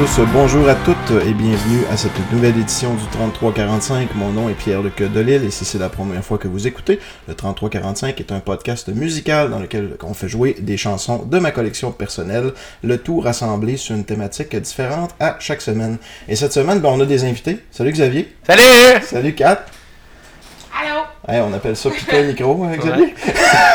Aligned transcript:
bonjour 0.00 0.24
à 0.24 0.24
tous, 0.24 0.32
bonjour 0.32 0.68
à 0.68 0.74
toutes 0.76 1.26
et 1.26 1.34
bienvenue 1.34 1.84
à 1.90 1.96
cette 1.96 2.32
nouvelle 2.32 2.56
édition 2.58 2.94
du 2.94 3.04
3345. 3.12 4.14
Mon 4.14 4.30
nom 4.30 4.48
est 4.48 4.54
Pierre-Luc 4.54 5.02
Delille 5.02 5.44
et 5.44 5.50
si 5.50 5.66
c'est 5.66 5.78
la 5.78 5.90
première 5.90 6.24
fois 6.24 6.38
que 6.38 6.48
vous 6.48 6.66
écoutez, 6.66 6.98
le 7.28 7.34
3345 7.34 8.18
est 8.18 8.32
un 8.32 8.40
podcast 8.40 8.88
musical 8.88 9.50
dans 9.50 9.58
lequel 9.58 9.96
on 10.02 10.14
fait 10.14 10.28
jouer 10.28 10.56
des 10.58 10.78
chansons 10.78 11.24
de 11.24 11.38
ma 11.38 11.50
collection 11.50 11.92
personnelle, 11.92 12.52
le 12.82 12.96
tout 12.96 13.20
rassemblé 13.20 13.76
sur 13.76 13.94
une 13.94 14.04
thématique 14.04 14.56
différente 14.56 15.14
à 15.20 15.36
chaque 15.38 15.60
semaine. 15.60 15.98
Et 16.28 16.36
cette 16.36 16.52
semaine, 16.52 16.80
ben, 16.80 16.88
on 16.90 17.00
a 17.00 17.06
des 17.06 17.24
invités. 17.24 17.58
Salut 17.70 17.92
Xavier. 17.92 18.34
Salut! 18.46 19.02
Salut 19.04 19.34
Kat. 19.34 19.66
Allô? 20.80 21.02
Hey, 21.30 21.40
on 21.40 21.52
appelle 21.54 21.76
ça 21.76 21.90
piquer 21.90 22.22
le 22.22 22.28
micro, 22.28 22.64
hein, 22.64 22.76
Xavier? 22.76 23.14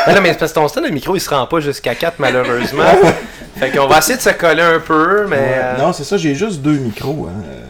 Non, 0.08 0.20
mais 0.22 0.34
parce 0.34 0.52
que 0.52 0.58
ton 0.58 0.68
stand 0.68 0.84
de 0.86 0.90
micro, 0.90 1.16
il 1.16 1.20
se 1.20 1.30
rend 1.30 1.46
pas 1.46 1.60
jusqu'à 1.60 1.94
4 1.94 2.16
malheureusement. 2.18 2.84
fait 3.56 3.70
qu'on 3.70 3.86
va 3.86 3.98
essayer 3.98 4.16
de 4.16 4.22
se 4.22 4.30
coller 4.30 4.62
un 4.62 4.80
peu, 4.80 5.26
mais. 5.28 5.36
Ouais. 5.36 5.54
euh, 5.62 5.78
Non, 5.78 5.92
c'est 5.92 6.04
ça, 6.04 6.16
j'ai 6.16 6.34
juste 6.34 6.60
deux 6.62 6.76
micros. 6.78 7.28
hein. 7.30 7.42
Euh, 7.50 7.60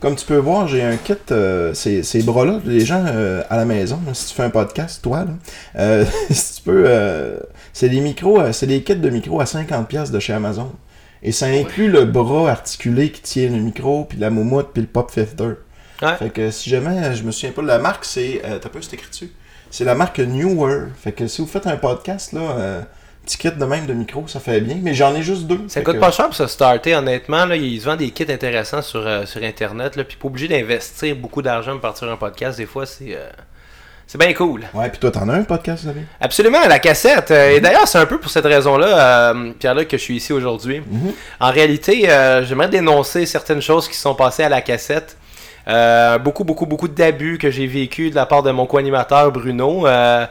Comme 0.00 0.14
tu 0.16 0.24
peux 0.26 0.36
voir, 0.36 0.68
j'ai 0.68 0.82
un 0.82 0.96
kit, 0.96 1.14
euh, 1.30 1.72
ces, 1.74 2.02
ces 2.02 2.22
bras-là, 2.22 2.60
les 2.64 2.84
gens 2.84 3.04
euh, 3.06 3.42
à 3.50 3.56
la 3.56 3.64
maison, 3.64 3.98
là, 4.06 4.12
si 4.14 4.26
tu 4.28 4.34
fais 4.34 4.42
un 4.44 4.50
podcast, 4.50 5.00
toi, 5.02 5.20
là, 5.20 5.32
euh, 5.78 6.04
si 6.30 6.56
tu 6.56 6.62
peux, 6.62 6.86
c'est 7.72 7.88
des 7.88 8.00
micros, 8.00 8.40
c'est 8.52 8.66
des 8.66 8.82
kits 8.82 8.96
de 8.96 9.10
micros 9.10 9.40
à 9.40 9.44
50$ 9.44 10.10
de 10.10 10.18
chez 10.20 10.32
Amazon. 10.32 10.70
Et 11.22 11.32
ça 11.32 11.46
inclut 11.46 11.90
le 11.90 12.06
bras 12.06 12.50
articulé 12.50 13.10
qui 13.10 13.20
tient 13.20 13.50
le 13.50 13.58
micro, 13.58 14.04
puis 14.04 14.16
la 14.18 14.30
moumoute, 14.30 14.68
puis 14.72 14.80
le 14.82 14.88
pop 14.88 15.10
filter. 15.10 15.52
Ouais. 16.02 16.16
Fait 16.18 16.30
que 16.30 16.50
si 16.50 16.70
jamais, 16.70 17.14
je 17.14 17.22
me 17.22 17.30
souviens 17.30 17.52
pas 17.52 17.62
de 17.62 17.66
la 17.66 17.78
marque, 17.78 18.04
c'est, 18.04 18.42
euh, 18.44 18.58
t'as 18.58 18.68
pas 18.68 18.78
c'est 18.80 18.94
écrit 18.94 19.10
dessus? 19.10 19.30
C'est 19.70 19.84
la 19.84 19.94
marque 19.94 20.18
Newer. 20.18 20.86
Fait 21.02 21.12
que 21.12 21.26
si 21.26 21.40
vous 21.42 21.46
faites 21.46 21.66
un 21.66 21.76
podcast, 21.76 22.32
là, 22.32 22.40
euh, 22.40 22.80
petit 23.24 23.38
kit 23.38 23.50
de 23.52 23.64
même 23.64 23.86
de 23.86 23.92
micro, 23.92 24.26
ça 24.26 24.40
fait 24.40 24.60
bien. 24.60 24.78
Mais 24.82 24.94
j'en 24.94 25.14
ai 25.14 25.22
juste 25.22 25.42
deux. 25.44 25.60
Ça 25.68 25.82
coûte 25.82 25.94
que- 25.96 26.00
pas 26.00 26.10
cher 26.10 26.26
pour 26.26 26.34
se 26.34 26.46
starter, 26.46 26.94
honnêtement. 26.96 27.44
Là, 27.44 27.54
ils 27.56 27.78
vendent 27.78 27.98
des 27.98 28.10
kits 28.10 28.26
intéressants 28.28 28.82
sur, 28.82 29.06
euh, 29.06 29.26
sur 29.26 29.42
Internet. 29.42 29.94
Là, 29.96 30.04
puis 30.04 30.16
pas 30.16 30.26
obligé 30.26 30.48
d'investir 30.48 31.14
beaucoup 31.16 31.42
d'argent 31.42 31.72
pour 31.72 31.82
partir 31.82 32.08
un 32.10 32.16
podcast. 32.16 32.58
Des 32.58 32.66
fois, 32.66 32.86
c'est. 32.86 33.14
euh, 33.14 33.28
C'est 34.12 34.18
bien 34.18 34.32
cool. 34.34 34.62
Ouais, 34.74 34.88
puis 34.90 34.98
toi, 34.98 35.12
t'en 35.12 35.28
as 35.28 35.34
un 35.34 35.44
podcast, 35.44 35.84
Xavier? 35.84 36.02
Absolument, 36.20 36.66
la 36.66 36.80
cassette. 36.80 37.30
Euh, 37.30 37.50
Et 37.54 37.60
d'ailleurs, 37.60 37.86
c'est 37.86 37.98
un 37.98 38.06
peu 38.06 38.18
pour 38.18 38.28
cette 38.28 38.44
raison-là, 38.46 39.30
euh, 39.32 39.52
Pierre-Luc, 39.56 39.86
que 39.86 39.96
je 39.96 40.02
suis 40.02 40.16
ici 40.16 40.32
aujourd'hui. 40.32 40.80
Mhm. 40.80 41.12
En 41.38 41.52
réalité, 41.52 42.10
euh, 42.10 42.44
j'aimerais 42.44 42.68
dénoncer 42.68 43.24
certaines 43.24 43.62
choses 43.62 43.86
qui 43.86 43.94
sont 43.94 44.16
passées 44.16 44.42
à 44.42 44.48
la 44.48 44.62
cassette. 44.62 45.16
Euh, 45.68 46.18
beaucoup, 46.18 46.44
beaucoup, 46.44 46.66
beaucoup 46.66 46.88
d'abus 46.88 47.38
que 47.38 47.50
j'ai 47.50 47.66
vécu 47.66 48.10
de 48.10 48.14
la 48.14 48.26
part 48.26 48.42
de 48.42 48.50
mon 48.50 48.66
co-animateur 48.66 49.30
Bruno. 49.30 49.86
Euh, 49.86 50.26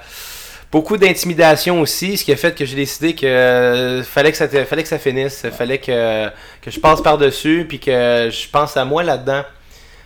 beaucoup 0.71 0.97
d'intimidation 0.97 1.81
aussi, 1.81 2.17
ce 2.17 2.25
qui 2.25 2.31
a 2.31 2.35
fait 2.35 2.55
que 2.55 2.65
j'ai 2.65 2.75
décidé 2.75 3.15
que 3.15 3.25
euh, 3.25 4.03
fallait 4.03 4.31
que 4.31 4.37
ça 4.37 4.47
fallait 4.47 4.83
que 4.83 4.89
ça 4.89 4.99
finisse, 4.99 5.45
fallait 5.51 5.77
que, 5.77 6.29
je 6.65 6.79
passe 6.79 7.01
par-dessus, 7.01 7.65
puis 7.67 7.79
que 7.79 8.29
je 8.31 8.49
pense 8.49 8.75
à 8.77 8.85
moi 8.85 9.03
là-dedans. 9.03 9.43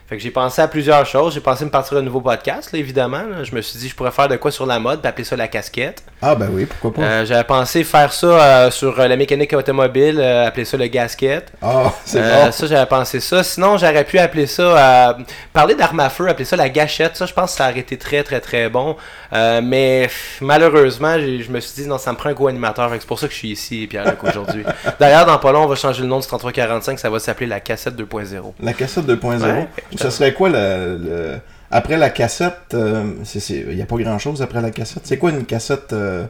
Fait 0.07 0.17
que 0.17 0.23
j'ai 0.23 0.31
pensé 0.31 0.61
à 0.61 0.67
plusieurs 0.67 1.05
choses. 1.05 1.33
J'ai 1.33 1.39
pensé 1.39 1.63
me 1.63 1.69
partir 1.69 1.97
un 1.97 2.01
nouveau 2.01 2.21
podcast, 2.21 2.73
évidemment. 2.73 3.44
Je 3.44 3.55
me 3.55 3.61
suis 3.61 3.79
dit 3.79 3.89
je 3.89 3.95
pourrais 3.95 4.11
faire 4.11 4.27
de 4.27 4.35
quoi 4.35 4.51
sur 4.51 4.66
la 4.66 4.79
mode, 4.79 4.99
puis 4.99 5.07
appeler 5.07 5.23
ça 5.23 5.38
la 5.38 5.47
casquette. 5.47 6.03
Ah, 6.25 6.35
ben 6.35 6.47
oui, 6.52 6.66
pourquoi 6.66 6.93
pas? 6.93 7.02
Euh, 7.02 7.25
J'avais 7.25 7.43
pensé 7.43 7.83
faire 7.83 8.13
ça 8.13 8.27
euh, 8.27 8.71
sur 8.71 8.97
euh, 8.97 9.07
la 9.09 9.17
mécanique 9.17 9.52
automobile, 9.52 10.21
appeler 10.21 10.63
ça 10.63 10.77
le 10.77 10.88
gasket. 10.88 11.52
Ah, 11.61 11.91
c'est 12.05 12.21
bon. 12.21 12.52
Ça, 12.52 12.66
j'avais 12.67 12.85
pensé 12.85 13.19
ça. 13.19 13.44
Sinon, 13.44 13.78
j'aurais 13.78 14.06
pu 14.06 14.17
appeler 14.19 14.47
ça, 14.47 15.17
parler 15.51 15.75
d'armes 15.75 16.00
à 16.00 16.09
feu, 16.09 16.29
appeler 16.29 16.45
ça 16.45 16.56
la 16.56 16.69
gâchette. 16.69 17.17
Ça, 17.17 17.25
je 17.25 17.34
pense 17.34 17.51
que 17.51 17.57
ça 17.57 17.69
aurait 17.69 17.79
été 17.79 17.97
très, 17.97 18.23
très, 18.23 18.39
très 18.39 18.69
bon. 18.69 18.95
Mais 19.34 20.03
pff, 20.03 20.38
malheureusement, 20.41 21.16
je 21.19 21.51
me 21.51 21.59
suis 21.59 21.81
dit, 21.84 21.88
non, 21.89 21.97
ça 21.97 22.11
me 22.13 22.17
prend 22.17 22.29
un 22.29 22.34
co-animateur. 22.34 22.90
C'est 22.94 23.05
pour 23.05 23.19
ça 23.19 23.28
que 23.28 23.34
je 23.34 23.40
suis 23.40 23.50
ici, 23.51 23.88
Pierre-Luc, 23.90 24.23
aujourd'hui. 24.23 24.63
D'ailleurs, 25.00 25.25
dans 25.25 25.38
pas 25.40 25.51
long, 25.51 25.63
on 25.63 25.67
va 25.67 25.75
changer 25.75 26.01
le 26.03 26.07
nom 26.07 26.19
du 26.19 26.28
3345. 26.28 27.00
Ça 27.00 27.09
va 27.09 27.19
s'appeler 27.19 27.47
la 27.47 27.59
cassette 27.59 27.95
2.0. 27.95 28.53
La 28.61 28.73
cassette 28.73 29.05
2.0. 29.05 29.41
Ouais. 29.44 29.67
Ça 29.97 30.09
serait 30.09 30.34
quoi 30.34 30.50
le, 30.50 30.97
le- 31.03 31.40
Après 31.75 31.97
la 31.97 32.11
cassette, 32.11 32.75
il 32.75 33.75
n'y 33.75 33.81
a 33.81 33.85
pas 33.88 33.97
grand-chose 33.97 34.44
après 34.44 34.61
la 34.61 34.69
cassette. 34.69 35.03
C'est 35.06 35.17
quoi 35.17 35.31
une 35.31 35.44
cassette... 35.45 35.91
euh, 35.91 36.25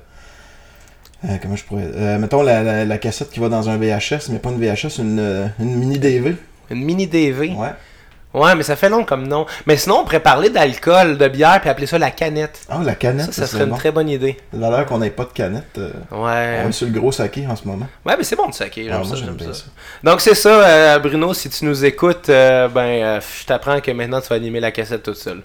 euh, 1.26 1.38
comment 1.42 1.58
je 1.58 1.66
pourrais... 1.66 1.84
euh, 1.96 2.18
mettons 2.18 2.44
la, 2.44 2.64
la, 2.64 2.86
la 2.86 2.98
cassette 2.98 3.30
qui 3.30 3.42
va 3.42 3.50
dans 3.50 3.70
un 3.70 3.78
VHS, 3.78 4.30
mais 4.31 4.40
pas 4.40 4.52
une 4.52 4.59
VHS, 4.59 5.00
une, 5.00 5.20
euh, 5.20 5.48
une 5.59 5.76
mini 5.76 6.00
DV. 6.00 6.36
Une 6.70 6.84
mini 6.86 7.08
DV. 7.08 7.56
Ouais. 7.56 7.70
Ouais, 8.34 8.56
mais 8.56 8.64
ça 8.64 8.76
fait 8.76 8.90
long 8.90 9.04
comme 9.06 9.28
nom. 9.28 9.46
Mais 9.68 9.78
sinon, 9.78 10.00
on 10.00 10.04
pourrait 10.04 10.20
parler 10.20 10.50
d'alcool, 10.50 11.18
de 11.18 11.28
bière, 11.28 11.60
puis 11.62 11.70
appeler 11.70 11.86
ça 11.88 11.98
la 12.00 12.12
canette. 12.12 12.62
Ah, 12.70 12.80
la 12.84 12.96
canette, 12.96 13.28
Ça, 13.28 13.32
ça, 13.34 13.42
ça 13.42 13.48
serait 13.54 13.64
une 13.66 13.70
bon. 13.72 13.76
très 13.78 13.92
bonne 13.92 14.10
idée. 14.10 14.38
L'air 14.54 14.86
qu'on 14.88 14.98
n'ait 14.98 15.10
pas 15.12 15.26
de 15.26 15.32
canette. 15.34 15.78
euh, 15.78 15.92
Ouais. 16.12 16.62
On 16.66 16.70
est 16.70 16.72
sur 16.72 16.88
le 16.88 16.94
gros 17.00 17.12
saké 17.12 17.46
en 17.48 17.56
ce 17.56 17.68
moment. 17.68 17.88
Ouais, 18.06 18.16
mais 18.18 18.24
c'est 18.24 18.36
bon 18.36 18.48
de 18.48 18.54
Ah, 18.54 18.66
j'aime 18.74 18.88
moi, 18.98 19.06
ça, 19.06 19.46
ça. 19.46 19.54
ça. 19.54 19.64
Donc 20.04 20.22
c'est 20.22 20.36
ça, 20.36 20.50
euh, 20.50 21.00
Bruno, 21.00 21.34
si 21.34 21.50
tu 21.50 21.66
nous 21.66 21.86
écoutes, 21.86 22.30
euh, 22.30 22.68
ben 22.68 23.20
je 23.20 23.46
t'apprends 23.46 23.80
que 23.82 23.92
maintenant 23.92 24.20
tu 24.22 24.28
vas 24.30 24.36
animer 24.36 24.60
la 24.60 24.72
cassette 24.72 25.04
toute 25.04 25.18
seule. 25.18 25.42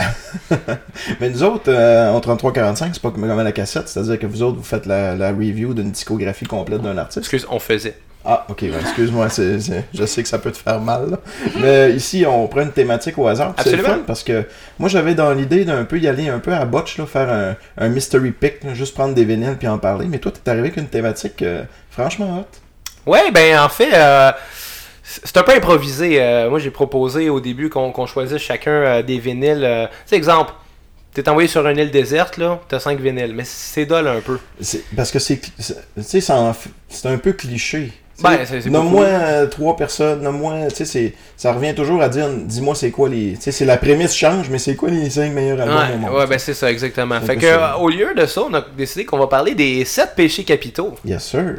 Mais 1.21 1.31
nous 1.31 1.43
autres, 1.43 1.71
en 1.73 2.19
33-45, 2.21 2.91
c'est 2.95 3.03
pas 3.03 3.11
comme 3.11 3.27
la 3.27 3.53
cassette, 3.53 3.89
c'est-à-dire 3.89 4.19
que 4.19 4.27
vous 4.27 4.43
autres, 4.43 4.57
vous 4.57 4.63
faites 4.65 4.87
la, 4.87 5.15
la 5.15 5.29
review 5.31 5.75
d'une 5.75 5.91
discographie 5.91 6.47
complète 6.47 6.83
d'un 6.83 6.97
artiste. 6.99 7.19
Excuse, 7.19 7.47
on 7.51 7.59
faisait. 7.59 7.97
Ah, 8.25 8.45
ok, 8.51 8.59
ouais, 8.63 8.73
excuse-moi, 8.81 9.29
c'est- 9.31 9.59
c'est- 9.61 9.85
je 9.95 10.05
sais 10.05 10.23
que 10.23 10.29
ça 10.29 10.39
peut 10.39 10.51
te 10.51 10.57
faire 10.59 10.81
mal. 10.81 11.11
là. 11.11 11.19
Mais 11.61 11.93
ici, 11.95 12.25
on 12.27 12.47
prend 12.47 12.61
une 12.63 12.73
thématique 12.73 13.17
au 13.17 13.27
hasard. 13.27 13.55
C'est 13.65 13.71
le 13.77 13.83
fun 13.83 14.01
parce 14.07 14.23
que 14.23 14.45
moi, 14.79 14.89
j'avais 14.89 15.15
dans 15.15 15.33
l'idée 15.33 15.65
d'un 15.65 15.85
peu 15.85 15.99
y 15.99 16.07
aller 16.09 16.29
un 16.29 16.39
peu 16.39 16.53
à 16.53 16.65
botch, 16.67 16.99
là, 16.99 17.07
faire 17.07 17.31
un, 17.31 17.57
un 17.79 17.89
mystery 17.89 18.33
pick, 18.33 18.65
là, 18.65 18.75
juste 18.75 18.95
prendre 18.95 19.15
des 19.15 19.25
vinyles 19.25 19.57
puis 19.59 19.69
en 19.69 19.79
parler. 19.79 20.07
Mais 20.11 20.19
toi, 20.19 20.31
t'es 20.33 20.51
arrivé 20.51 20.67
avec 20.69 20.77
une 20.77 20.89
thématique 20.89 21.41
euh, 21.43 21.63
franchement 21.91 22.41
hot. 22.41 23.11
Ouais, 23.11 23.31
ben 23.31 23.59
en 23.61 23.69
fait, 23.71 23.95
euh, 23.95 24.33
c'est 25.03 25.37
un 25.39 25.43
peu 25.43 25.53
improvisé. 25.55 26.21
Euh, 26.21 26.51
moi 26.51 26.59
j'ai 26.59 26.71
proposé 26.71 27.31
au 27.31 27.41
début 27.41 27.71
qu'on 27.71 27.93
qu'on 27.93 28.05
choisisse 28.05 28.43
chacun 28.43 29.01
des 29.03 29.19
vinyles. 29.19 29.89
tu 29.91 30.11
sais, 30.11 30.17
exemple, 30.17 30.53
t'es 31.15 31.27
envoyé 31.31 31.49
sur 31.49 31.67
une 31.67 31.79
île 31.79 31.91
déserte, 31.91 32.37
là, 32.37 32.61
t'as 32.69 32.79
5 32.81 33.01
vinyles, 33.01 33.33
mais 33.35 33.45
c'est 33.47 33.87
dole 33.87 34.07
un 34.09 34.21
peu. 34.21 34.39
C'est- 34.61 34.85
Parce 34.95 35.11
que 35.11 35.19
c'est, 35.19 35.41
c'est- 35.59 35.77
tu 35.97 36.03
sais, 36.03 36.21
c'est 36.21 37.09
un 37.09 37.17
peu 37.19 37.33
cliché. 37.33 37.93
Ben, 38.21 38.39
c'est- 38.45 38.67
Nomme-moi 38.69 39.05
euh, 39.05 39.47
trois 39.47 39.77
personnes, 39.77 40.23
nomme-moi, 40.23 40.69
tu 40.75 40.85
sais, 40.85 41.15
ça 41.37 41.53
revient 41.53 41.75
toujours 41.75 42.03
à 42.03 42.09
dire, 42.09 42.29
dis-moi 42.29 42.75
c'est 42.75 42.91
quoi 42.91 43.09
les, 43.09 43.35
tu 43.35 43.43
sais, 43.43 43.53
c'est 43.53 43.65
la 43.65 43.77
prémisse 43.77 44.15
change, 44.15 44.51
mais 44.51 44.59
c'est 44.59 44.75
quoi 44.75 44.91
les 44.91 45.09
cinq 45.09 45.33
meilleurs 45.33 45.61
albums 45.61 45.77
au 45.77 45.81
Ouais, 45.81 45.97
monde? 45.99 46.19
ouais, 46.19 46.27
ben 46.27 46.39
c'est 46.39 46.55
ça, 46.55 46.71
exactement. 46.71 47.21
Fait 47.21 47.37
que, 47.37 47.47
euh, 47.47 47.75
au 47.77 47.89
lieu 47.89 48.15
de 48.17 48.27
ça, 48.27 48.43
on 48.43 48.53
a 48.55 48.65
décidé 48.77 49.05
qu'on 49.05 49.19
va 49.19 49.29
parler 49.29 49.55
des 49.55 49.85
7 49.85 50.15
péchés 50.17 50.43
capitaux. 50.43 50.95
Yes 51.05 51.23
sir. 51.25 51.59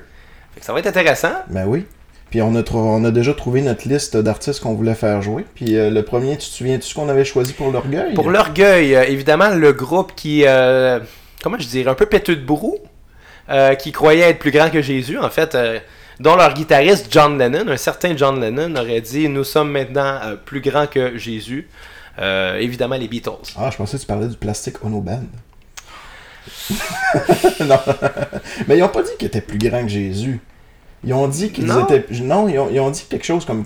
Fait 0.54 0.60
que 0.60 0.66
ça 0.66 0.74
va 0.74 0.80
être 0.80 0.88
intéressant. 0.88 1.32
Ben 1.50 1.66
oui. 1.66 1.86
Puis 2.30 2.42
on 2.42 2.54
a, 2.56 2.62
on 2.74 3.06
a 3.06 3.12
déjà 3.12 3.34
trouvé 3.34 3.62
notre 3.62 3.88
liste 3.88 4.18
d'artistes 4.18 4.60
qu'on 4.60 4.74
voulait 4.76 4.94
faire 4.96 5.22
jouer. 5.22 5.46
Puis 5.56 5.78
euh, 5.78 5.90
le 5.90 6.04
premier, 6.04 6.32
tu 6.34 6.48
te 6.50 6.54
souviens-tu 6.54 6.88
ce 6.90 6.94
qu'on 6.94 7.08
avait 7.10 7.26
choisi 7.26 7.54
pour 7.54 7.72
l'orgueil? 7.72 8.14
Pour 8.14 8.30
l'orgueil, 8.30 8.96
euh, 8.96 9.04
évidemment, 9.08 9.50
le 9.50 9.72
groupe 9.74 10.12
qui, 10.16 10.44
euh, 10.46 11.00
comment 11.42 11.58
je 11.58 11.68
dirais, 11.68 11.90
un 11.90 11.96
peu 11.96 12.06
péteux 12.06 12.36
de 12.36 12.46
brou, 12.46 12.78
qui 13.80 13.92
croyait 13.92 14.30
être 14.30 14.38
plus 14.40 14.52
grand 14.52 14.70
que 14.70 14.82
Jésus, 14.82 15.18
en 15.18 15.30
fait, 15.30 15.58
dont 16.20 16.36
leur 16.36 16.54
guitariste 16.54 17.08
John 17.10 17.38
Lennon, 17.38 17.68
un 17.68 17.78
certain 17.78 18.16
John 18.16 18.40
Lennon, 18.40 18.76
aurait 18.76 19.02
dit 19.02 19.30
Nous 19.30 19.44
sommes 19.44 19.72
maintenant 19.72 20.20
euh, 20.24 20.36
plus 20.36 20.62
grands 20.62 20.88
que 20.88 21.18
Jésus. 21.18 21.68
Euh, 22.20 22.58
évidemment, 22.58 22.96
les 22.96 23.08
Beatles. 23.08 23.32
Ah, 23.58 23.70
je 23.72 23.78
pensais 23.78 23.98
que 23.98 24.02
tu 24.02 24.08
parlais 24.08 24.28
du 24.28 24.36
plastique 24.36 24.84
Ono 24.84 25.00
Band. 25.00 25.22
non. 27.66 27.80
Mais 28.68 28.78
ils 28.78 28.84
ont 28.84 28.90
pas 28.90 29.04
dit 29.04 29.12
qu'ils 29.18 29.28
étaient 29.28 29.42
plus 29.42 29.58
grands 29.58 29.84
que 29.84 29.88
Jésus. 29.90 30.40
Ils 31.06 31.14
ont 31.14 31.30
dit 31.30 31.52
qu'ils 31.52 31.72
étaient. 31.72 32.06
Non, 32.24 32.50
ils 32.50 32.60
ont, 32.60 32.70
ils 32.70 32.80
ont 32.82 32.90
dit 32.90 33.06
quelque 33.10 33.26
chose 33.26 33.46
comme, 33.46 33.64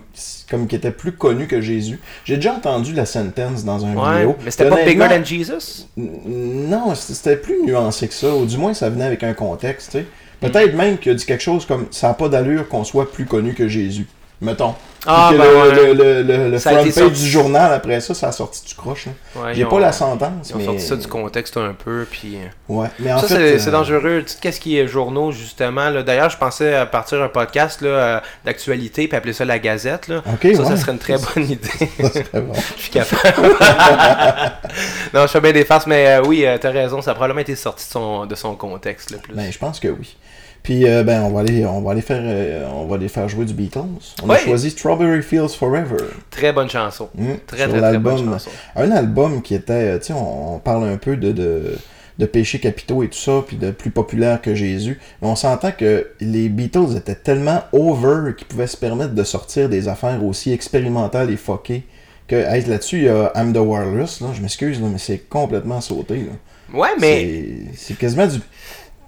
comme 0.49 0.67
qu'ils 0.67 0.77
étaient 0.77 0.91
plus 0.91 1.13
connus 1.13 1.47
que 1.47 1.61
Jésus. 1.61 1.99
J'ai 2.25 2.35
déjà 2.35 2.53
entendu 2.53 2.93
la 2.93 3.07
sentence 3.07 3.65
dans 3.65 3.83
un 3.85 3.95
Ouais, 3.95 4.17
vidéo. 4.19 4.35
mais 4.45 4.51
c'était 4.51 4.69
pas 4.69 4.83
bigger 4.85 5.07
than 5.09 5.23
Jesus? 5.25 5.87
Non, 5.97 6.93
c'était 6.93 7.37
plus 7.37 7.63
nuancé 7.63 8.07
que 8.07 8.13
ça. 8.13 8.35
Ou 8.35 8.45
du 8.45 8.57
moins, 8.57 8.75
ça 8.75 8.89
venait 8.91 9.05
avec 9.05 9.23
un 9.23 9.33
contexte, 9.33 9.91
tu 9.93 9.97
sais. 9.99 10.05
Peut-être 10.43 10.75
même 10.75 10.97
qu'il 10.97 11.13
a 11.13 11.15
dit 11.15 11.25
quelque 11.25 11.41
chose 11.41 11.65
comme 11.65 11.87
ça 11.91 12.09
n'a 12.09 12.13
pas 12.15 12.27
d'allure 12.27 12.67
qu'on 12.67 12.83
soit 12.83 13.09
plus 13.09 13.25
connu 13.25 13.53
que 13.53 13.69
Jésus. 13.69 14.07
Mettons. 14.43 14.75
Ah, 15.05 15.31
ben 15.37 15.43
le, 15.43 16.21
le, 16.23 16.49
le, 16.49 16.59
front 16.59 16.75
page 16.75 16.91
sorti. 16.91 17.23
du 17.23 17.29
journal 17.29 17.73
après 17.73 17.99
ça, 17.99 18.13
ça 18.13 18.29
a 18.29 18.31
sorti 18.31 18.63
du 18.65 18.73
croche. 18.73 19.07
là. 19.07 19.11
Ouais, 19.35 19.53
J'ai 19.53 19.65
pas 19.65 19.75
ont- 19.75 19.79
la 19.79 19.91
sentence, 19.91 20.49
Ils 20.49 20.55
ont 20.55 20.59
mais. 20.59 20.65
sorti 20.65 20.81
ça 20.81 20.95
du 20.95 21.07
contexte 21.07 21.57
un 21.57 21.73
peu, 21.73 22.07
puis... 22.09 22.37
euh, 22.37 22.47
Ouais, 22.69 22.87
mais 22.99 23.11
en 23.11 23.19
ça, 23.19 23.27
fait. 23.27 23.59
c'est 23.59 23.67
euh, 23.67 23.71
dangereux. 23.71 24.23
Tu 24.25 24.35
qu'est-ce 24.41 24.61
qui 24.61 24.77
est 24.79 24.87
journaux, 24.87 25.33
justement? 25.33 25.89
là? 25.89 26.03
D'ailleurs, 26.03 26.29
je 26.29 26.37
pensais 26.37 26.73
à 26.73 26.85
partir 26.85 27.21
un 27.21 27.27
podcast 27.27 27.81
là, 27.81 27.89
euh, 27.89 28.19
d'actualité, 28.45 29.09
puis 29.09 29.17
appeler 29.17 29.33
ça 29.33 29.43
la 29.43 29.59
Gazette. 29.59 30.07
Là. 30.07 30.21
Ça, 30.23 30.47
ouais. 30.47 30.55
ça 30.55 30.77
serait 30.77 30.93
une 30.93 30.99
très 30.99 31.17
bonne 31.17 31.49
idée. 31.51 31.67
Ça 31.99 32.09
serait 32.09 32.41
bon. 32.41 32.53
Je 32.77 32.81
suis 32.83 32.91
capable. 32.91 33.49
non, 35.13 35.23
je 35.23 35.27
fais 35.27 35.41
bien 35.41 35.51
des 35.51 35.65
farces, 35.65 35.85
mais 35.87 36.07
euh, 36.07 36.23
oui, 36.25 36.45
euh, 36.45 36.57
t'as 36.57 36.71
raison, 36.71 37.01
ça 37.01 37.11
a 37.11 37.13
probablement 37.13 37.41
été 37.41 37.55
sorti 37.55 37.85
de 37.87 37.91
son, 37.91 38.25
de 38.25 38.35
son 38.35 38.55
contexte 38.55 39.11
le 39.11 39.17
plus. 39.17 39.33
Ben, 39.35 39.51
je 39.51 39.57
pense 39.57 39.79
que 39.81 39.89
oui. 39.89 40.15
Puis, 40.63 40.87
euh, 40.87 41.03
ben, 41.03 41.23
on 41.23 41.31
va 41.31 41.41
aller, 41.41 41.65
on 41.65 41.81
va 41.81 41.91
aller 41.91 42.01
faire, 42.01 42.21
euh, 42.23 42.65
on 42.73 42.85
va 42.85 42.95
aller 42.95 43.09
faire 43.09 43.27
jouer 43.27 43.43
du 43.43 43.53
Beatles. 43.53 43.81
On 44.23 44.29
a 44.29 44.37
choisi 44.37 44.69
Strawberry 44.69 45.21
Fields 45.21 45.49
Forever. 45.59 45.97
Très 46.29 46.53
bonne 46.53 46.69
chanson. 46.69 47.09
Hmm, 47.15 47.33
Très, 47.45 47.57
sur 47.57 47.69
très, 47.69 47.79
très 47.81 47.97
bonne 47.97 48.25
chanson. 48.25 48.49
Un 48.77 48.89
album 48.91 49.41
qui 49.41 49.55
était, 49.55 49.73
euh, 49.73 49.99
tu 49.99 50.05
sais, 50.05 50.13
on, 50.13 50.55
on 50.55 50.59
parle 50.59 50.85
un 50.85 50.95
peu 50.95 51.17
de, 51.17 51.33
de, 51.33 51.75
de 52.17 52.25
péchés 52.25 52.59
capitaux 52.59 53.03
et 53.03 53.09
tout 53.09 53.17
ça, 53.17 53.43
puis 53.45 53.57
de 53.57 53.71
plus 53.71 53.91
populaire 53.91 54.41
que 54.41 54.55
Jésus. 54.55 54.99
Mais 55.21 55.27
on 55.27 55.35
s'entend 55.35 55.71
que 55.71 56.07
les 56.21 56.47
Beatles 56.47 56.95
étaient 56.95 57.15
tellement 57.15 57.61
over 57.73 58.33
qu'ils 58.37 58.47
pouvaient 58.47 58.67
se 58.67 58.77
permettre 58.77 59.13
de 59.13 59.23
sortir 59.25 59.67
des 59.67 59.89
affaires 59.89 60.23
aussi 60.23 60.53
expérimentales 60.53 61.29
et 61.29 61.37
fuckées. 61.37 61.83
Que 62.25 62.35
hey, 62.37 62.63
là-dessus, 62.63 62.99
il 62.99 63.03
y 63.03 63.09
a 63.09 63.33
I'm 63.35 63.51
the 63.51 63.57
Wireless, 63.57 64.21
là, 64.21 64.27
je 64.33 64.41
m'excuse, 64.41 64.79
mais 64.79 64.97
c'est 64.97 65.17
complètement 65.29 65.81
sauté. 65.81 66.19
Là. 66.19 66.79
Ouais, 66.79 66.89
mais 67.01 67.49
C'est 67.75 67.97
quasiment 67.97 68.25
du. 68.27 68.37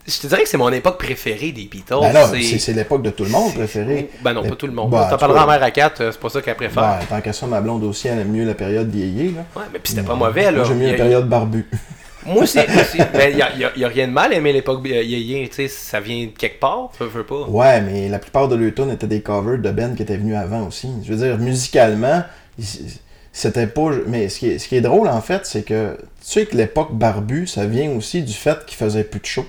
Je 0.08 0.20
te 0.20 0.28
dirais 0.28 0.44
que 0.44 0.50
c'est 0.50 0.58
mon 0.58 0.70
époque 0.70 0.98
préférée 0.98 1.52
des 1.52 1.66
Beatles. 1.66 1.96
Ben 2.14 2.28
C'est- 2.42 2.74
l'époque 2.74 3.02
de 3.02 3.10
tout 3.10 3.24
le 3.24 3.32
monde 3.32 3.54
préféré. 3.54 4.10
Ben 4.22 4.34
non, 4.34 4.44
pas 4.44 4.56
tout 4.56 4.68
le 4.68 4.74
monde. 4.74 4.92
Bah, 4.92 5.08
T'en 5.10 5.18
parleras 5.18 5.44
à 5.44 5.48
mère 5.48 5.64
à 5.64 5.72
4, 5.72 6.12
c'est 6.12 6.20
pas 6.20 6.30
ça 6.30 6.42
qu'elle 6.42 6.56
préfère. 6.56 6.84
Ben, 7.00 7.06
tant 7.10 7.22
qu'à 7.22 7.34
ça, 7.34 7.48
ma 7.48 7.62
blonde 7.62 7.84
aussi, 7.84 8.08
elle 8.08 8.20
aime 8.20 8.32
mieux 8.32 8.46
la 8.46 8.54
période 8.54 8.90
vieillir. 8.90 9.32
Là. 9.36 9.46
Ouais, 9.56 9.68
mais 9.74 9.80
puis 9.80 9.94
c'était 9.94 10.06
pas 10.06 10.16
mauvais, 10.16 10.52
là. 10.52 10.64
J'aime 10.64 10.78
mieux 10.78 10.92
la 10.92 10.98
période 10.98 11.28
barbue. 11.28 11.66
Moi 12.26 12.44
aussi, 12.44 12.58
il 12.96 13.38
y 13.38 13.42
a, 13.42 13.72
y 13.76 13.86
rien 13.86 14.08
de 14.08 14.12
mal 14.12 14.34
à 14.34 14.36
aimer 14.38 14.52
l'époque 14.52 14.84
euh, 14.88 15.04
yéyé, 15.04 15.48
tu 15.48 15.56
sais, 15.56 15.68
ça 15.68 16.00
vient 16.00 16.26
de 16.26 16.32
quelque 16.32 16.60
part, 16.60 16.90
veux, 17.00 17.06
veux 17.06 17.24
pas. 17.24 17.44
Ouais, 17.48 17.82
mais 17.82 18.10
la 18.10 18.18
plupart 18.18 18.48
de 18.48 18.70
tunes 18.72 18.90
étaient 18.90 19.06
des 19.06 19.22
covers 19.22 19.60
de 19.60 19.70
Ben 19.70 19.96
qui 19.96 20.02
étaient 20.02 20.18
venus 20.18 20.36
avant 20.36 20.66
aussi. 20.66 20.90
Je 21.04 21.14
veux 21.14 21.24
dire, 21.24 21.38
musicalement, 21.38 22.24
c'était 23.32 23.68
pas. 23.68 23.90
Mais 24.08 24.30
ce 24.30 24.40
qui 24.40 24.50
est, 24.50 24.58
ce 24.60 24.68
qui 24.68 24.76
est 24.76 24.82
drôle 24.82 25.08
en 25.08 25.22
fait, 25.22 25.46
c'est 25.46 25.64
que 25.64 25.98
tu 26.00 26.32
sais 26.32 26.46
que 26.48 26.58
l'époque 26.58 26.94
barbu, 26.94 27.46
ça 27.46 27.66
vient 27.68 27.92
aussi 27.92 28.24
du 28.24 28.34
fait 28.34 28.66
qu'ils 28.66 28.78
faisaient 28.78 29.04
plus 29.04 29.20
de 29.20 29.26
shows. 29.26 29.46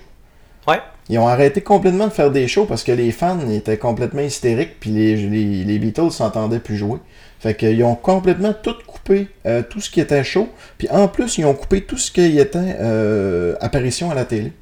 Ils 1.09 1.19
ont 1.19 1.29
arrêté 1.29 1.61
complètement 1.61 2.09
de 2.09 2.13
faire 2.13 2.31
des 2.31 2.49
shows 2.49 2.65
parce 2.67 2.83
que 2.83 2.93
les 2.93 3.13
fans 3.13 3.39
étaient 3.49 3.79
complètement 3.79 4.23
hystériques 4.23 4.81
puis 4.81 4.91
les, 4.91 5.17
les, 5.17 5.65
les 5.65 5.79
Beatles 5.79 6.11
s'entendaient 6.11 6.59
plus 6.59 6.77
jouer. 6.77 6.99
Fait 7.39 7.55
qu'ils 7.55 7.85
ont 7.85 7.95
complètement 7.95 8.53
tout 8.53 8.75
coupé, 8.87 9.29
euh, 9.47 9.63
tout 9.63 9.81
ce 9.81 9.91
qui 9.91 10.01
était 10.01 10.25
show. 10.25 10.49
Puis 10.79 10.89
en 10.91 11.07
plus, 11.07 11.39
ils 11.39 11.45
ont 11.45 11.55
coupé 11.55 11.83
tout 11.83 11.99
ce 11.99 12.11
qui 12.11 12.39
était 12.39 12.77
euh, 12.81 13.55
apparition 13.61 14.11
à 14.11 14.15
la 14.15 14.25
télé. 14.25 14.53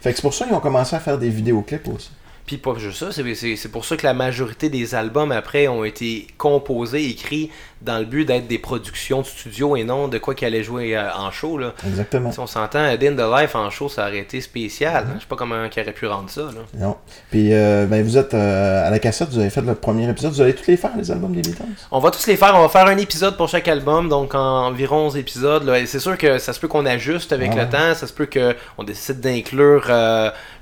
Fait 0.00 0.10
que 0.10 0.16
c'est 0.16 0.22
pour 0.22 0.34
ça 0.34 0.44
qu'ils 0.44 0.54
ont 0.54 0.60
commencé 0.60 0.94
à 0.94 1.00
faire 1.00 1.18
des 1.18 1.30
vidéoclips 1.30 1.88
aussi. 1.88 2.10
Puis 2.48 2.56
pas 2.56 2.72
juste 2.78 2.98
ça, 2.98 3.12
c'est- 3.12 3.68
pour 3.70 3.84
ça 3.84 3.98
que 3.98 4.06
la 4.06 4.14
majorité 4.14 4.70
des 4.70 4.94
albums 4.94 5.32
après 5.32 5.68
ont 5.68 5.84
été 5.84 6.26
composés, 6.38 7.04
écrits 7.04 7.50
dans 7.82 7.98
le 7.98 8.06
but 8.06 8.24
d'être 8.24 8.48
des 8.48 8.58
productions 8.58 9.20
de 9.20 9.26
studio 9.26 9.76
et 9.76 9.84
non 9.84 10.08
de 10.08 10.16
quoi 10.18 10.34
qu'ils 10.34 10.46
allaient 10.48 10.62
jouer 10.64 10.96
euh, 10.96 11.12
en 11.14 11.30
show. 11.30 11.58
Là. 11.58 11.74
Exactement. 11.86 12.32
Si 12.32 12.40
on 12.40 12.46
s'entend, 12.46 12.96
Day 12.96 13.08
in 13.08 13.14
the 13.16 13.38
Life 13.40 13.54
en 13.54 13.68
show, 13.68 13.88
ça 13.90 14.08
aurait 14.08 14.18
été 14.20 14.40
spécial. 14.40 15.04
hein. 15.06 15.12
Je 15.16 15.20
sais 15.20 15.26
pas 15.28 15.36
comment 15.36 15.56
ils 15.64 15.80
auraient 15.80 15.92
pu 15.92 16.06
rendre 16.06 16.30
ça. 16.30 16.40
Là. 16.40 16.62
Non. 16.74 16.96
Puis 17.30 17.52
euh, 17.52 17.84
ben, 17.86 18.02
vous 18.02 18.16
êtes 18.16 18.32
euh, 18.32 18.86
à 18.86 18.90
la 18.90 18.98
cassette, 18.98 19.28
vous 19.28 19.38
avez 19.38 19.50
fait 19.50 19.60
le 19.60 19.74
premier 19.74 20.08
épisode. 20.08 20.32
Vous 20.32 20.40
allez 20.40 20.54
tous 20.54 20.66
les 20.68 20.78
faire, 20.78 20.92
les 20.96 21.10
albums 21.10 21.32
des 21.34 21.42
Beatles? 21.42 21.62
On 21.90 21.98
va 22.00 22.10
tous 22.10 22.26
les 22.26 22.36
faire, 22.36 22.54
on 22.56 22.62
va 22.62 22.68
faire 22.70 22.86
un 22.86 22.96
épisode 22.96 23.36
pour 23.36 23.48
chaque 23.48 23.68
album, 23.68 24.08
donc 24.08 24.34
environ 24.34 25.06
11 25.08 25.16
épisodes. 25.18 25.70
C'est 25.86 26.00
sûr 26.00 26.16
que 26.16 26.38
ça 26.38 26.54
se 26.54 26.58
peut 26.58 26.68
qu'on 26.68 26.86
ajuste 26.86 27.30
avec 27.32 27.52
Ouais. 27.52 27.64
le 27.64 27.68
temps, 27.68 27.94
ça 27.94 28.06
se 28.06 28.12
peut 28.14 28.26
qu'on 28.26 28.82
décide 28.84 29.20
d'inclure. 29.20 29.84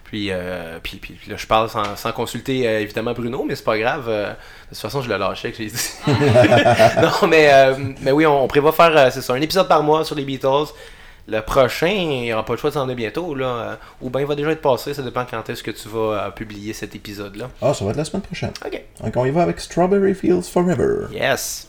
Puis, 0.06 0.28
euh, 0.30 0.78
puis, 0.82 0.98
puis, 0.98 1.18
là, 1.28 1.36
je 1.36 1.46
parle 1.46 1.68
sans, 1.68 1.96
sans 1.96 2.12
consulter 2.12 2.66
euh, 2.68 2.80
évidemment 2.80 3.12
Bruno, 3.12 3.44
mais 3.46 3.56
c'est 3.56 3.64
pas 3.64 3.76
grave. 3.76 4.06
euh, 4.08 4.30
de 4.30 4.34
toute 4.70 4.78
façon, 4.78 5.02
je 5.02 5.08
le 5.08 5.16
lâchais 5.16 5.50
que 5.50 5.56
j'ai 5.58 5.66
dit. 5.66 5.90
non, 6.06 7.26
mais, 7.28 7.52
euh, 7.52 7.74
mais 8.02 8.12
oui, 8.12 8.24
on, 8.24 8.44
on 8.44 8.46
prévoit 8.46 8.72
faire 8.72 9.12
c'est 9.12 9.20
ça, 9.20 9.32
un 9.34 9.40
épisode 9.40 9.66
par 9.68 9.82
mois 9.82 10.04
sur 10.04 10.14
les 10.14 10.24
Beatles. 10.24 10.72
Le 11.28 11.40
prochain, 11.40 11.88
il 11.88 12.20
n'y 12.20 12.32
aura 12.32 12.44
pas 12.44 12.52
le 12.52 12.58
choix 12.60 12.70
de 12.70 12.74
s'en 12.74 12.84
aller 12.84 12.94
bientôt, 12.94 13.34
là. 13.34 13.78
ou 14.00 14.10
bien 14.10 14.20
il 14.20 14.26
va 14.28 14.36
déjà 14.36 14.52
être 14.52 14.62
passé, 14.62 14.94
ça 14.94 15.02
dépend 15.02 15.24
quand 15.28 15.50
est-ce 15.50 15.64
que 15.64 15.72
tu 15.72 15.88
vas 15.88 16.30
publier 16.30 16.72
cet 16.72 16.94
épisode-là. 16.94 17.50
Ah, 17.60 17.74
ça 17.74 17.84
va 17.84 17.90
être 17.90 17.96
la 17.96 18.04
semaine 18.04 18.22
prochaine. 18.22 18.52
Ok. 18.64 18.80
Donc 19.02 19.12
on 19.16 19.24
y 19.26 19.30
va 19.32 19.42
avec 19.42 19.58
Strawberry 19.58 20.14
Fields 20.14 20.44
Forever. 20.44 21.06
Yes. 21.12 21.68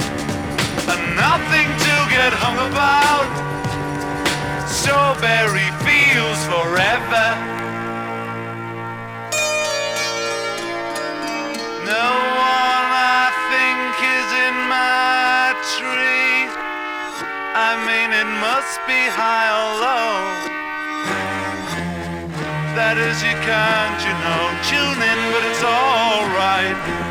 and 0.91 1.15
nothing 1.15 1.69
to 1.87 1.95
get 2.11 2.31
hung 2.35 2.59
about. 2.67 3.27
Strawberry 4.67 5.69
fields 5.87 6.43
forever. 6.51 7.27
No 11.87 12.07
one 12.55 12.87
I 12.91 13.31
think 13.51 13.93
is 14.19 14.29
in 14.47 14.55
my 14.67 15.55
tree. 15.75 16.51
I 17.55 17.71
mean, 17.87 18.09
it 18.11 18.29
must 18.43 18.75
be 18.87 19.01
high 19.15 19.49
or 19.59 19.71
low. 19.87 20.11
That 22.75 22.97
is, 22.97 23.17
you 23.23 23.35
can't, 23.47 23.99
you 24.07 24.15
know, 24.23 24.43
tune 24.67 24.99
in, 25.11 25.19
but 25.31 25.43
it's 25.51 25.63
alright. 25.63 27.10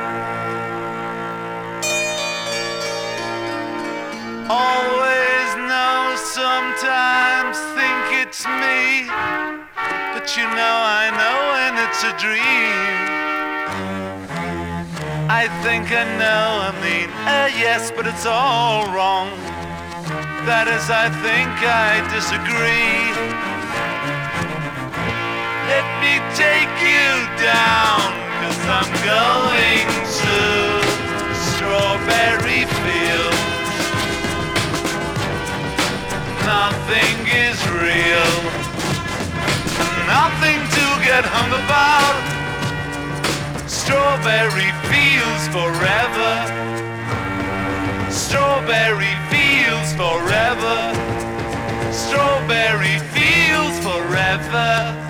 Always 4.51 5.55
know, 5.55 6.13
sometimes 6.17 7.55
think 7.71 8.03
it's 8.19 8.43
me. 8.43 9.07
But 10.11 10.35
you 10.35 10.43
know, 10.43 10.77
I 10.99 11.07
know 11.15 11.37
when 11.55 11.73
it's 11.87 12.03
a 12.03 12.11
dream. 12.19 12.91
I 15.31 15.47
think 15.63 15.87
I 15.93 16.03
know, 16.19 16.43
I 16.67 16.71
mean, 16.83 17.09
uh, 17.23 17.47
yes, 17.63 17.91
but 17.95 18.05
it's 18.05 18.25
all 18.25 18.91
wrong. 18.91 19.29
That 20.43 20.67
is, 20.67 20.89
I 20.91 21.07
think 21.23 21.47
I 21.63 22.03
disagree. 22.11 23.07
Let 25.71 25.87
me 26.03 26.19
take 26.35 26.75
you 26.83 27.23
down, 27.39 28.03
cause 28.43 28.61
I'm 28.67 28.91
going 29.07 29.87
to 30.19 30.35
Strawberry 31.55 32.67
Fields. 32.83 33.30
Nothing 36.51 37.17
is 37.47 37.57
real, 37.69 38.33
nothing 40.05 40.59
to 40.77 40.85
get 41.07 41.23
hung 41.23 41.51
about. 41.63 42.17
Strawberry 43.69 44.71
fields 44.91 45.47
forever. 45.55 46.33
Strawberry 48.11 49.15
fields 49.31 49.93
forever. 49.95 50.77
Strawberry 51.93 52.99
fields 53.15 53.79
forever. 53.79 55.00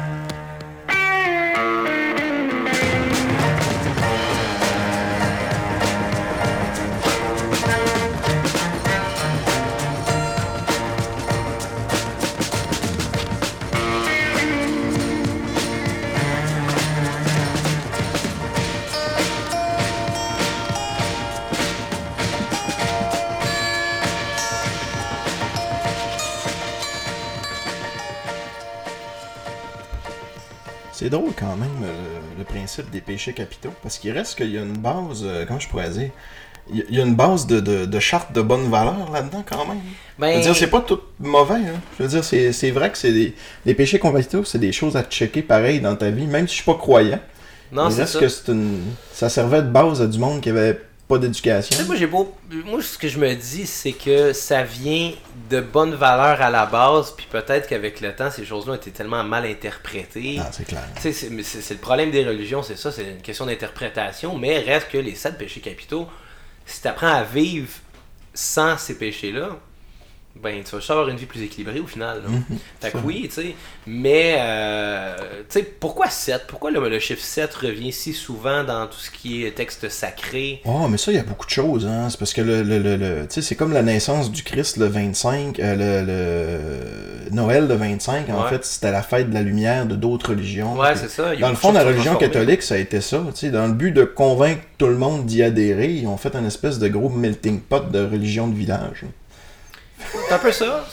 C'est 30.93 31.10
drôle 31.10 31.31
quand 31.38 31.55
même, 31.55 31.69
euh, 31.83 32.19
le 32.38 32.43
principe 32.43 32.89
des 32.91 33.01
péchés 33.01 33.33
capitaux, 33.33 33.71
parce 33.81 33.98
qu'il 33.98 34.12
reste 34.12 34.36
qu'il 34.38 34.51
y 34.51 34.57
a 34.57 34.62
une 34.62 34.77
base, 34.77 35.21
euh, 35.24 35.45
comment 35.48 35.60
je 35.60 35.67
pourrais 35.69 35.89
dire, 35.89 36.10
il 36.71 36.86
y 36.95 37.00
a- 37.00 37.03
une 37.03 37.15
base 37.15 37.48
de, 37.48 37.60
de, 37.60 37.86
de 37.86 38.00
charte 38.00 38.33
de 38.33 38.41
bonne 38.41 38.69
valeur 38.69 39.10
là-dedans 39.12 39.43
quand 39.50 39.65
même. 39.65 39.79
Je 40.17 40.21
Ben, 40.21 40.36
veux 40.38 40.41
dire, 40.43 40.55
c'est 40.55 40.67
pas 40.67 40.81
tout 40.81 41.00
mauvais. 41.19 41.55
Hein. 41.55 41.79
Je 41.98 42.03
veux 42.03 42.10
dire, 42.10 42.24
c'est 42.24 42.51
c'est 42.53 42.71
vrai 42.71 42.91
que 42.91 42.98
c'est 42.98 43.12
des, 43.12 43.33
les 43.65 43.74
péchés 43.74 44.00
capitaux, 44.00 44.43
c'est 44.43 44.60
des 44.60 44.71
choses 44.71 44.95
à 44.95 45.03
checker 45.03 45.41
pareil 45.41 45.79
dans 45.81 45.95
ta 45.95 46.10
vie, 46.12 46.27
même 46.27 46.48
si 46.48 46.55
je 46.57 46.62
suis 46.62 46.71
pas 46.71 46.77
croyant. 46.77 47.19
non, 47.71 47.89
c'est 47.89 48.01
reste 48.01 48.13
ça. 48.13 48.19
que 48.19 48.27
c'est 48.27 48.51
une, 48.51 48.79
ça 49.13 49.29
servait 49.29 49.62
de 49.63 49.69
base 49.69 50.01
à 50.01 50.07
du 50.07 50.19
monde 50.19 50.41
qui 50.41 50.50
avait 50.50 50.79
pas 51.11 51.17
d'éducation. 51.19 51.75
Tu 51.75 51.81
sais, 51.81 51.87
moi, 51.87 51.95
j'ai 51.95 52.07
beau... 52.07 52.35
moi, 52.65 52.81
ce 52.81 52.97
que 52.97 53.07
je 53.07 53.17
me 53.19 53.33
dis, 53.35 53.65
c'est 53.67 53.91
que 53.91 54.33
ça 54.33 54.63
vient 54.63 55.11
de 55.49 55.59
bonnes 55.61 55.95
valeurs 55.95 56.41
à 56.41 56.49
la 56.49 56.65
base, 56.65 57.11
puis 57.15 57.27
peut-être 57.29 57.67
qu'avec 57.67 58.01
le 58.01 58.15
temps, 58.15 58.31
ces 58.31 58.45
choses-là 58.45 58.73
ont 58.73 58.75
été 58.75 58.91
tellement 58.91 59.23
mal 59.23 59.45
interprétées. 59.45 60.37
Ah, 60.39 60.49
c'est 60.51 60.65
clair. 60.65 60.83
Tu 60.95 61.01
sais, 61.01 61.13
c'est 61.13 61.29
mais 61.29 61.43
c'est- 61.43 61.61
c'est 61.61 61.73
le 61.73 61.79
problème 61.79 62.11
des 62.11 62.25
religions, 62.25 62.63
c'est 62.63 62.77
ça, 62.77 62.91
c'est 62.91 63.03
une 63.03 63.21
question 63.21 63.45
d'interprétation, 63.45 64.37
mais 64.37 64.59
reste 64.59 64.89
que 64.89 64.97
les 64.97 65.15
sept 65.15 65.37
péchés 65.37 65.59
capitaux, 65.61 66.07
si 66.65 66.81
tu 66.81 66.87
apprends 66.87 67.13
à 67.13 67.23
vivre 67.23 67.69
sans 68.33 68.77
ces 68.77 68.97
péchés-là, 68.97 69.57
ben 70.35 70.63
tu 70.63 70.71
vas 70.71 70.79
juste 70.79 70.91
avoir 70.91 71.09
une 71.09 71.17
vie 71.17 71.25
plus 71.25 71.41
équilibrée 71.43 71.79
au 71.79 71.88
final. 71.88 72.21
là. 72.23 72.29
Fait 72.79 72.91
que 72.91 72.97
oui, 73.03 73.23
tu 73.27 73.41
sais, 73.41 73.55
mais 73.85 74.35
euh, 74.39 75.15
tu 75.50 75.59
sais, 75.59 75.63
pourquoi 75.63 76.09
7 76.09 76.45
Pourquoi 76.47 76.71
le, 76.71 76.88
le 76.89 77.00
chiffre 77.00 77.21
7 77.23 77.53
revient 77.55 77.91
si 77.91 78.13
souvent 78.13 78.63
dans 78.63 78.88
tout 78.88 78.97
ce 79.00 79.11
qui 79.11 79.45
est 79.45 79.51
texte 79.51 79.89
sacré? 79.89 80.61
Oh, 80.65 80.88
mais 80.89 80.97
ça, 80.97 81.11
il 81.11 81.15
y 81.17 81.19
a 81.19 81.23
beaucoup 81.23 81.45
de 81.45 81.51
choses. 81.51 81.85
Hein. 81.85 82.07
C'est 82.09 82.17
parce 82.17 82.33
que 82.33 82.41
le, 82.41 82.63
le, 82.63 82.79
le, 82.79 83.21
tu 83.27 83.35
sais, 83.35 83.41
c'est 83.41 83.55
comme 83.55 83.73
la 83.73 83.83
naissance 83.83 84.31
du 84.31 84.43
Christ 84.43 84.77
le 84.77 84.85
25, 84.88 85.59
euh, 85.59 85.75
le, 85.75 87.25
le 87.25 87.35
Noël 87.35 87.67
le 87.67 87.75
25. 87.75 88.29
En 88.29 88.43
Ouais. 88.43 88.50
fait, 88.50 88.65
c'était 88.65 88.91
la 88.91 89.03
fête 89.03 89.29
de 89.29 89.33
la 89.33 89.41
lumière 89.41 89.85
de 89.85 89.95
d'autres 89.95 90.29
religions. 90.31 90.77
Ouais, 90.79 90.95
c'est 90.95 91.09
ça. 91.09 91.35
Dans 91.35 91.50
le 91.50 91.55
fond, 91.55 91.71
la 91.71 91.83
religion 91.83 92.15
catholique, 92.15 92.63
ça 92.63 92.75
a 92.75 92.77
été 92.77 93.01
ça. 93.01 93.21
tu 93.33 93.39
sais, 93.47 93.51
Dans 93.51 93.67
le 93.67 93.73
but 93.73 93.91
de 93.91 94.03
convaincre 94.03 94.61
tout 94.77 94.88
le 94.88 94.97
monde 94.97 95.25
d'y 95.25 95.43
adhérer, 95.43 95.91
ils 95.91 96.07
ont 96.07 96.17
fait 96.17 96.35
un 96.35 96.45
espèce 96.45 96.79
de 96.79 96.88
gros 96.88 97.09
melting 97.09 97.59
pot 97.59 97.91
de 97.91 98.00
religion 98.03 98.47
de 98.47 98.55
village. 98.55 99.05
C'est 100.27 100.34
un 100.34 100.39
peu 100.39 100.51
ça. 100.51 100.86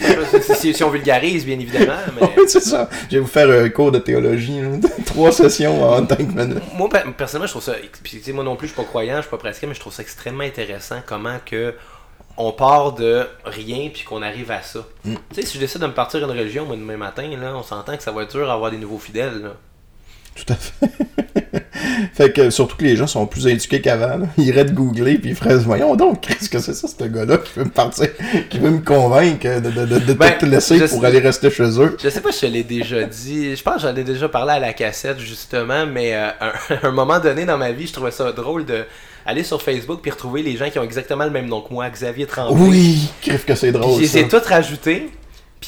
si, 0.55 0.85
on 0.85 0.91
vulgarise, 0.91 1.45
bien 1.45 1.59
évidemment, 1.59 1.99
mais. 2.21 2.29
Oui, 2.37 2.45
c'est 2.47 2.61
ça. 2.61 2.89
Je 3.11 3.17
vais 3.17 3.21
vous 3.21 3.29
faire 3.29 3.49
un 3.49 3.69
cours 3.69 3.93
de 3.93 3.99
théologie. 3.99 4.61
Trois 5.07 5.33
sessions 5.33 5.83
en 5.83 6.07
5 6.07 6.19
minutes. 6.35 6.63
Moi, 6.75 6.89
per- 6.89 7.03
personnellement, 7.17 7.47
je 7.47 7.53
trouve 7.53 7.63
ça. 7.63 7.75
Puis, 8.03 8.19
tu 8.19 8.23
sais, 8.23 8.33
moi 8.33 8.45
non 8.45 8.57
plus, 8.57 8.69
je 8.69 8.73
suis 8.75 8.83
pas 8.83 8.87
croyant, 8.89 9.17
je 9.17 9.23
suis 9.23 9.31
pas 9.31 9.39
pratiquant, 9.39 9.69
mais 9.69 9.75
je 9.75 9.81
trouve 9.81 9.93
ça 9.93 10.03
extrêmement 10.03 10.45
intéressant 10.45 10.97
comment 11.07 11.39
que 11.45 11.75
on 12.37 12.53
part 12.53 12.93
de 12.93 13.27
rien 13.45 13.91
puis 13.93 14.05
qu'on 14.05 14.23
arrive 14.23 14.51
à 14.53 14.63
ça. 14.63 14.81
Mm. 15.05 15.15
Tu 15.15 15.41
sais, 15.41 15.47
si 15.47 15.55
je 15.55 15.61
décide 15.61 15.81
de 15.81 15.87
me 15.87 15.93
partir 15.95 16.21
une 16.21 16.31
religion, 16.31 16.65
moi, 16.67 16.77
demain 16.77 16.97
matin, 16.97 17.29
là, 17.41 17.53
on 17.57 17.63
s'entend 17.65 17.97
que 17.97 18.03
ça 18.03 18.13
va 18.13 18.23
être 18.23 18.31
dur 18.31 18.47
d'avoir 18.47 18.71
des 18.71 18.79
nouveaux 18.79 18.99
fidèles. 18.99 19.43
Là. 19.43 19.51
Tout 20.37 20.53
à 20.53 20.57
fait. 20.57 21.38
Fait 22.15 22.33
que 22.33 22.51
surtout 22.51 22.77
que 22.77 22.85
les 22.85 22.97
gens 22.97 23.07
sont 23.07 23.27
plus 23.27 23.47
éduqués 23.47 23.81
qu'avant. 23.81 24.21
Ils 24.37 24.49
iraient 24.49 24.65
de 24.65 24.73
googler 24.73 25.19
puis 25.19 25.31
ils 25.31 25.37
feraient 25.37 25.57
Voyons 25.59 25.97
donc, 25.97 26.21
qu'est-ce 26.23 26.49
que 26.51 26.59
c'est 26.59 26.75
ça, 26.75 26.89
ce 26.89 27.05
gars-là 27.05 27.39
qui 27.39 27.53
veut 27.59 27.65
me 27.65 27.71
partir, 27.71 28.09
qui 28.51 28.59
veut 28.59 28.71
me 28.71 28.79
convaincre 28.81 29.61
de, 29.61 29.71
de, 29.71 29.87
de, 29.87 29.99
de 29.99 30.13
Ben, 30.13 30.33
tout 30.39 30.47
laisser 30.47 30.79
pour 30.79 30.89
sais- 31.01 31.05
aller 31.07 31.19
rester 31.19 31.51
chez 31.51 31.81
eux? 31.81 31.97
Je 32.03 32.09
sais 32.09 32.21
pas 32.21 32.33
si 32.33 32.43
je 32.47 32.47
te 32.47 32.53
l'ai 32.53 32.63
déjà 32.65 33.03
dit. 33.05 33.55
Je 33.57 33.63
pense 33.63 33.77
que 33.77 33.81
j'en 33.83 33.95
ai 33.97 34.05
déjà 34.05 34.29
parlé 34.29 34.53
à 34.53 34.59
la 34.61 34.73
cassette, 34.73 35.19
justement, 35.21 35.87
mais 35.87 36.15
euh, 36.15 36.29
à 36.41 36.53
un, 36.87 36.89
un 36.89 36.91
moment 36.93 37.19
donné 37.19 37.45
dans 37.45 37.59
ma 37.59 37.73
vie, 37.73 37.87
je 37.87 37.93
trouvais 37.93 38.11
ça 38.11 38.31
drôle 38.33 38.65
de 38.65 38.85
aller 39.27 39.43
sur 39.45 39.61
Facebook 39.61 39.99
puis 40.01 40.11
retrouver 40.11 40.43
les 40.43 40.57
gens 40.57 40.71
qui 40.71 40.79
ont 40.79 40.83
exactement 40.85 41.25
le 41.25 41.31
même 41.31 41.47
nom 41.49 41.61
que 41.61 41.73
moi, 41.73 41.89
Xavier 41.91 42.25
Tremblay. 42.27 42.63
Oui, 42.67 43.11
crève 43.21 43.45
que 43.45 43.55
c'est 43.55 43.73
drôle. 43.73 43.97
je 43.97 44.01
les 44.01 44.19
ai 44.19 44.23
Ça. 44.23 44.29
toutes 44.39 44.47
rajoutées. 44.47 45.11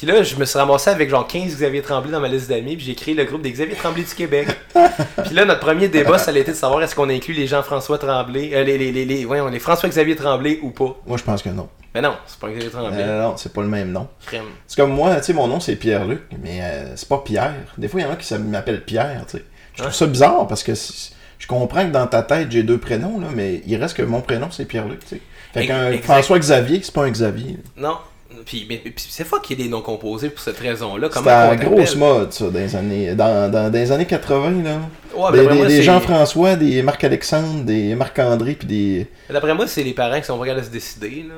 Puis 0.01 0.11
là, 0.11 0.23
je 0.23 0.35
me 0.35 0.45
suis 0.45 0.57
ramassé 0.57 0.89
avec 0.89 1.11
genre 1.11 1.27
15 1.27 1.57
Xavier 1.57 1.83
Tremblay 1.83 2.11
dans 2.11 2.19
ma 2.19 2.27
liste 2.27 2.49
d'amis. 2.49 2.75
Puis 2.75 2.85
j'ai 2.85 2.95
créé 2.95 3.13
le 3.13 3.23
groupe 3.23 3.43
des 3.43 3.51
Xavier 3.51 3.75
Tremblay 3.75 4.01
du 4.01 4.15
Québec. 4.15 4.47
puis 4.73 5.35
là, 5.35 5.45
notre 5.45 5.59
premier 5.59 5.89
débat, 5.89 6.17
ça 6.17 6.31
a 6.31 6.35
été 6.35 6.53
de 6.53 6.57
savoir 6.57 6.81
est-ce 6.81 6.95
qu'on 6.95 7.07
inclut 7.07 7.35
les 7.35 7.45
Jean-François 7.45 7.99
Tremblay, 7.99 8.49
euh, 8.51 8.63
les, 8.63 8.79
les, 8.79 8.91
les, 8.91 9.05
les, 9.05 9.25
voyons, 9.25 9.47
les 9.47 9.59
François-Xavier 9.59 10.15
Tremblay 10.15 10.57
ou 10.63 10.71
pas. 10.71 10.97
Moi, 11.05 11.17
je 11.17 11.23
pense 11.23 11.43
que 11.43 11.49
non. 11.49 11.69
Mais 11.93 12.01
non, 12.01 12.15
c'est 12.25 12.39
pas 12.39 12.49
Xavier 12.49 12.71
Tremblay. 12.71 12.97
Euh, 12.99 13.21
non, 13.21 13.37
c'est 13.37 13.53
pas 13.53 13.61
le 13.61 13.67
même 13.67 13.91
nom. 13.91 14.07
Crème. 14.25 14.45
C'est 14.65 14.81
comme 14.81 14.91
moi, 14.91 15.17
tu 15.17 15.23
sais, 15.25 15.33
mon 15.33 15.45
nom 15.45 15.59
c'est 15.59 15.75
Pierre-Luc, 15.75 16.23
mais 16.41 16.61
euh, 16.63 16.95
c'est 16.95 17.07
pas 17.07 17.19
Pierre. 17.19 17.53
Des 17.77 17.87
fois, 17.87 17.99
il 17.99 18.03
y 18.03 18.07
en 18.07 18.11
a 18.11 18.15
qui 18.15 18.33
m'appellent 18.33 18.83
Pierre, 18.83 19.23
tu 19.27 19.37
sais. 19.37 19.45
Je 19.75 19.83
trouve 19.83 19.93
ça 19.93 20.07
bizarre 20.07 20.47
parce 20.47 20.63
que 20.63 20.73
je 20.73 21.45
comprends 21.45 21.85
que 21.85 21.91
dans 21.91 22.07
ta 22.07 22.23
tête, 22.23 22.47
j'ai 22.49 22.63
deux 22.63 22.79
prénoms, 22.79 23.19
là, 23.19 23.27
mais 23.35 23.61
il 23.67 23.75
reste 23.75 23.95
que 23.97 24.01
mon 24.01 24.21
prénom 24.21 24.47
c'est 24.49 24.65
Pierre-Luc, 24.65 25.01
tu 25.01 25.09
sais. 25.09 25.21
Fait 25.53 25.67
qu'un. 25.67 25.95
François-Xavier, 26.01 26.79
c'est 26.81 26.93
pas 26.93 27.03
un 27.03 27.11
Xavier. 27.11 27.59
Non. 27.77 27.97
Puis, 28.45 28.65
mais, 28.67 28.77
puis 28.77 28.93
c'est 28.97 29.29
pas 29.29 29.39
qu'il 29.39 29.57
y 29.57 29.61
ait 29.61 29.65
des 29.65 29.69
noms 29.69 29.81
composés 29.81 30.29
pour 30.29 30.43
cette 30.43 30.57
raison-là. 30.57 31.09
C'était 31.13 31.29
à 31.29 31.49
la 31.49 31.55
grosse 31.55 31.95
mode, 31.95 32.33
ça, 32.33 32.45
dans 32.49 32.59
les 32.59 32.75
années, 32.75 33.15
dans, 33.15 33.51
dans, 33.51 33.69
dans 33.69 33.73
les 33.73 33.91
années 33.91 34.05
80, 34.05 34.63
là. 34.63 34.79
Ouais, 35.15 35.67
des 35.67 35.81
Jean-François, 35.83 36.55
des 36.55 36.81
Marc-Alexandre, 36.83 37.63
des 37.63 37.95
Marc-André, 37.95 38.53
puis 38.55 38.67
des... 38.67 39.07
D'après 39.29 39.53
moi, 39.53 39.67
c'est 39.67 39.83
les 39.83 39.93
parents 39.93 40.19
qui 40.19 40.25
sont 40.25 40.39
capables 40.39 40.61
de 40.61 40.65
se 40.65 40.71
décider. 40.71 41.25
Là. 41.27 41.35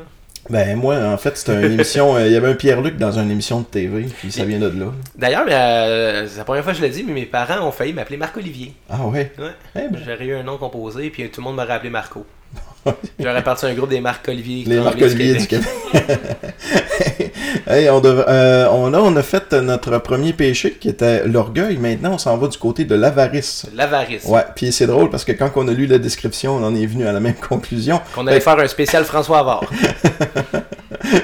Ben, 0.50 0.78
moi, 0.78 0.98
en 0.98 1.18
fait, 1.18 1.38
c'était 1.38 1.54
une 1.66 1.72
émission... 1.74 2.16
euh, 2.16 2.28
Il 2.28 2.34
y 2.34 2.36
avait 2.36 2.50
un 2.50 2.56
Pierre-Luc 2.56 2.98
dans 2.98 3.18
une 3.18 3.32
émission 3.32 3.62
de 3.62 3.66
TV, 3.66 4.04
puis 4.20 4.32
ça 4.32 4.44
vient 4.44 4.60
de 4.60 4.68
là. 4.68 4.92
D'ailleurs, 5.16 5.46
euh, 5.50 6.28
c'est 6.30 6.38
la 6.38 6.44
première 6.44 6.64
fois 6.64 6.74
que 6.74 6.80
je 6.80 6.84
l'ai 6.84 6.90
dit, 6.90 7.04
mais 7.04 7.14
mes 7.14 7.26
parents 7.26 7.66
ont 7.68 7.72
failli 7.72 7.94
m'appeler 7.94 8.18
Marc-Olivier. 8.18 8.74
Ah 8.90 9.06
ouais? 9.08 9.32
Ouais. 9.40 9.52
Eh 9.76 9.90
ben, 9.90 10.00
J'aurais 10.06 10.26
eu 10.26 10.36
un 10.36 10.44
nom 10.44 10.58
composé, 10.58 11.10
puis 11.10 11.30
tout 11.30 11.42
le 11.42 11.46
monde 11.46 11.56
m'aurait 11.56 11.74
appelé 11.74 11.90
Marco. 11.90 12.26
J'aurais 13.20 13.44
parti 13.44 13.66
un 13.66 13.74
groupe 13.74 13.90
des 13.90 14.02
Marc-Olivier. 14.02 14.66
Les 14.66 14.76
Tremblay 14.78 15.02
Marc-Olivier 15.02 15.34
du 15.36 15.48
Québec. 15.48 15.68
hey, 17.68 17.90
on, 17.90 18.00
dev- 18.02 18.26
euh, 18.28 18.68
on, 18.72 18.90
là, 18.90 19.02
on 19.02 19.16
a 19.16 19.22
fait 19.24 19.54
notre 19.54 19.98
premier 20.00 20.34
péché 20.34 20.72
qui 20.80 20.90
était 20.90 21.26
l'orgueil. 21.28 21.78
Maintenant, 21.78 22.14
on 22.14 22.18
s'en 22.18 22.38
va 22.38 22.48
du 22.48 22.58
côté 22.58 22.86
de 22.86 22.96
l'avarice. 22.96 23.66
L'avarice. 23.74 24.26
Ouais, 24.26 24.44
puis 24.56 24.72
c'est 24.72 24.88
drôle 24.88 25.10
parce 25.10 25.24
que 25.26 25.32
quand 25.32 25.52
on 25.56 25.68
a 25.68 25.72
lu 25.72 25.86
la 25.86 25.98
description, 25.98 26.56
on 26.58 26.64
en 26.64 26.76
est 26.76 26.86
venu 26.86 27.08
à 27.08 27.12
la 27.12 27.20
même 27.20 27.36
conclusion. 27.36 28.02
Qu'on 28.16 28.28
allait 28.28 28.40
faire 28.40 28.60
un 28.60 28.68
spécial 28.68 29.04
François 29.06 29.40
Havard. 29.40 29.66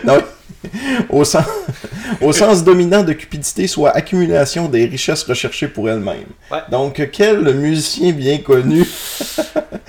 Non, 0.04 0.18
au, 1.10 1.24
sens, 1.24 1.46
au 2.22 2.34
sens 2.34 2.63
dominant 2.63 3.04
de 3.04 3.13
cupidité, 3.13 3.66
soit 3.68 3.92
accumulation 3.92 4.68
des 4.68 4.86
richesses 4.86 5.24
recherchées 5.24 5.68
pour 5.68 5.89
elles-mêmes. 5.89 6.25
Ouais. 6.51 6.60
Donc, 6.70 7.10
quel 7.13 7.54
musicien 7.56 8.12
bien 8.12 8.39
connu, 8.39 8.84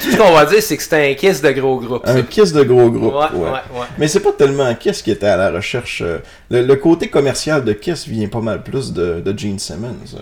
Tout 0.00 0.10
ce 0.12 0.16
qu'on 0.16 0.32
va 0.32 0.46
dire, 0.46 0.62
c'est 0.62 0.76
que 0.76 0.82
c'était 0.82 1.10
un 1.10 1.14
kiss 1.14 1.42
de 1.42 1.50
gros 1.50 1.78
groupe. 1.78 2.02
un 2.06 2.22
kiss 2.22 2.52
de 2.52 2.62
gros 2.62 2.90
groupe. 2.90 3.12
Ouais. 3.34 3.58
Mais 3.98 4.08
c'est 4.08 4.20
pas 4.20 4.32
tellement 4.32 4.74
Kiss 4.74 5.02
qui 5.02 5.10
était 5.10 5.26
à 5.26 5.36
la 5.36 5.50
recherche. 5.50 6.02
euh, 6.04 6.18
Le, 6.50 6.62
le 6.62 6.76
côté 6.76 7.08
commercial 7.08 7.64
de 7.64 7.72
Kiss 7.74 8.06
vient 8.08 8.28
pas 8.28 8.40
mal 8.40 8.62
plus 8.62 8.92
de, 8.92 9.20
de 9.20 9.38
Gene 9.38 9.58
Simmons. 9.58 9.96
euh. 10.16 10.20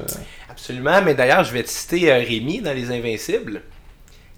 Absolument, 0.50 1.00
mais 1.04 1.14
d'ailleurs, 1.14 1.44
je 1.44 1.52
vais 1.52 1.62
te 1.62 1.70
citer 1.70 2.10
euh, 2.10 2.18
Rémi 2.18 2.60
dans 2.60 2.72
Les 2.74 2.90
Invincibles. 2.90 3.62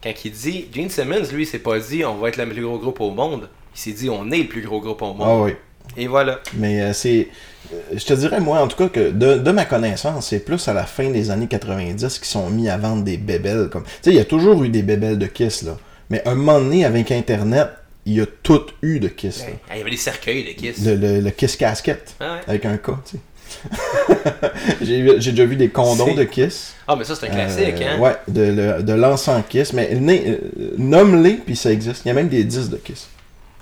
Quand 0.02 0.12
il 0.24 0.32
dit, 0.32 0.66
Gene 0.74 0.90
Simmons, 0.90 1.22
lui, 1.32 1.44
il 1.44 1.46
s'est 1.46 1.58
pas 1.58 1.78
dit 1.78 2.04
on 2.04 2.16
va 2.16 2.28
être 2.28 2.36
le 2.36 2.46
plus 2.48 2.62
gros 2.62 2.78
groupe 2.78 3.00
au 3.00 3.10
monde. 3.10 3.48
Il 3.74 3.80
s'est 3.80 3.92
dit 3.92 4.10
on 4.10 4.30
est 4.30 4.38
le 4.38 4.48
plus 4.48 4.62
gros 4.62 4.80
groupe 4.80 5.00
au 5.00 5.14
monde. 5.14 5.26
Ah 5.26 5.36
oui. 5.38 5.52
Et 5.96 6.06
voilà. 6.06 6.40
Mais 6.54 6.80
euh, 6.82 6.92
c'est. 6.92 7.28
euh, 7.72 7.76
Je 7.96 8.04
te 8.04 8.12
dirais, 8.14 8.40
moi, 8.40 8.60
en 8.60 8.68
tout 8.68 8.76
cas, 8.76 8.88
que 8.88 9.10
de, 9.10 9.38
de 9.38 9.50
ma 9.50 9.64
connaissance, 9.64 10.28
c'est 10.28 10.40
plus 10.44 10.66
à 10.68 10.72
la 10.72 10.84
fin 10.84 11.10
des 11.10 11.30
années 11.30 11.48
90 11.48 12.18
qu'ils 12.18 12.26
sont 12.28 12.48
mis 12.50 12.68
à 12.68 12.76
vendre 12.78 13.02
des 13.04 13.16
bébelles. 13.16 13.68
Comme... 13.70 13.84
Tu 13.84 13.90
sais, 14.02 14.10
il 14.10 14.16
y 14.16 14.20
a 14.20 14.24
toujours 14.24 14.62
eu 14.64 14.68
des 14.68 14.82
bébelles 14.82 15.18
de 15.18 15.26
Kiss, 15.26 15.62
là. 15.62 15.76
Mais 16.10 16.22
un 16.26 16.34
moment 16.34 16.60
donné, 16.60 16.84
avec 16.84 17.10
Internet, 17.12 17.68
il 18.06 18.14
y 18.14 18.20
a 18.20 18.26
tout 18.42 18.62
eu 18.82 18.98
de 19.00 19.08
Kiss. 19.08 19.44
Ah, 19.68 19.74
Il 19.74 19.78
y 19.78 19.80
avait 19.82 19.90
des 19.90 19.96
cercueils 19.96 20.42
de 20.44 20.50
kiss. 20.60 20.84
Le, 20.84 20.94
le, 20.96 21.20
le 21.20 21.30
Kiss 21.30 21.56
Casquette, 21.56 22.14
Ah, 22.18 22.34
ouais. 22.36 22.40
avec 22.48 22.64
un 22.64 22.76
K, 22.78 22.86
tu 23.04 23.16
sais. 23.16 23.18
J'ai 24.82 25.30
déjà 25.32 25.44
vu 25.44 25.56
des 25.56 25.68
condoms 25.68 26.14
de 26.14 26.24
Kiss. 26.24 26.74
Ah, 26.88 26.96
mais 26.96 27.04
ça, 27.04 27.14
c'est 27.14 27.26
un 27.28 27.30
classique, 27.30 27.74
Euh, 27.80 27.96
hein. 27.96 27.98
Ouais, 28.00 28.16
de, 28.28 28.82
de 28.82 28.92
l'encens 28.92 29.42
Kiss. 29.48 29.72
Mais 29.72 29.90
nomme-les, 30.78 31.34
puis 31.34 31.56
ça 31.56 31.70
existe. 31.72 32.02
Il 32.04 32.08
y 32.08 32.10
a 32.10 32.14
même 32.14 32.28
des 32.28 32.44
disques 32.44 32.70
de 32.70 32.76
Kiss. 32.76 33.08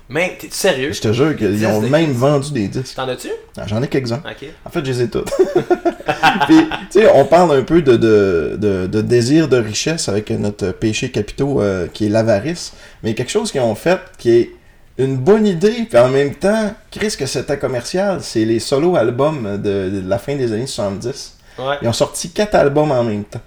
Mais, 0.09 0.37
t'es 0.39 0.47
sérieux? 0.49 0.91
Je 0.91 1.01
te 1.01 1.13
jure 1.13 1.35
qu'ils 1.35 1.65
ont 1.67 1.81
même 1.81 2.11
vendu 2.11 2.51
des 2.51 2.67
disques. 2.67 2.95
T'en 2.95 3.07
as-tu? 3.07 3.29
Ah, 3.55 3.67
J'en 3.67 3.81
ai 3.83 3.87
quelques-uns. 3.87 4.23
En 4.65 4.69
fait, 4.71 4.83
je 4.83 4.91
les 4.91 5.01
ai 5.03 5.07
toutes. 5.09 5.29
Puis, 6.47 6.57
tu 6.91 7.01
sais, 7.01 7.11
on 7.13 7.25
parle 7.25 7.55
un 7.55 7.61
peu 7.61 7.83
de, 7.83 7.95
de, 7.95 8.57
de, 8.59 8.87
de 8.87 9.01
désir 9.01 9.47
de 9.47 9.57
richesse 9.57 10.09
avec 10.09 10.31
notre 10.31 10.71
péché 10.71 11.11
capitaux 11.11 11.61
euh, 11.61 11.87
qui 11.93 12.07
est 12.07 12.09
l'avarice. 12.09 12.73
Mais 13.03 13.13
quelque 13.13 13.29
chose 13.29 13.51
qu'ils 13.51 13.61
ont 13.61 13.75
fait 13.75 13.99
qui 14.17 14.31
est 14.31 14.49
une 14.97 15.15
bonne 15.15 15.45
idée, 15.45 15.85
puis 15.87 15.97
en 15.99 16.09
même 16.09 16.33
temps, 16.35 16.73
Chris, 16.91 17.15
que 17.17 17.25
c'était 17.27 17.57
commercial, 17.59 18.17
c'est 18.21 18.43
les 18.45 18.59
solo 18.59 18.95
albums 18.95 19.57
de, 19.57 19.89
de 20.01 20.03
la 20.09 20.17
fin 20.17 20.35
des 20.35 20.51
années 20.51 20.67
70. 20.67 21.37
Ouais. 21.59 21.75
Ils 21.83 21.87
ont 21.87 21.93
sorti 21.93 22.31
quatre 22.31 22.55
albums 22.55 22.91
en 22.91 23.03
même 23.03 23.23
temps. 23.25 23.39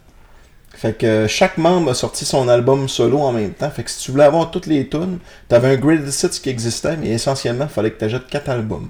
Fait 0.75 0.97
que 0.99 1.27
chaque 1.29 1.59
membre 1.59 1.91
a 1.91 1.95
sorti 1.95 2.25
son 2.25 2.49
album 2.49 2.89
solo 2.89 3.19
en 3.21 3.33
même 3.33 3.53
temps. 3.53 3.71
Fait 3.71 3.85
que 3.85 3.91
si 3.91 4.01
tu 4.05 4.11
voulais 4.11 4.25
avoir 4.25 4.51
toutes 4.51 4.67
les 4.67 4.89
tunes, 4.89 5.19
t'avais 5.49 5.69
un 5.69 5.77
Greatest 5.77 6.23
Hits 6.25 6.41
qui 6.43 6.49
existait, 6.51 6.97
mais 6.97 7.11
essentiellement, 7.11 7.67
il 7.69 7.73
fallait 7.73 7.91
que 7.93 7.99
t'achètes 7.99 8.27
quatre 8.27 8.49
albums. 8.49 8.89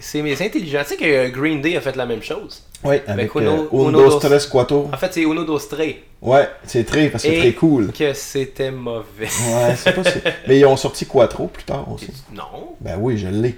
C'est 0.00 0.20
intelligent. 0.20 0.80
Tu 0.82 0.88
sais 0.90 0.96
que 0.96 1.04
euh, 1.04 1.28
Green 1.30 1.60
Day 1.62 1.76
a 1.76 1.80
fait 1.80 1.94
la 1.94 2.06
même 2.06 2.22
chose. 2.22 2.64
Oui, 2.84 2.96
avec 3.06 3.32
Uno- 3.36 3.50
euh, 3.50 3.68
Uno 3.72 3.88
Uno, 3.90 4.10
dos- 4.10 4.18
Tres, 4.18 4.46
Quattro. 4.48 4.90
En 4.92 4.96
fait, 4.96 5.14
c'est 5.14 5.22
Uno 5.22 5.44
Dos 5.44 5.60
Tre. 5.60 6.02
Ouais, 6.20 6.48
c'est 6.66 6.84
très, 6.84 7.08
parce 7.08 7.22
que 7.22 7.30
c'est 7.30 7.38
très 7.38 7.52
cool. 7.52 7.92
Que 7.92 8.12
c'était 8.12 8.72
mauvais. 8.72 9.26
Ouais, 9.26 9.76
c'est 9.76 9.92
pas. 9.94 10.02
Mais 10.48 10.58
ils 10.58 10.64
ont 10.66 10.76
sorti 10.76 11.06
Quattro 11.06 11.46
plus 11.46 11.62
tard 11.62 11.86
aussi. 11.92 12.08
Non. 12.34 12.74
Ben 12.80 12.96
oui, 13.00 13.16
je 13.16 13.28
l'ai. 13.28 13.56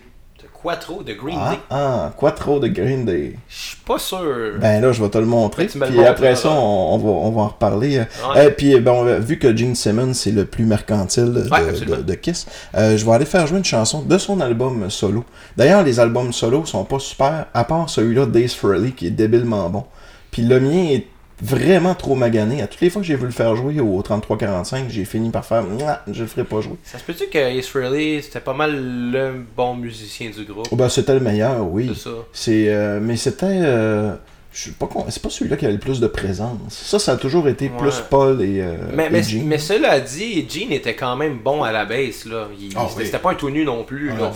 Quattro 0.64 1.02
de 1.02 1.12
Green 1.12 1.36
Ah, 1.38 1.50
Day. 1.50 1.58
ah, 1.68 2.12
Quattro 2.16 2.58
de 2.58 2.68
Green 2.68 3.04
Day. 3.04 3.36
Je 3.50 3.54
suis 3.54 3.76
pas 3.86 3.98
sûr. 3.98 4.54
Ben 4.58 4.80
là, 4.80 4.92
je 4.92 5.02
vais 5.02 5.10
te 5.10 5.18
le 5.18 5.26
montrer. 5.26 5.68
Le 5.74 5.86
Puis 5.86 6.02
après 6.04 6.34
ça, 6.36 6.48
on, 6.50 6.94
on 6.94 6.96
va, 6.96 7.08
on 7.10 7.30
va 7.32 7.42
en 7.42 7.48
reparler. 7.48 7.98
Ouais. 8.34 8.46
Et 8.46 8.50
puis, 8.50 8.80
ben, 8.80 9.18
vu 9.18 9.38
que 9.38 9.54
Gene 9.54 9.74
Simmons, 9.74 10.14
c'est 10.14 10.30
le 10.32 10.46
plus 10.46 10.64
mercantile 10.64 11.32
de, 11.34 11.42
Ouais, 11.50 11.62
de- 11.64 11.68
absolument. 11.68 11.98
de 12.00 12.14
Kiss, 12.14 12.46
euh, 12.74 12.96
je 12.96 13.04
vais 13.04 13.12
aller 13.12 13.26
faire 13.26 13.46
jouer 13.46 13.58
une 13.58 13.64
chanson 13.64 14.00
de 14.00 14.16
son 14.16 14.40
album 14.40 14.88
solo. 14.88 15.22
D'ailleurs, 15.54 15.82
les 15.82 16.00
albums 16.00 16.32
solo 16.32 16.64
sont 16.64 16.84
pas 16.84 16.98
super, 16.98 17.44
à 17.52 17.64
part 17.64 17.90
celui-là, 17.90 18.24
Days 18.24 18.48
Frehley, 18.48 18.92
qui 18.92 19.08
est 19.08 19.10
débilement 19.10 19.68
bon. 19.68 19.84
Puis 20.30 20.40
le 20.42 20.58
mien 20.60 20.86
est 20.92 21.06
vraiment 21.42 21.94
trop 21.94 22.14
magané. 22.14 22.62
À 22.62 22.66
toutes 22.66 22.80
les 22.80 22.90
fois 22.90 23.02
que 23.02 23.06
j'ai 23.08 23.14
voulu 23.16 23.28
le 23.28 23.34
faire 23.34 23.54
jouer 23.56 23.80
au 23.80 24.00
33-45, 24.02 24.84
j'ai 24.88 25.04
fini 25.04 25.30
par 25.30 25.44
faire 25.44 25.62
je 26.10 26.22
le 26.22 26.28
ferai 26.28 26.44
pas 26.44 26.60
jouer. 26.60 26.76
Ça 26.84 26.98
se 26.98 27.04
peut-tu 27.04 27.26
que 27.26 27.38
Frehley, 27.62 28.22
c'était 28.22 28.40
pas 28.40 28.54
mal 28.54 29.10
le 29.10 29.44
bon 29.56 29.74
musicien 29.74 30.30
du 30.30 30.44
groupe? 30.44 30.66
Oh, 30.70 30.76
ben, 30.76 30.88
c'était 30.88 31.14
le 31.14 31.20
meilleur, 31.20 31.66
oui. 31.68 31.90
C'est 31.94 32.00
ça. 32.04 32.10
C'est, 32.32 32.68
euh, 32.68 33.00
mais 33.02 33.16
c'était. 33.16 33.46
euh, 33.48 34.14
je 34.52 34.60
suis 34.60 34.70
pas 34.70 34.86
con- 34.86 35.04
c'est 35.08 35.20
pas 35.20 35.30
celui-là 35.30 35.56
qui 35.56 35.64
avait 35.64 35.74
le 35.74 35.80
plus 35.80 35.98
de 35.98 36.06
présence. 36.06 36.60
Ça, 36.70 37.00
ça 37.00 37.12
a 37.12 37.16
toujours 37.16 37.48
été 37.48 37.64
Ouais. 37.64 37.76
plus 37.76 38.00
Paul 38.08 38.40
et, 38.40 38.60
euh, 38.60 38.76
Mais, 38.94 39.06
et 39.06 39.10
mais, 39.10 39.22
Gene. 39.24 39.46
mais 39.46 39.58
cela 39.58 39.98
dit, 39.98 40.46
Gene 40.48 40.70
était 40.70 40.94
quand 40.94 41.16
même 41.16 41.38
bon 41.38 41.64
à 41.64 41.72
la 41.72 41.84
bass. 41.84 42.24
Là. 42.24 42.46
Il- 42.60 42.72
Ah, 42.76 42.86
c'était, 42.88 43.02
oui. 43.02 43.08
pas 43.20 43.32
un 43.32 43.34
tout 43.34 43.50
nu 43.50 43.64
non 43.64 43.82
plus. 43.82 44.10
Ah, 44.12 44.14
là. 44.14 44.20
non, 44.22 44.32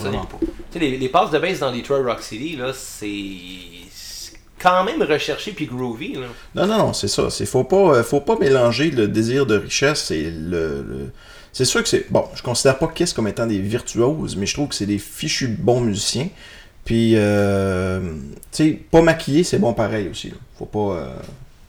sais, 0.72 0.78
vraiment 0.80 0.80
les- 0.80 0.96
les, 0.98 1.08
passes 1.08 1.30
de 1.30 1.38
bass 1.38 1.60
dans 1.60 1.70
Detroit 1.70 2.02
Rock 2.02 2.20
City, 2.22 2.56
là, 2.56 2.72
c'est 2.74 3.06
quand 4.60 4.84
même 4.84 5.02
recherché 5.02 5.52
puis 5.52 5.66
groovy. 5.66 6.14
Là. 6.14 6.26
Non, 6.54 6.66
non, 6.66 6.78
non, 6.78 6.92
c'est 6.92 7.08
ça. 7.08 7.30
C'est 7.30 7.46
faut 7.46 7.64
pas, 7.64 7.76
euh, 7.96 8.02
faut 8.02 8.20
pas 8.20 8.36
mélanger 8.38 8.90
le 8.90 9.08
désir 9.08 9.46
de 9.46 9.56
richesse 9.56 10.10
et 10.10 10.30
le. 10.30 10.82
le- 10.88 11.12
C'est 11.52 11.64
sûr 11.64 11.82
que 11.82 11.88
c'est. 11.88 12.06
Bon, 12.10 12.24
je 12.34 12.42
considère 12.42 12.78
pas 12.78 12.88
Kiss 12.88 13.12
comme 13.12 13.28
étant 13.28 13.46
des 13.46 13.58
virtuoses, 13.60 14.36
mais 14.36 14.46
je 14.46 14.54
trouve 14.54 14.68
que 14.68 14.74
c'est 14.74 14.86
des 14.86 14.98
fichus 14.98 15.48
bons 15.48 15.80
musiciens. 15.80 16.28
Puis, 16.84 17.12
euh, 17.16 18.00
tu 18.50 18.64
sais, 18.64 18.70
pas 18.90 19.02
maquillé, 19.02 19.44
c'est 19.44 19.58
bon 19.58 19.74
pareil 19.74 20.08
aussi. 20.08 20.28
là. 20.30 20.36
Faut 20.58 20.66
pas. 20.66 20.78
euh, 20.96 21.14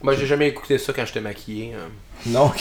Moi, 0.01 0.15
j'ai 0.15 0.25
jamais 0.25 0.47
écouté 0.47 0.77
ça 0.77 0.93
quand 0.93 1.05
j'étais 1.05 1.19
maquillé. 1.21 1.73
hein. 1.73 1.89
Non. 2.25 2.51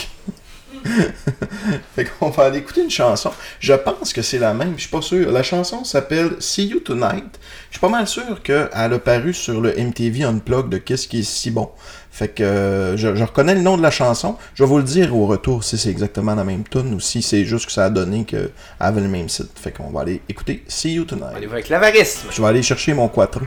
fait 1.94 2.04
qu'on 2.04 2.30
va 2.30 2.44
aller 2.44 2.58
écouter 2.58 2.82
une 2.82 2.90
chanson. 2.90 3.30
Je 3.60 3.74
pense 3.74 4.12
que 4.12 4.22
c'est 4.22 4.38
la 4.38 4.54
même, 4.54 4.74
je 4.76 4.82
suis 4.82 4.90
pas 4.90 5.02
sûr. 5.02 5.30
La 5.30 5.42
chanson 5.42 5.84
s'appelle 5.84 6.36
See 6.40 6.66
You 6.66 6.80
Tonight. 6.80 7.38
Je 7.70 7.76
suis 7.76 7.80
pas 7.80 7.88
mal 7.88 8.06
sûr 8.06 8.42
qu'elle 8.42 8.68
a 8.72 8.98
paru 8.98 9.32
sur 9.34 9.60
le 9.60 9.74
MTV 9.76 10.24
Unplugged 10.24 10.68
de 10.68 10.78
Qu'est-ce 10.78 11.08
qui 11.08 11.20
est 11.20 11.22
si 11.22 11.50
bon. 11.50 11.70
Fait 12.10 12.28
que 12.28 12.42
euh, 12.42 12.96
je, 12.96 13.14
je 13.14 13.24
reconnais 13.24 13.54
le 13.54 13.60
nom 13.60 13.76
de 13.76 13.82
la 13.82 13.90
chanson. 13.90 14.36
Je 14.54 14.62
vais 14.62 14.68
vous 14.68 14.78
le 14.78 14.84
dire 14.84 15.14
au 15.14 15.26
retour 15.26 15.62
si 15.62 15.78
c'est 15.78 15.90
exactement 15.90 16.34
la 16.34 16.44
même 16.44 16.64
tune 16.64 16.94
ou 16.94 17.00
si 17.00 17.22
c'est 17.22 17.44
juste 17.44 17.66
que 17.66 17.72
ça 17.72 17.84
a 17.84 17.90
donné 17.90 18.24
qu'elle 18.24 18.50
avait 18.80 19.00
le 19.00 19.08
même 19.08 19.28
site. 19.28 19.50
Fait 19.56 19.70
qu'on 19.70 19.90
va 19.90 20.00
aller 20.00 20.22
écouter 20.28 20.64
See 20.68 20.94
You 20.94 21.04
Tonight. 21.04 21.32
Va 21.32 21.52
avec 21.52 21.68
l'avarisme. 21.68 22.28
Je 22.30 22.42
vais 22.42 22.48
aller 22.48 22.62
chercher 22.62 22.94
mon 22.94 23.08
quattro. 23.08 23.42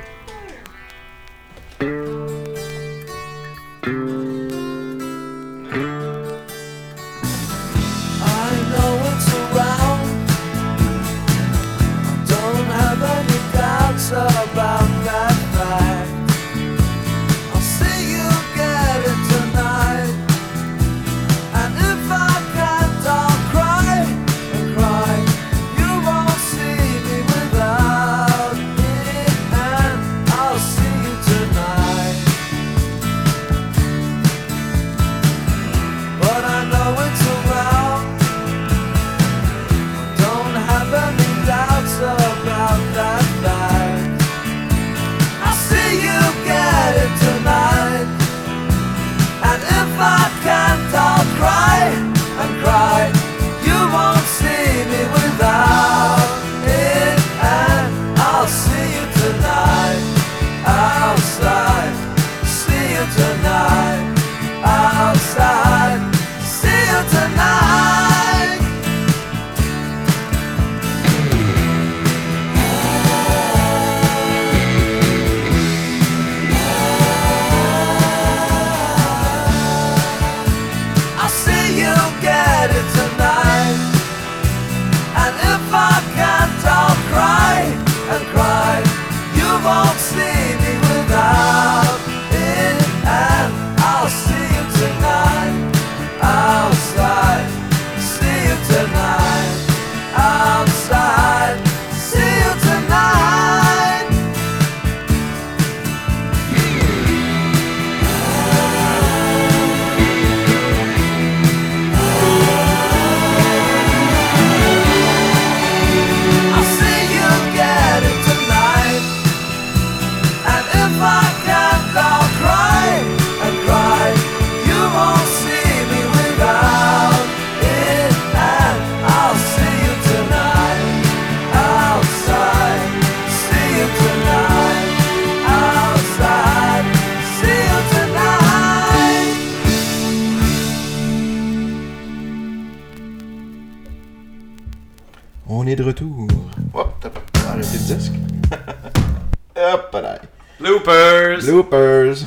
Est 145.72 145.76
de 145.76 145.84
retour. 145.84 146.28
Hop, 146.74 146.94
t'as 147.00 147.10
pas 147.10 147.22
arrêté 147.50 147.68
le 147.74 147.96
disque. 147.96 148.14
Hop 149.56 149.90
là. 149.94 150.20
Loopers! 150.60 151.46
Loopers. 151.46 152.18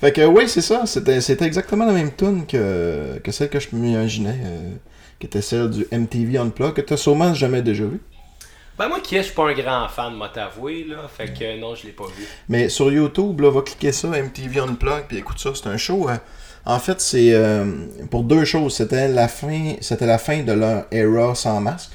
fait 0.00 0.12
que 0.12 0.24
oui, 0.26 0.48
c'est 0.48 0.60
ça. 0.62 0.86
C'était, 0.86 1.20
c'était 1.20 1.44
exactement 1.44 1.84
la 1.86 1.92
même 1.92 2.12
tune 2.12 2.46
que, 2.46 3.18
que 3.22 3.30
celle 3.32 3.48
que 3.50 3.60
je 3.60 3.68
m'imaginais, 3.72 4.40
euh, 4.44 4.70
qui 5.18 5.26
était 5.26 5.42
celle 5.42 5.70
du 5.70 5.86
MTV 5.92 6.38
Unplugged, 6.38 6.74
que 6.74 6.80
t'as 6.80 6.96
sûrement 6.96 7.34
jamais 7.34 7.62
déjà 7.62 7.84
vu. 7.84 8.00
Ben 8.78 8.88
moi 8.88 9.00
qui 9.00 9.16
est, 9.16 9.18
je 9.18 9.24
suis 9.26 9.34
pas 9.34 9.48
un 9.50 9.52
grand 9.52 9.86
fan, 9.88 10.16
m'a 10.16 10.30
t'avouer, 10.30 10.84
là. 10.88 11.06
Fait 11.14 11.32
que 11.32 11.60
non, 11.60 11.74
je 11.74 11.84
l'ai 11.86 11.92
pas 11.92 12.06
vu. 12.06 12.24
Mais 12.48 12.68
sur 12.70 12.90
YouTube, 12.90 13.40
là, 13.40 13.50
va 13.50 13.60
cliquer 13.60 13.92
ça, 13.92 14.08
MTV 14.08 14.60
Unplugged, 14.60 15.04
puis 15.08 15.18
écoute 15.18 15.38
ça, 15.38 15.50
c'est 15.54 15.68
un 15.68 15.76
show. 15.76 16.08
euh, 16.08 16.16
en 16.64 16.78
fait, 16.78 17.00
c'est 17.00 17.32
euh, 17.32 17.64
pour 18.10 18.22
deux 18.22 18.44
choses. 18.44 18.76
C'était 18.76 19.08
la 19.08 19.28
fin, 19.28 19.74
c'était 19.80 20.06
la 20.06 20.18
fin 20.18 20.42
de 20.42 20.52
leur 20.52 20.86
era 20.92 21.34
sans 21.34 21.60
masque. 21.60 21.92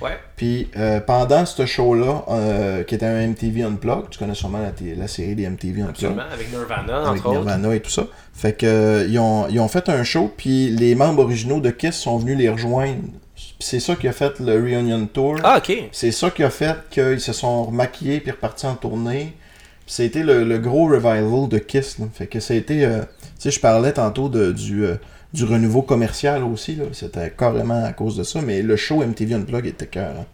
Ouais. 0.00 0.18
Puis 0.36 0.68
euh, 0.76 1.00
pendant 1.00 1.46
ce 1.46 1.64
show-là, 1.64 2.24
euh, 2.28 2.82
qui 2.84 2.94
était 2.94 3.06
un 3.06 3.26
MTV 3.28 3.62
Unplugged, 3.62 4.10
tu 4.10 4.18
connais 4.18 4.34
sûrement 4.34 4.60
la, 4.60 5.08
série 5.08 5.34
des 5.34 5.48
MTV 5.48 5.82
Unplugged. 5.82 5.90
Absolument. 5.90 6.22
Avec 6.32 6.50
Nirvana, 6.50 6.96
avec 7.08 7.20
entre 7.20 7.26
autres. 7.28 7.40
Nirvana 7.40 7.74
et 7.74 7.80
tout 7.80 7.90
ça. 7.90 8.06
Fait 8.34 8.52
que 8.52 9.06
ils, 9.08 9.18
ont, 9.18 9.48
ils 9.48 9.60
ont 9.60 9.68
fait 9.68 9.88
un 9.88 10.04
show, 10.04 10.32
puis 10.36 10.68
les 10.68 10.94
membres 10.94 11.22
originaux 11.22 11.60
de 11.60 11.70
Kiss 11.70 11.94
sont 11.94 12.18
venus 12.18 12.36
les 12.36 12.50
rejoindre. 12.50 13.00
C'est 13.58 13.80
ça 13.80 13.96
qui 13.96 14.06
a 14.06 14.12
fait 14.12 14.38
le 14.38 14.54
Reunion 14.54 15.06
Tour. 15.06 15.36
Ah, 15.42 15.58
ok. 15.58 15.88
C'est 15.92 16.12
ça 16.12 16.30
qui 16.30 16.42
a 16.42 16.50
fait 16.50 16.76
qu'ils 16.90 17.20
se 17.20 17.32
sont 17.32 17.64
remaquillés 17.64 18.20
puis 18.20 18.30
repartis 18.30 18.66
en 18.66 18.74
tournée. 18.74 19.34
Été 19.98 20.22
le, 20.22 20.44
le 20.44 20.58
gros 20.58 20.86
revival 20.88 21.48
de 21.48 21.58
Kiss. 21.58 21.98
là. 21.98 22.06
Fait 22.12 22.26
que 22.26 22.40
ça 22.40 22.54
a 22.54 22.56
été. 22.56 22.84
euh, 22.84 23.00
tu 23.00 23.04
sais, 23.38 23.50
je 23.50 23.60
parlais 23.60 23.92
tantôt 23.92 24.28
de, 24.28 24.52
du, 24.52 24.84
euh, 24.84 24.96
du 25.32 25.44
renouveau 25.44 25.82
commercial 25.82 26.42
aussi. 26.44 26.76
là. 26.76 26.84
C'était 26.92 27.30
carrément 27.30 27.84
à 27.84 27.92
cause 27.92 28.16
de 28.16 28.22
ça. 28.24 28.40
Mais 28.42 28.62
le 28.62 28.76
show 28.76 29.02
MTV 29.04 29.34
Unplugged 29.34 29.66
était 29.66 29.86
cœur. 29.86 30.10
hein. 30.18 30.24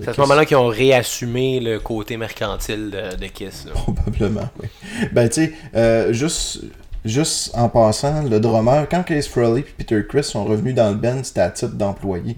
C'est 0.00 0.08
à 0.10 0.14
ce 0.14 0.20
moment-là 0.20 0.44
qu'ils 0.44 0.56
ont 0.56 0.68
réassumé 0.68 1.58
le 1.58 1.80
côté 1.80 2.16
mercantile 2.16 2.90
de, 2.90 3.16
de 3.16 3.26
Kiss. 3.26 3.64
là. 3.66 3.72
Probablement, 3.72 4.48
oui. 4.62 4.68
Ben, 5.12 5.28
tu 5.28 5.46
sais, 5.46 5.52
euh, 5.74 6.12
juste, 6.12 6.60
juste 7.04 7.50
en 7.56 7.68
passant, 7.68 8.22
le 8.22 8.38
drummer, 8.38 8.86
quand 8.88 9.02
Case 9.02 9.26
Froley 9.26 9.60
et 9.60 9.64
Peter 9.76 10.00
Chris 10.08 10.22
sont 10.22 10.44
revenus 10.44 10.74
dans 10.76 10.90
le 10.90 10.96
band, 10.96 11.24
c'était 11.24 11.40
à 11.40 11.50
titre 11.50 11.74
d'employé. 11.74 12.36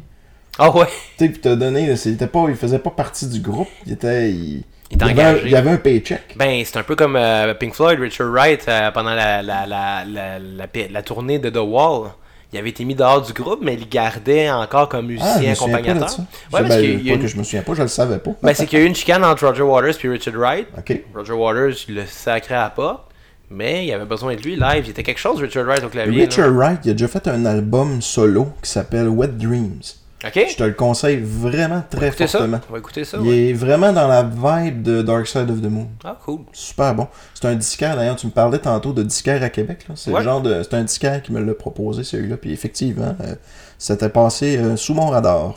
Ah 0.59 0.75
ouais, 0.75 0.87
Tu 1.19 1.27
sais, 1.27 1.31
puis 1.31 1.41
t'as 1.41 1.57
donné, 1.57 1.95
c'était 1.97 2.27
pas, 2.27 2.47
il 2.49 2.57
faisait 2.57 2.79
pas 2.79 2.91
partie 2.91 3.27
du 3.29 3.41
groupe, 3.41 3.69
il 3.87 3.93
était. 3.93 4.31
Il, 4.31 4.65
Il 4.91 4.97
il 4.97 5.03
avait, 5.21 5.23
un- 5.23 5.59
avait 5.59 5.79
paycheck. 5.79 6.35
ben 6.37 6.63
c'est 6.65 6.77
un 6.79 6.83
peu 6.83 6.97
comme 6.97 7.15
euh, 7.17 7.55
Pink 7.55 7.75
Floyd, 7.75 8.01
Richard 8.01 8.29
Wright, 8.31 8.65
euh, 8.69 8.91
pendant 8.91 9.15
la, 9.15 9.41
la, 9.41 9.65
la, 9.67 10.05
la, 10.05 11.03
tournée 11.03 11.39
de 11.39 11.49
The 11.49 11.59
Wall. 11.63 12.11
Il 12.53 12.59
avait 12.59 12.71
été 12.71 12.85
mis 12.85 12.97
dehors 12.97 13.23
du 13.23 13.33
groupe, 13.33 13.61
mais 13.63 13.75
il 13.75 13.89
gardait 13.89 14.51
encore 14.51 14.89
comme 14.89 15.05
Ah, 15.21 15.37
musicien 15.39 15.53
accompagnateur. 15.53 16.11
ça. 16.11 16.17
Ouais, 16.23 16.27
Je- 16.27 16.51
parce 16.51 16.69
ben, 16.69 16.81
qu'il 16.81 17.07
y 17.07 17.11
a 17.11 17.13
pas 17.13 17.17
une- 17.17 17.23
que 17.23 17.29
je 17.29 17.37
me 17.37 17.45
souviens 17.45 17.63
pas, 17.63 17.75
je 17.75 17.83
le 17.83 17.89
savais 17.89 18.19
pas. 18.19 18.33
Ben, 18.43 18.53
c'est 18.53 18.67
qu'il 18.67 18.79
y 18.81 18.83
a 18.83 18.85
eu 18.85 18.89
une 18.89 18.95
chicane 18.97 19.25
entre 19.25 19.47
Roger 19.47 19.63
Waters 19.63 19.95
et 20.05 20.09
Richard 20.09 20.35
Wright. 20.35 20.67
Roger 21.15 21.33
Waters, 21.35 21.75
il 21.89 21.95
le 21.95 22.03
sacré 22.07 22.57
à 22.57 22.69
pas, 22.71 23.09
mais 23.51 23.87
il 23.87 23.93
avait 23.93 24.05
besoin 24.05 24.35
de 24.35 24.41
lui 24.41 24.57
live. 24.57 24.83
Il 24.85 24.91
était 24.91 25.05
quelque 25.05 25.21
chose, 25.21 25.41
Richard 25.41 25.65
Wright, 25.67 25.85
au 25.85 25.89
clavier. 25.89 26.23
Richard 26.25 26.51
Wright, 26.53 26.81
il 26.85 26.91
a 26.91 26.95
déjà 26.95 27.07
fait 27.07 27.29
un 27.29 27.45
album 27.47 28.03
solo 28.03 28.49
qui 28.61 28.69
s'appelle 28.71 29.07
Wet 29.09 29.29
Dreams. 29.39 29.83
Je 30.23 30.57
te 30.57 30.63
le 30.63 30.73
conseille 30.73 31.21
vraiment 31.25 31.83
très 31.89 32.09
écoutez 32.09 32.27
ça. 32.27 32.39
fortement. 32.39 32.61
On 32.69 32.73
va 32.75 32.79
écouter 32.79 33.05
ça. 33.05 33.19
Il 33.23 33.29
ouais. 33.29 33.39
est 33.49 33.53
vraiment 33.55 33.93
dans 33.93 34.07
la 34.07 34.23
vibe 34.23 34.83
de 34.83 35.01
Dark 35.03 35.27
Side 35.27 35.51
of 35.51 35.61
the 35.63 35.71
Moon. 35.71 35.89
Ah, 36.05 36.19
cool. 36.25 36.41
Super 36.53 36.95
bon. 36.95 37.09
C'est 37.35 37.47
un 37.47 37.55
disquaire, 37.55 37.97
d'ailleurs, 37.97 38.17
tu 38.17 38.27
me 38.27 38.33
parlais 38.33 38.59
tantôt 38.59 38.93
de 38.93 39.03
disquaire 39.03 39.43
à 39.43 39.49
Québec. 39.49 39.87
là. 39.89 39.95
C'est 39.97 40.11
Ouais. 40.11 40.19
le 40.19 40.25
genre 40.25 40.43
de. 40.43 40.63
C'est 40.63 40.75
un 40.75 40.83
disquaire 40.85 41.23
qui 41.23 41.33
me 41.33 41.41
l'a 41.43 41.55
proposé, 41.55 42.05
celui-là. 42.05 42.37
Puis 42.37 42.53
effectivement, 42.53 43.17
euh, 43.23 43.35
c'était 43.79 44.11
passé 44.11 44.59
euh, 44.59 44.77
sous 44.77 44.93
mon 44.95 45.07
radar. 45.09 45.55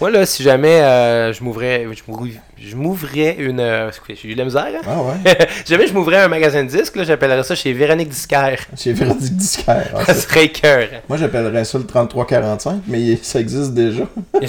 Moi, 0.00 0.10
là, 0.10 0.24
si 0.24 0.42
jamais 0.42 0.80
euh, 0.80 1.32
je 1.34 1.44
m'ouvrais 1.44 1.86
je 1.94 2.74
m'ouvrais- 2.76 3.36
une. 3.38 3.60
euh, 3.60 3.90
J'ai 4.08 4.28
eu 4.28 4.32
de 4.34 4.38
la 4.38 4.44
misère, 4.46 4.66
hein? 4.66 4.80
Ah 4.86 5.02
ouais? 5.02 5.36
si 5.64 5.72
jamais 5.72 5.86
je 5.86 5.92
m'ouvrais 5.92 6.16
un 6.18 6.28
magasin 6.28 6.64
de 6.64 6.68
disques, 6.70 6.96
là, 6.96 7.04
j'appellerais 7.04 7.42
ça 7.42 7.54
chez 7.54 7.72
Véronique 7.74 8.08
Disquaire. 8.08 8.60
Chez 8.76 8.92
Véronique 8.94 9.36
Disquaire. 9.36 9.90
Ah, 9.94 10.04
Ça 10.06 10.14
serait 10.14 10.48
cœur. 10.48 10.88
Moi, 11.08 11.18
j'appellerais 11.18 11.64
ça 11.64 11.76
le 11.78 11.84
3345, 11.86 12.82
mais 12.86 13.16
ça 13.22 13.40
existe 13.40 13.74
déjà. 13.74 14.04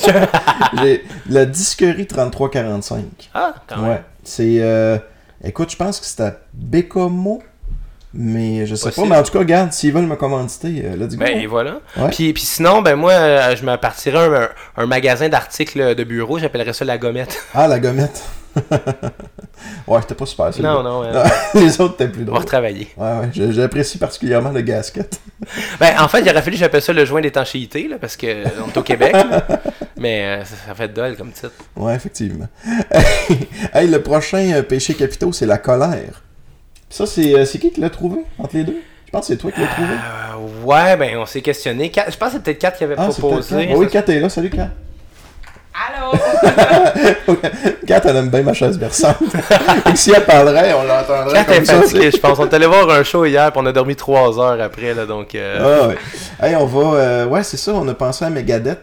La 1.29 1.45
disquerie 1.45 2.07
3345. 2.07 3.03
ah, 3.34 3.53
quand 3.67 3.77
même. 3.81 3.91
Ouais. 3.91 4.01
C'est. 4.23 4.57
euh, 4.62 4.97
Écoute, 5.43 5.71
je 5.71 5.75
pense 5.75 5.99
que 5.99 6.05
c'est 6.05 6.21
à 6.21 6.38
Bécomo. 6.53 7.41
Mais 8.13 8.65
je 8.65 8.76
sais 8.76 8.86
Possible. 8.89 9.08
pas. 9.08 9.15
Mais 9.15 9.21
en 9.21 9.24
tout 9.24 9.32
cas, 9.32 9.39
regarde, 9.39 9.71
s'ils 9.71 9.93
veulent 9.93 10.06
me 10.06 10.15
commanditer, 10.17 10.84
euh, 10.86 10.95
let's 10.97 11.15
go. 11.15 11.24
Ben, 11.24 11.39
et 11.39 11.47
voilà. 11.47 11.80
Ouais. 11.97 12.10
Puis, 12.10 12.34
puis 12.34 12.43
sinon, 12.43 12.82
ben 12.82 12.95
moi, 12.95 13.13
euh, 13.13 13.56
je 13.56 13.65
me 13.65 13.76
partirais 13.78 14.28
un, 14.28 14.50
un 14.84 14.86
magasin 14.86 15.30
d'articles 15.30 15.95
de 15.95 16.04
bureau, 16.04 16.38
j'appellerais 16.38 16.74
ça 16.74 16.84
la 16.86 16.97
gommette. 16.97 17.41
Ah, 17.54 17.67
la 17.67 17.80
gommette. 17.80 18.21
ouais, 19.88 20.02
c'était 20.02 20.15
pas 20.15 20.26
super. 20.26 20.54
celui-là. 20.54 20.74
non, 20.74 20.84
non, 20.84 21.04
euh, 21.06 21.24
Les 21.54 21.80
autres 21.80 21.93
étaient 21.95 22.10
plus 22.10 22.26
on 22.28 22.34
va 22.34 22.39
retravailler. 22.39 22.88
Ouais, 22.97 23.08
ouais, 23.19 23.52
j'apprécie 23.52 23.97
particulièrement 23.97 24.50
le 24.52 24.62
gasket. 24.62 25.19
Ben, 25.80 25.93
en 26.00 26.08
fait, 26.08 26.19
il 26.21 26.30
aurait 26.30 26.41
fallu 26.41 26.56
que 26.56 26.60
j'appelle 26.60 26.82
ça 26.82 26.91
le 26.93 27.06
joint 27.06 27.21
d'étanchéité, 27.21 27.88
là, 27.88 27.97
parce 28.00 28.17
que 28.17 28.28
euh, 28.28 28.45
on 28.65 28.69
est 28.69 28.78
au 28.78 28.84
Québec. 28.84 29.13
là. 29.13 29.45
Mais 29.97 30.41
euh, 30.41 30.43
ça, 30.43 30.74
fait 30.76 30.89
dol 30.89 31.15
comme 31.15 31.32
titre. 31.32 31.52
Ouais, 31.76 31.95
effectivement. 31.95 32.47
hey, 33.74 33.88
le 33.88 34.02
prochain 34.02 34.62
péché 34.67 34.93
capitaux, 34.95 35.32
c'est 35.32 35.45
la 35.45 35.58
colère. 35.58 36.21
Ça, 36.91 37.06
c'est 37.08 37.34
euh, 37.34 37.45
c'est 37.45 37.58
qui 37.58 37.71
qui 37.71 37.82
l'a 37.82 37.89
trouvé 37.89 38.19
entre 38.38 38.56
les 38.56 38.63
deux? 38.63 38.77
Je 39.08 39.12
pense 39.12 39.27
que 39.27 39.34
c'est 39.34 39.38
toi 39.39 39.51
qui 39.51 39.60
l'as 39.62 39.67
trouvé. 39.67 39.88
Euh, 39.93 40.63
ouais, 40.65 40.95
ben, 40.97 41.17
on 41.17 41.25
s'est 41.25 41.41
questionné. 41.41 41.89
Kat- 41.89 42.06
je 42.10 42.17
pense 42.17 42.30
que 42.30 42.36
c'est 42.36 42.43
peut-être 42.43 42.60
Kat 42.60 42.71
qui 42.71 42.84
avait 42.84 42.95
Ah, 42.97 43.08
proposé. 43.08 43.65
Kat. 43.65 43.71
Ah 43.73 43.77
oui, 43.77 43.88
Kat 43.89 44.04
est 44.08 44.19
là. 44.19 44.30
Salut, 44.30 44.49
Kat. 44.49 44.69
Allô? 45.73 46.12
Kat, 47.88 48.01
elle 48.06 48.15
aime 48.17 48.30
bien 48.30 48.41
ma 48.43 48.54
chaise 48.54 48.77
berçante. 48.77 49.15
Et 49.91 49.95
si 49.95 50.12
elle 50.12 50.25
parlerait, 50.25 50.73
on 50.73 50.84
l'entendrait 50.84 51.34
Kat 51.34 51.43
comme 51.45 51.63
est 51.63 51.65
ça. 51.65 51.82
fatiguée, 51.82 52.12
je 52.12 52.17
pense. 52.17 52.39
On 52.39 52.47
est 52.49 52.54
allé 52.54 52.65
voir 52.67 52.89
un 52.89 53.04
show 53.04 53.25
hier, 53.25 53.51
puis 53.51 53.62
on 53.63 53.65
a 53.65 53.71
dormi 53.71 53.95
trois 53.95 54.38
heures 54.39 54.62
après, 54.62 54.93
là, 54.93 55.06
donc... 55.06 55.34
euh, 55.36 55.84
Ah 55.84 55.88
ouais. 55.88 55.95
Hey, 56.49 56.56
on 56.56 56.65
va... 56.65 56.97
euh, 56.97 57.25
ouais, 57.27 57.43
c'est 57.43 57.58
ça, 57.58 57.71
on 57.73 57.88
a 57.88 57.93
pensé 57.93 58.25
à 58.25 58.30
Megadeth. 58.30 58.80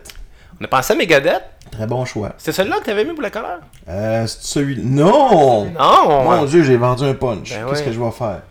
On 0.60 0.64
a 0.64 0.68
pensé 0.68 0.92
à 0.94 0.96
Megadeth? 0.96 1.42
Très 1.70 1.86
bon 1.86 2.04
choix. 2.04 2.32
C'est 2.38 2.52
celui-là 2.52 2.78
que 2.80 2.84
t'avais 2.84 3.04
mis 3.04 3.12
pour 3.12 3.22
la 3.22 3.30
colère? 3.30 3.60
Euh, 3.88 4.26
c'est 4.26 4.42
celui... 4.42 4.82
Non! 4.82 5.66
Non! 5.66 6.24
Mon 6.24 6.44
Dieu, 6.44 6.62
j'ai 6.62 6.76
vendu 6.76 7.04
un 7.04 7.14
punch. 7.14 7.50
Ben 7.50 7.66
Qu'est-ce 7.68 7.82
que 7.82 7.92
je 7.92 8.00
vais 8.00 8.10
faire? 8.10 8.42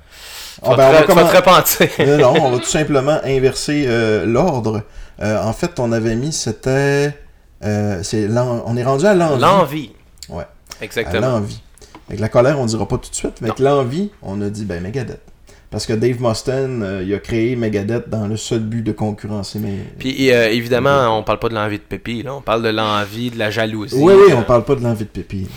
Ah, 0.64 0.76
ben, 0.76 0.88
on 1.08 1.14
va 1.14 1.24
vas 1.24 1.30
te 1.30 1.36
repentir. 1.38 1.88
non, 2.08 2.18
non, 2.18 2.46
on 2.46 2.52
va 2.52 2.58
tout 2.60 2.64
simplement 2.66 3.20
inverser 3.24 3.86
euh, 3.88 4.26
l'ordre. 4.26 4.82
Euh, 5.22 5.42
en 5.44 5.54
fait, 5.54 5.80
on 5.80 5.92
avait 5.92 6.16
mis, 6.16 6.34
c'était... 6.34 7.16
euh, 7.64 8.02
c'est 8.04 8.28
on 8.38 8.76
est 8.78 8.84
rendu 8.84 9.06
à 9.06 9.14
l'envie. 9.14 9.42
L'envie. 9.42 9.92
Ouais. 10.30 10.46
À 10.80 10.84
Exactement. 10.84 11.28
l'envie. 11.28 11.62
Avec 12.08 12.20
la 12.20 12.30
colère, 12.30 12.60
on 12.60 12.66
dira 12.66 12.88
pas 12.88 12.98
tout 12.98 13.10
de 13.10 13.16
suite, 13.16 13.42
mais 13.42 13.50
avec 13.50 13.60
l'envie, 13.60 14.12
on 14.24 14.42
a 14.42 14.50
dit, 14.50 14.66
ben, 14.66 14.82
Megadeth. 14.82 15.22
Parce 15.70 15.86
que 15.86 15.94
Dave 15.94 16.22
Mustaine, 16.22 16.82
euh, 16.82 17.04
il 17.06 17.14
a 17.14 17.20
créé 17.20 17.58
Megadeth 17.58 18.10
dans 18.10 18.28
le 18.28 18.38
seul 18.38 18.60
but 18.60 18.82
de 18.84 18.94
concurrencer 18.94 19.60
mes... 19.60 19.80
Puis 20.00 20.32
euh, 20.32 20.50
évidemment, 20.50 21.18
on 21.18 21.24
parle 21.24 21.40
pas 21.40 21.50
de 21.50 21.56
l'envie 21.56 21.78
de 21.78 21.84
Pépi, 21.84 22.24
là. 22.24 22.36
On 22.36 22.42
parle 22.42 22.64
de 22.64 22.70
l'envie, 22.70 23.32
de 23.32 23.38
la 23.38 23.52
jalousie. 23.52 23.96
Oui, 23.98 24.14
oui, 24.16 24.34
on 24.34 24.44
parle 24.44 24.64
pas 24.64 24.76
de 24.76 24.84
l'envie 24.84 25.04
de 25.04 25.10
Pépi. 25.10 25.48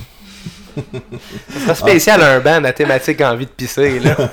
C'est 1.49 1.75
spécial 1.75 2.23
un 2.23 2.41
band 2.41 2.65
à 2.65 2.73
thématique 2.73 3.21
envie 3.21 3.47
de 3.47 3.51
pisser, 3.51 4.01
là. 4.01 4.17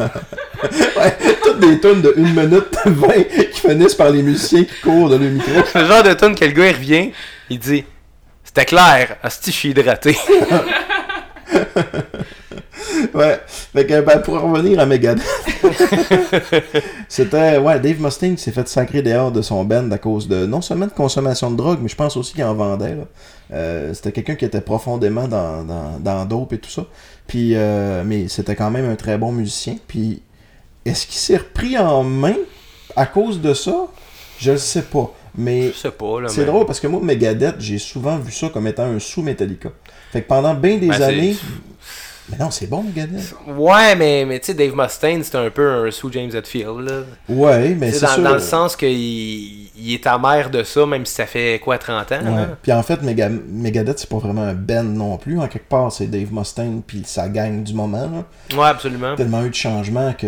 Ouais, 0.98 1.16
toutes 1.44 1.60
des 1.60 1.80
tonnes 1.80 2.02
de 2.02 2.16
1 2.18 2.22
minute 2.22 2.76
20 2.84 3.08
qui 3.52 3.60
finissent 3.60 3.94
par 3.94 4.10
les 4.10 4.24
musiciens 4.24 4.64
qui 4.64 4.82
courent 4.82 5.10
dans 5.10 5.20
le 5.20 5.30
micro. 5.30 5.52
C'est 5.72 5.82
le 5.82 5.86
genre 5.86 6.02
de 6.02 6.14
tune 6.14 6.34
que 6.34 6.46
le 6.46 6.52
gars, 6.52 6.70
il 6.70 6.76
revient, 6.76 7.12
il 7.52 7.60
dit 7.60 7.86
C'était 8.44 8.66
clair, 8.66 9.18
asti, 9.22 9.52
je 9.52 9.56
suis 9.56 9.70
hydraté. 9.70 10.18
Ouais. 13.14 13.40
Fait 13.48 13.86
que, 13.86 14.02
ben, 14.02 14.20
pour 14.20 14.36
en 14.44 14.52
revenir 14.52 14.80
à 14.80 14.86
Megadeth, 14.86 15.24
c'était, 17.08 17.58
ouais, 17.58 17.80
Dave 17.80 18.02
Mustaine 18.02 18.38
s'est 18.38 18.52
fait 18.52 18.68
sacrer 18.68 19.02
dehors 19.02 19.32
de 19.32 19.42
son 19.42 19.64
band 19.64 19.90
à 19.92 19.98
cause 19.98 20.28
de, 20.28 20.46
non 20.46 20.62
seulement 20.62 20.88
de 20.88 20.92
consommation 20.92 21.52
de 21.52 21.58
drogue, 21.58 21.80
mais 21.82 21.90
je 21.90 21.96
pense 21.96 22.18
aussi 22.18 22.34
qu'il 22.34 22.44
en 22.44 22.54
vendait, 22.54 22.96
là. 22.96 23.04
Euh, 23.54 23.94
c'était 23.94 24.12
quelqu'un 24.12 24.36
qui 24.36 24.44
était 24.46 24.62
profondément 24.62 25.28
dans, 25.28 25.64
dans, 25.64 26.00
dans 26.00 26.26
dope 26.26 26.52
et 26.54 26.58
tout 26.58 26.70
ça. 26.70 26.86
Puis, 27.28 27.54
euh, 27.56 28.04
mais 28.06 28.28
c'était 28.28 28.56
quand 28.56 28.70
même 28.72 28.90
un 28.90 28.96
très 28.96 29.18
bon 29.18 29.32
musicien. 29.32 29.78
Puis, 29.88 30.22
est-ce 30.86 31.06
qu'il 31.08 31.16
s'est 31.18 31.38
repris 31.38 31.78
en 31.78 32.04
main 32.04 32.36
à 32.96 33.06
cause 33.06 33.40
de 33.40 33.54
ça? 33.54 33.88
Je 34.40 34.52
le 34.52 34.58
sais 34.58 34.82
pas. 34.84 35.14
Mais 35.38 35.68
Je 35.68 35.74
sais 35.78 35.92
pas, 35.92 36.20
là. 36.22 36.30
c'est 36.30 36.46
drôle 36.46 36.66
parce 36.66 36.80
que 36.80 36.88
moi, 36.88 37.00
Megadeth, 37.02 37.56
j'ai 37.60 37.78
souvent 37.78 38.18
vu 38.18 38.32
ça 38.32 38.50
comme 38.50 38.68
étant 38.68 38.84
un 38.86 39.00
sous-Metallica. 39.00 39.70
Fait 40.12 40.22
que 40.24 40.28
pendant 40.28 40.54
bien 40.56 40.78
des 40.78 40.88
Ben, 40.88 41.02
années. 41.02 41.36
Mais 42.30 42.38
non, 42.38 42.52
c'est 42.52 42.68
bon, 42.68 42.84
Megadeth. 42.84 43.34
Ouais, 43.48 43.96
mais, 43.96 44.26
mais 44.26 44.40
tu 44.40 44.48
sais, 44.48 44.54
Dave 44.54 44.76
Mustaine, 44.76 45.24
c'est 45.24 45.38
un 45.38 45.50
peu 45.50 45.70
un 45.88 45.92
sous 45.92 46.12
James 46.12 46.30
Hetfield, 46.34 46.80
là. 46.82 47.02
Ouais, 47.30 47.70
mais 47.80 47.92
c'est 47.92 48.06
dans, 48.06 48.14
sûr. 48.14 48.24
dans 48.24 48.34
le 48.34 48.40
sens 48.40 48.76
qu'il 48.76 49.68
il 49.80 49.94
est 49.94 50.08
amer 50.08 50.50
de 50.50 50.64
ça, 50.64 50.86
même 50.86 51.06
si 51.06 51.14
ça 51.14 51.26
fait 51.26 51.60
quoi, 51.64 51.78
30 51.78 52.12
ans? 52.12 52.16
Ouais. 52.26 52.46
Puis 52.64 52.72
en 52.74 52.82
fait, 52.84 53.02
Mega- 53.04 53.30
Megadeth, 53.30 54.00
c'est 54.00 54.10
pas 54.10 54.18
vraiment 54.18 54.42
un 54.42 54.54
band 54.56 54.84
non 54.84 55.18
plus. 55.18 55.40
En 55.40 55.48
quelque 55.48 55.70
part, 55.70 55.92
c'est 55.92 56.08
Dave 56.08 56.34
Mustaine 56.34 56.82
puis 56.86 57.04
sa 57.06 57.30
gang 57.30 57.64
du 57.64 57.74
moment. 57.74 58.10
Là. 58.52 58.58
Ouais, 58.58 58.68
absolument. 58.68 59.16
Tellement 59.16 59.44
eu 59.46 59.50
de 59.50 59.56
changements 59.56 60.14
que 60.14 60.26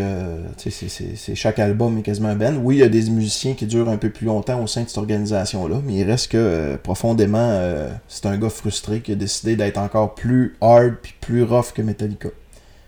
tu 0.58 0.70
sais, 0.70 0.70
c'est- 0.70 0.90
c'est 0.90 1.16
c'est- 1.18 1.36
chaque 1.36 1.60
album 1.60 1.98
est 1.98 2.02
quasiment 2.04 2.30
un 2.30 2.36
band. 2.36 2.54
Oui, 2.64 2.76
il 2.78 2.80
y 2.80 2.84
a 2.84 2.90
des 2.90 3.10
musiciens 3.10 3.56
qui 3.56 3.66
durent 3.66 3.90
un 3.90 3.98
peu 3.98 4.10
plus 4.10 4.28
longtemps 4.28 4.62
au 4.62 4.68
sein 4.68 4.84
de 4.84 4.88
cette 4.88 5.00
organisation-là, 5.00 5.78
mais 5.84 5.94
il 5.96 6.04
reste 6.04 6.32
que 6.32 6.38
euh, 6.38 6.78
profondément, 6.78 7.40
euh, 7.40 7.90
c'est 8.08 8.26
un 8.28 8.38
gars 8.38 8.50
frustré 8.50 9.00
qui 9.02 9.12
a 9.12 9.16
décidé 9.16 9.56
d'être 9.56 9.78
encore 9.80 10.14
plus 10.16 10.56
hard 10.62 10.94
puis 11.02 11.14
plus 11.20 11.44
rough 11.44 11.72
que 11.74 11.82
Metallica. 11.89 12.30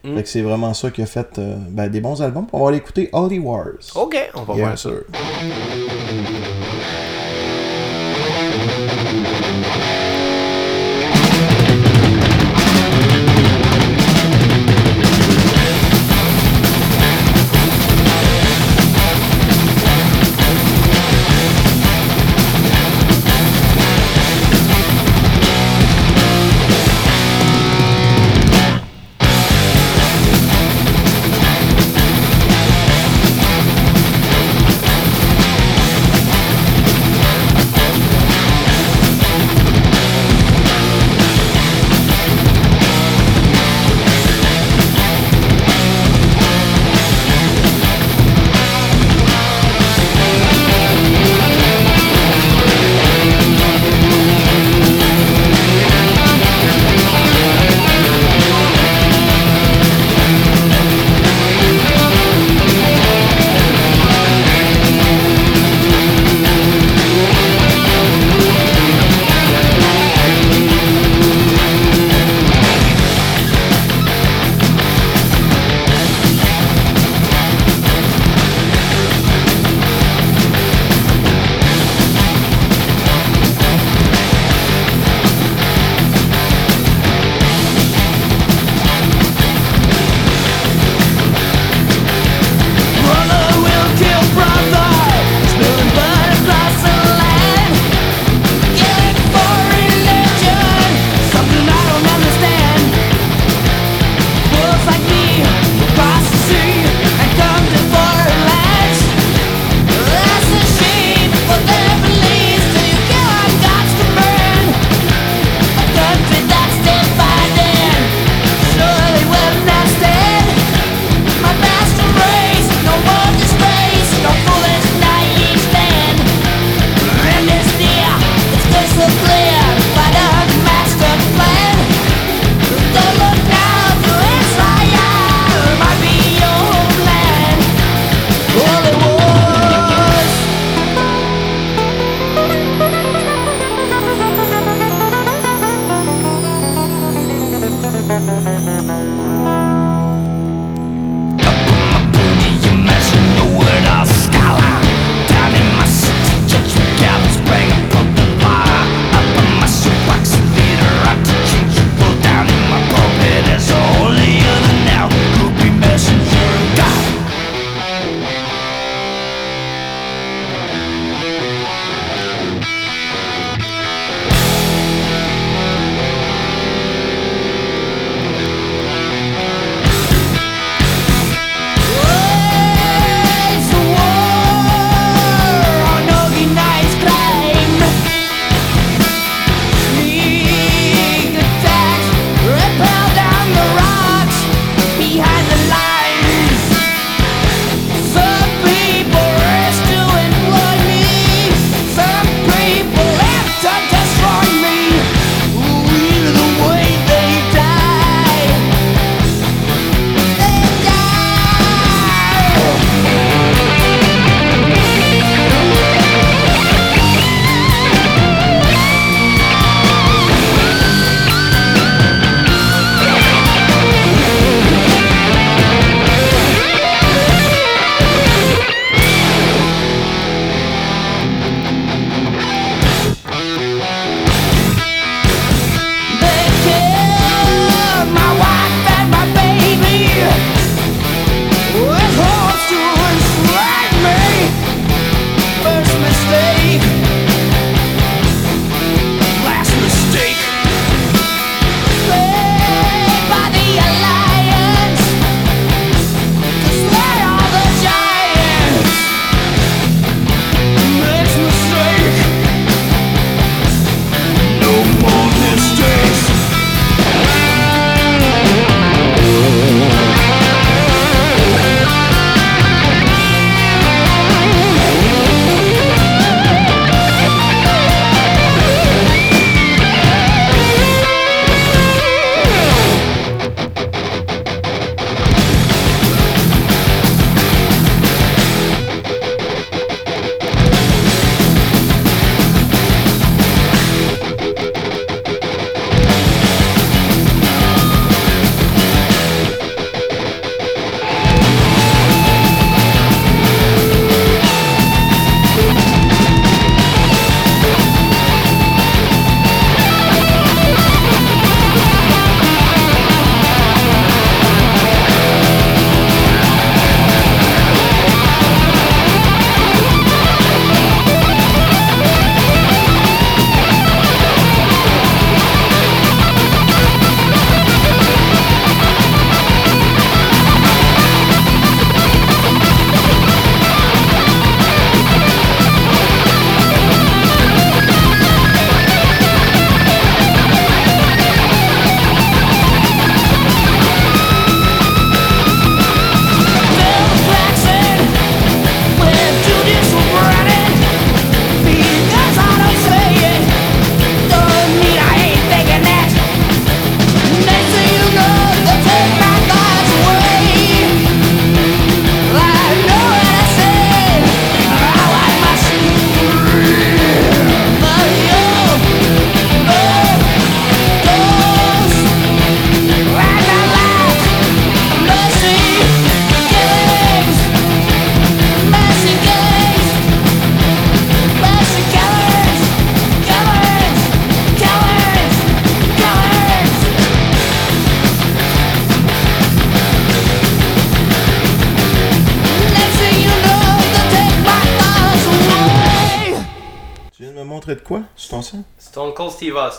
Mm. 0.03 0.15
Fait 0.15 0.23
que 0.23 0.29
c'est 0.29 0.41
vraiment 0.41 0.73
ça 0.73 0.89
qui 0.91 1.01
a 1.01 1.05
fait 1.05 1.37
euh, 1.37 1.55
ben, 1.69 1.87
des 1.89 2.01
bons 2.01 2.21
albums. 2.21 2.47
On 2.53 2.61
va 2.63 2.69
aller 2.69 2.77
écouter 2.77 3.09
Holy 3.11 3.39
Wars. 3.39 3.65
Ok, 3.95 4.15
on 4.33 4.41
va 4.43 4.53
Bien 4.55 4.63
voir 4.65 4.77
ça. 4.77 4.89
sûr. 4.89 5.03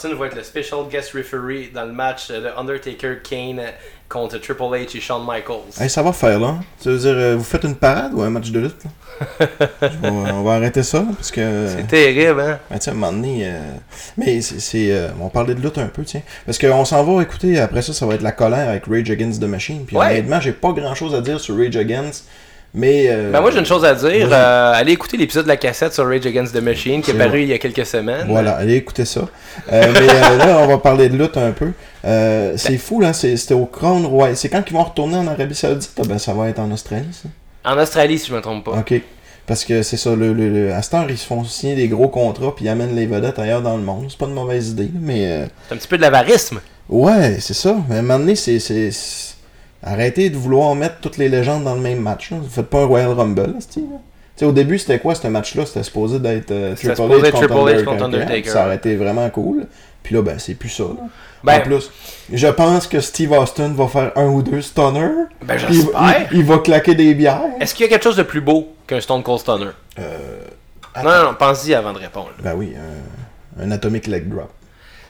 Austin 0.05 0.15
va 0.17 0.27
être 0.27 0.35
le 0.37 0.43
special 0.43 0.81
guest 0.91 1.13
referee 1.13 1.71
dans 1.73 1.85
le 1.85 1.93
match 1.93 2.29
de 2.29 2.49
Undertaker 2.57 3.19
Kane 3.23 3.61
contre 4.09 4.39
Triple 4.39 4.63
H 4.65 4.97
et 4.97 5.01
Shawn 5.01 5.23
Michaels. 5.25 5.81
Hey, 5.81 5.89
ça 5.89 6.03
va 6.03 6.13
faire 6.13 6.41
là. 6.41 6.57
Ça 6.79 6.91
veut 6.91 6.99
dire, 6.99 7.13
euh, 7.15 7.37
vous 7.37 7.45
faites 7.45 7.63
une 7.65 7.77
parade 7.77 8.13
ou 8.13 8.21
un 8.23 8.31
match 8.31 8.51
de 8.51 8.59
lutte? 8.61 8.83
vais- 9.81 10.09
on 10.11 10.43
va 10.43 10.55
arrêter 10.55 10.83
ça 10.83 11.05
parce 11.17 11.31
que. 11.31 11.67
C'est 11.69 11.87
terrible, 11.87 12.41
hein? 12.41 12.59
Ben, 12.69 12.81
sais, 12.81 12.91
à 12.91 12.93
un 12.95 12.97
moment 12.97 13.13
donné, 13.13 13.43
euh, 13.47 13.61
Mais 14.17 14.41
c'est. 14.41 14.91
euh, 14.93 15.09
on 15.21 15.29
parlait 15.29 15.55
de 15.55 15.61
lutte 15.61 15.79
un 15.79 15.87
peu, 15.87 16.03
tiens. 16.03 16.23
Parce 16.47 16.59
qu'on 16.59 16.85
s'en 16.85 17.05
va 17.05 17.23
écouter, 17.23 17.61
après 17.61 17.83
ça, 17.83 17.93
ça 17.93 18.05
va 18.05 18.15
être 18.15 18.23
la 18.23 18.33
colère 18.33 18.69
avec 18.71 18.87
Rage 18.87 19.11
Against 19.11 19.41
the 19.41 19.47
Machine. 19.47 19.85
Puis 19.87 19.97
Ouais. 19.97 20.07
honnêtement, 20.07 20.41
j'ai 20.41 20.53
pas 20.53 20.73
grand 20.73 20.95
chose 20.97 21.15
à 21.15 21.21
dire 21.21 21.39
sur 21.41 21.57
Rage 21.57 21.77
Against. 21.77 22.27
Mais. 22.75 23.07
euh, 23.09 23.31
Ben 23.31 23.41
moi 23.41 23.51
j'ai 23.51 23.59
une 23.59 23.67
chose 23.67 23.85
à 23.85 23.95
dire, 23.95 24.29
euh, 24.33 24.73
allez 24.75 24.93
écouter 24.93 25.17
l'épisode 25.19 25.45
de 25.45 25.49
la 25.49 25.57
cassette 25.59 25.93
sur 25.93 26.07
Rage 26.07 26.25
Against 26.27 26.55
the 26.55 26.63
Machine 26.63 27.03
qui 27.03 27.11
est 27.11 27.15
paru 27.15 27.29
vrai. 27.31 27.43
il 27.43 27.49
y 27.49 27.53
a 27.53 27.59
quelques 27.59 27.85
semaines. 27.85 28.27
Voilà, 28.29 28.53
allez 28.53 28.77
écouter 28.77 29.05
ça. 29.05 29.29
Euh, 29.73 29.93
mais 29.93 30.07
là, 30.39 30.59
on 30.61 30.67
va 30.67 30.79
parler 30.79 31.09
de 31.11 31.17
lutte 31.17 31.37
un 31.37 31.53
peu. 31.53 31.73
C'est 32.57 32.79
fou, 32.79 33.01
là. 33.01 33.13
C'était 33.13 33.55
au 33.55 33.67
Crown 33.67 34.07
Royal. 34.07 34.37
C'est 34.37 34.49
quand 34.49 34.63
qu'ils 34.63 34.75
vont 34.77 34.85
retourner 34.85 35.17
en 35.17 35.27
Arabie 35.27 35.55
Saoudite? 35.55 35.93
Ah, 35.99 36.03
Ben, 36.09 36.19
ça 36.19 36.33
va 36.33 36.49
être 36.49 36.59
en 36.61 36.71
Australie, 36.71 37.09
ça. 37.13 37.29
En 37.71 37.79
Australie 37.79 38.19
si 38.19 38.29
je 38.29 38.35
me 38.35 38.41
trompe 38.41 38.65
pas. 38.65 38.73
Ok. 38.73 38.95
Parce 39.47 39.65
que 39.65 39.83
c'est 39.83 39.97
ça, 39.97 40.15
le, 40.17 40.33
le, 40.33 40.49
le- 40.49 40.73
à 40.73 40.81
cette 40.83 40.95
heure, 40.95 41.07
ils 41.11 41.19
se 41.19 41.27
font 41.27 41.45
signer 41.45 41.75
des 41.75 41.89
gros 41.89 42.09
contrats 42.09 42.55
puis 42.57 42.65
ils 42.65 42.69
amènent 42.69 42.95
les 42.95 43.07
vedettes 43.07 43.39
ailleurs 43.39 43.61
dans 43.61 43.77
le 43.77 43.83
monde. 43.83 44.07
C'est 44.09 44.17
pas 44.19 44.27
une 44.27 44.35
mauvaise 44.35 44.71
idée, 44.71 44.89
mais. 44.99 45.47
C'est 45.69 45.75
un 45.75 45.79
petit 45.79 45.89
peu 45.89 45.97
de 45.97 46.03
l'avarisme. 46.03 46.61
Ouais, 46.89 47.37
c'est 47.41 47.55
ça. 47.55 47.77
Mais 47.89 47.97
à 47.97 47.99
un 47.99 48.03
moment 48.03 48.19
donné, 48.21 48.35
c'est. 48.35 48.59
Arrêtez 49.83 50.31
de 50.31 50.37
vouloir 50.37 50.75
mettre 50.75 50.97
toutes 51.01 51.17
les 51.17 51.29
légendes 51.29 51.65
dans 51.65 51.75
le 51.75 51.81
même 51.81 51.99
match. 52.01 52.31
Là. 52.31 52.37
Vous 52.41 52.49
faites 52.49 52.67
pas 52.71 52.81
un 52.83 52.87
Royal 52.87 53.13
Rumble, 53.13 53.55
sais, 54.37 54.45
au 54.45 54.53
début, 54.53 54.79
c'était 54.79 54.99
quoi 54.99 55.15
ce 55.15 55.27
match-là? 55.29 55.67
C'était 55.67 55.83
supposé 55.83 56.19
d'être 56.19 56.51
euh, 56.51 56.75
Triple 56.75 56.97
supposé 56.97 57.29
H 57.29 57.31
contre 57.33 57.39
Triple 57.47 57.53
H 57.55 57.59
Undertaker. 57.61 57.85
contre 57.85 58.05
Undertaker, 58.05 58.51
Ça 58.53 58.65
aurait 58.67 58.77
été 58.77 58.97
vraiment 58.97 59.29
cool. 59.31 59.67
Puis 60.03 60.15
là, 60.15 60.23
ben, 60.23 60.39
c'est 60.39 60.55
plus 60.55 60.69
ça. 60.69 60.85
Ben- 61.45 61.59
en 61.59 61.61
plus, 61.61 61.91
je 62.33 62.49
pense 62.49 62.87
que 62.87 62.99
Steve 63.01 63.33
Austin 63.33 63.69
va 63.75 63.87
faire 63.89 64.13
un 64.17 64.27
ou 64.27 64.43
deux 64.43 64.63
stunners. 64.63 65.11
Ben, 65.45 65.55
il, 65.69 65.75
j'espère. 65.77 66.27
il- 66.33 66.39
il 66.39 66.45
va 66.45 66.59
claquer 66.59 66.95
des 66.95 67.15
bières. 67.15 67.43
Est-ce 67.61 67.75
qu'il 67.75 67.85
y 67.85 67.89
a 67.89 67.93
quelque 67.93 68.03
chose 68.05 68.17
de 68.17 68.23
plus 68.23 68.41
beau 68.41 68.73
qu'un 68.87 69.01
Stone 69.01 69.23
Cold 69.23 69.41
Stunner? 69.41 69.67
Euh, 69.99 70.19
Non, 70.97 71.11
non, 71.11 71.23
non, 71.25 71.35
pense-y 71.39 71.75
avant 71.75 71.93
de 71.93 71.99
répondre. 71.99 72.31
Ben 72.43 72.55
oui, 72.57 72.75
un, 73.59 73.63
un 73.65 73.71
Atomic 73.71 74.07
Leg 74.07 74.29
Drop. 74.29 74.51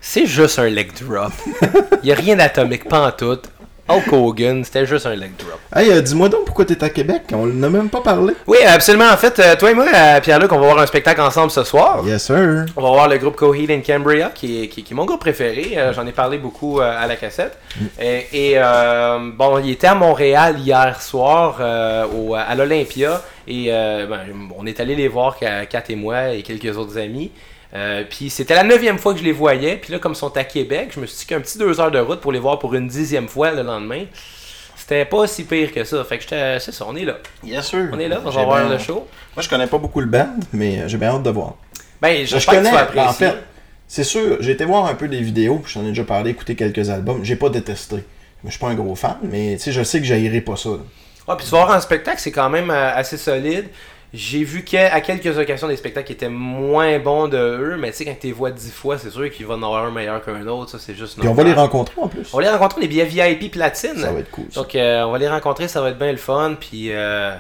C'est 0.01 0.27
juste 0.27 0.59
un 0.59 0.69
leg 0.69 0.91
drop. 1.01 1.33
Il 2.03 2.09
y 2.09 2.13
a 2.13 2.17
rien 2.17 2.35
d'atomique, 2.37 2.89
pas 2.89 3.07
en 3.07 3.13
tout. 3.13 3.39
Hulk 3.88 4.12
Hogan, 4.12 4.64
c'était 4.64 4.87
juste 4.87 5.07
un 5.07 5.14
leg 5.16 5.33
drop. 5.37 5.59
Hey, 5.75 5.90
euh, 5.90 6.01
dis-moi 6.01 6.29
donc 6.29 6.45
pourquoi 6.45 6.64
t'es 6.64 6.83
à 6.85 6.88
Québec? 6.88 7.23
On 7.33 7.47
n'a 7.47 7.68
même 7.68 7.88
pas 7.90 8.01
parlé. 8.01 8.33
Oui, 8.47 8.59
absolument. 8.64 9.11
En 9.12 9.16
fait, 9.16 9.38
euh, 9.40 9.57
toi 9.57 9.73
et 9.73 9.75
moi, 9.75 9.87
euh, 9.92 10.21
Pierre-Luc, 10.21 10.53
on 10.53 10.61
va 10.61 10.66
voir 10.66 10.79
un 10.79 10.87
spectacle 10.87 11.21
ensemble 11.21 11.51
ce 11.51 11.64
soir. 11.64 12.01
Yes, 12.07 12.25
sir. 12.25 12.66
On 12.77 12.83
va 12.83 12.88
voir 12.90 13.09
le 13.09 13.18
groupe 13.18 13.35
Coheed 13.35 13.71
and 13.73 13.81
Cambria, 13.85 14.31
qui 14.33 14.62
est, 14.62 14.68
qui, 14.68 14.85
qui 14.85 14.92
est 14.92 14.97
mon 14.97 15.05
groupe 15.05 15.21
préféré. 15.21 15.73
Euh, 15.77 15.92
J'en 15.92 16.07
ai 16.07 16.12
parlé 16.12 16.38
beaucoup 16.38 16.81
à 16.81 17.07
la 17.07 17.16
cassette. 17.16 17.59
Et, 18.01 18.27
et, 18.33 18.53
euh, 18.57 19.18
bon, 19.35 19.59
il 19.59 19.71
était 19.71 19.88
à 19.88 19.97
Montréal 19.97 20.61
hier 20.61 21.03
soir 21.03 21.61
au, 22.16 22.35
à 22.35 22.55
l'Olympia. 22.55 23.21
Et 23.49 23.66
ben, 23.68 24.21
on 24.57 24.64
est 24.64 24.79
allé 24.79 24.95
les 24.95 25.09
voir, 25.09 25.37
Kat 25.38 25.83
et 25.88 25.97
moi 25.97 26.31
et 26.31 26.42
quelques 26.42 26.79
autres 26.79 26.99
amis. 26.99 27.33
Euh, 27.75 28.05
puis 28.09 28.29
c'était 28.29 28.55
la 28.55 28.65
neuvième 28.65 28.99
fois 28.99 29.15
que 29.15 29.19
je 29.21 29.25
les 29.25 29.33
voyais. 29.33 29.77
Puis 29.77 29.93
là, 29.93 29.99
comme 29.99 30.13
ils 30.13 30.17
sont 30.17 30.37
à 30.37 30.45
Québec, 30.45 30.91
je 30.95 31.01
me 31.01 31.07
suis 31.07 31.19
dit 31.21 31.27
qu'un 31.27 31.41
petit 31.41 31.57
deux 31.59 31.81
heures 31.81 31.91
de 31.91 31.99
route 31.99 32.21
pour 32.21 32.33
les 32.33 32.39
voir 32.39 32.59
pour 32.59 32.75
une 32.75 32.87
dixième 32.89 33.29
fois 33.29 33.51
le 33.53 33.63
lendemain. 33.63 34.05
C'était 34.77 35.05
pas 35.05 35.27
si 35.27 35.45
pire 35.45 35.73
que 35.73 35.85
ça. 35.85 36.03
Fait 36.05 36.17
que 36.19 36.23
j'étais- 36.25 36.59
c'est 36.61 36.73
ça, 36.73 36.85
on 36.89 36.97
est 36.97 37.05
là. 37.05 37.19
Yes, 37.45 37.67
sir. 37.69 37.89
On 37.93 37.99
est 37.99 38.09
là, 38.09 38.21
on 38.25 38.31
va 38.31 38.45
voir 38.45 38.61
bien- 38.67 38.69
le 38.73 38.79
show. 38.79 39.07
Moi, 39.37 39.43
je 39.43 39.49
connais 39.49 39.67
pas 39.67 39.79
beaucoup 39.79 40.01
le 40.01 40.07
band, 40.07 40.35
mais 40.53 40.81
euh, 40.81 40.89
j'ai 40.89 40.99
bien 40.99 41.11
hâte 41.11 41.23
de 41.23 41.31
voir. 41.31 41.55
Ben, 42.01 42.21
Je 42.23 42.31
j'espère 42.31 42.55
que 42.55 42.59
connais, 42.59 42.71
tu 42.91 42.97
vas 42.97 43.09
en 43.09 43.13
fait, 43.13 43.37
c'est 43.87 44.05
sûr, 44.05 44.39
j'ai 44.41 44.53
été 44.53 44.65
voir 44.65 44.87
un 44.87 44.95
peu 44.95 45.07
des 45.09 45.21
vidéos, 45.21 45.59
puis 45.59 45.73
j'en 45.73 45.83
ai 45.85 45.89
déjà 45.91 46.05
parlé, 46.05 46.31
écouté 46.31 46.57
quelques 46.57 46.91
albums. 46.91 47.25
J'ai 47.25 47.37
pas 47.37 47.49
détesté. 47.49 47.97
Mais 48.43 48.51
je 48.51 48.57
suis 48.57 48.59
pas 48.61 48.69
un 48.69 48.75
gros 48.75 48.97
fan, 48.97 49.19
mais 49.23 49.55
tu 49.57 49.63
sais, 49.63 49.73
je 49.73 49.83
sais 49.85 50.01
que 50.01 50.05
j'haïrai 50.05 50.41
pas 50.41 50.57
ça. 50.57 50.71
là. 50.71 50.77
Ouais, 51.29 51.37
puis 51.37 51.45
tu 51.47 51.53
vas 51.53 51.65
voir 51.65 51.77
en 51.77 51.81
spectacle, 51.81 52.19
c'est 52.19 52.33
quand 52.33 52.51
même 52.51 52.71
euh, 52.71 52.95
assez 52.97 53.17
solide. 53.17 53.67
J'ai 54.14 54.44
vu 54.44 54.62
qu'à 54.62 54.92
à 54.92 55.01
quelques 55.01 55.38
occasions 55.38 55.68
des 55.68 55.77
spectacles 55.77 56.07
qui 56.07 56.12
étaient 56.12 56.29
moins 56.29 56.98
bons 56.98 57.29
de 57.29 57.38
eux, 57.38 57.77
mais 57.79 57.90
tu 57.92 57.98
sais, 57.98 58.05
quand 58.05 58.14
tu 58.20 58.27
les 58.27 58.33
vois 58.33 58.51
dix 58.51 58.70
fois, 58.70 58.98
c'est 58.98 59.11
sûr 59.11 59.31
qu'il 59.31 59.46
va 59.46 59.55
en 59.55 59.62
avoir 59.62 59.87
un 59.87 59.90
meilleur 59.90 60.22
qu'un 60.22 60.46
autre, 60.46 60.70
ça 60.70 60.79
c'est 60.79 60.94
juste 60.94 61.18
Puis 61.18 61.29
on 61.29 61.35
va 61.35 61.44
les 61.44 61.55
rencontrer 61.55 62.01
en 62.01 62.09
plus. 62.09 62.29
On 62.35 62.37
va 62.37 62.42
les 62.42 62.51
rencontrer, 62.51 62.83
les 62.83 62.88
billets 62.88 63.07
VIP 63.07 63.53
platine. 63.53 63.96
Ça 63.96 64.12
va 64.12 64.20
être 64.20 64.31
cool. 64.31 64.44
ça. 64.51 64.61
Donc 64.61 64.75
euh, 64.75 65.03
on 65.05 65.12
va 65.12 65.18
les 65.18 65.29
rencontrer, 65.29 65.66
ça 65.66 65.81
va 65.81 65.90
être 65.90 65.98
bien 65.98 66.12
le 66.12 66.18
fun, 66.18 66.57
puis... 66.61 66.88
euh, 66.92 67.35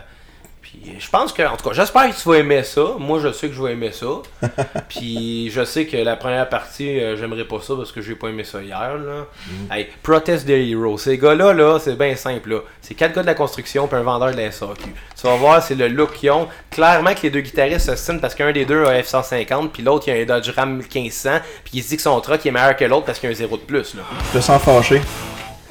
puis 0.72 0.96
je 0.98 1.10
pense 1.10 1.34
que, 1.34 1.42
en 1.42 1.54
tout 1.54 1.68
cas, 1.68 1.74
j'espère 1.74 2.08
que 2.08 2.18
tu 2.18 2.26
vas 2.26 2.38
aimer 2.38 2.62
ça. 2.62 2.94
Moi, 2.98 3.20
je 3.20 3.30
sais 3.30 3.48
que 3.48 3.54
je 3.54 3.62
vais 3.62 3.72
aimer 3.72 3.92
ça. 3.92 4.06
puis 4.88 5.50
je 5.50 5.64
sais 5.66 5.84
que 5.84 5.98
la 5.98 6.16
première 6.16 6.48
partie, 6.48 6.98
euh, 6.98 7.14
j'aimerais 7.14 7.44
pas 7.44 7.60
ça 7.60 7.74
parce 7.76 7.92
que 7.92 8.00
j'ai 8.00 8.14
pas 8.14 8.28
aimé 8.28 8.42
ça 8.42 8.62
hier. 8.62 8.96
Là. 8.96 9.26
Mm. 9.46 9.72
Hey, 9.72 9.88
Protest 10.02 10.46
the 10.46 10.50
Hero. 10.50 10.96
Ces 10.96 11.18
gars-là, 11.18 11.52
là, 11.52 11.78
c'est 11.78 11.98
bien 11.98 12.16
simple. 12.16 12.50
là. 12.50 12.60
C'est 12.80 12.94
quatre 12.94 13.14
gars 13.14 13.20
de 13.20 13.26
la 13.26 13.34
construction 13.34 13.86
puis 13.86 13.98
un 13.98 14.02
vendeur 14.02 14.30
de 14.30 14.36
la 14.38 14.50
SAQ. 14.50 14.94
Tu 15.14 15.26
vas 15.26 15.36
voir, 15.36 15.62
c'est 15.62 15.74
le 15.74 15.88
look 15.88 16.14
qu'ils 16.14 16.30
ont. 16.30 16.48
Clairement 16.70 17.14
que 17.14 17.20
les 17.24 17.30
deux 17.30 17.40
guitaristes 17.40 17.90
se 17.90 17.96
signent 17.96 18.20
parce 18.20 18.34
qu'un 18.34 18.52
des 18.52 18.64
deux 18.64 18.82
a 18.86 18.92
un 18.92 19.00
F-150 19.00 19.68
puis 19.68 19.82
l'autre, 19.82 20.08
il 20.08 20.12
a 20.12 20.22
un 20.22 20.24
Dodge 20.24 20.50
Ram 20.56 20.78
1500 20.78 21.30
puis 21.64 21.72
il 21.74 21.82
se 21.82 21.88
dit 21.88 21.96
que 21.96 22.02
son 22.02 22.18
truck 22.22 22.46
est 22.46 22.50
meilleur 22.50 22.76
que 22.76 22.86
l'autre 22.86 23.04
parce 23.04 23.18
qu'il 23.18 23.28
a 23.28 23.32
un 23.32 23.34
zéro 23.34 23.58
de 23.58 23.62
plus. 23.62 23.94
Là. 23.94 24.02
Je 24.32 24.38
te 24.38 24.42
sens 24.42 24.62
fâché. 24.62 25.02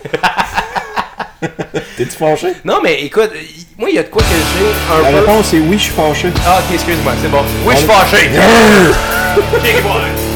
T'es-tu 1.97 2.17
fâché? 2.17 2.53
Non, 2.63 2.79
mais 2.83 3.01
écoute, 3.03 3.31
moi, 3.77 3.89
il 3.89 3.95
y 3.95 3.99
a 3.99 4.03
de 4.03 4.09
quoi 4.09 4.21
que 4.21 4.27
j'ai 4.29 4.93
un 4.93 5.01
La 5.01 5.09
peu... 5.09 5.15
réponse 5.25 5.53
est 5.53 5.59
oui, 5.59 5.77
je 5.77 5.83
suis 5.83 5.93
fâché. 5.93 6.29
Ah, 6.45 6.59
ok, 6.59 6.73
excuse-moi, 6.73 7.13
c'est 7.21 7.29
bon. 7.31 7.43
Oui, 7.65 7.73
je 7.75 7.79
suis 7.79 7.87
fâché. 7.87 8.29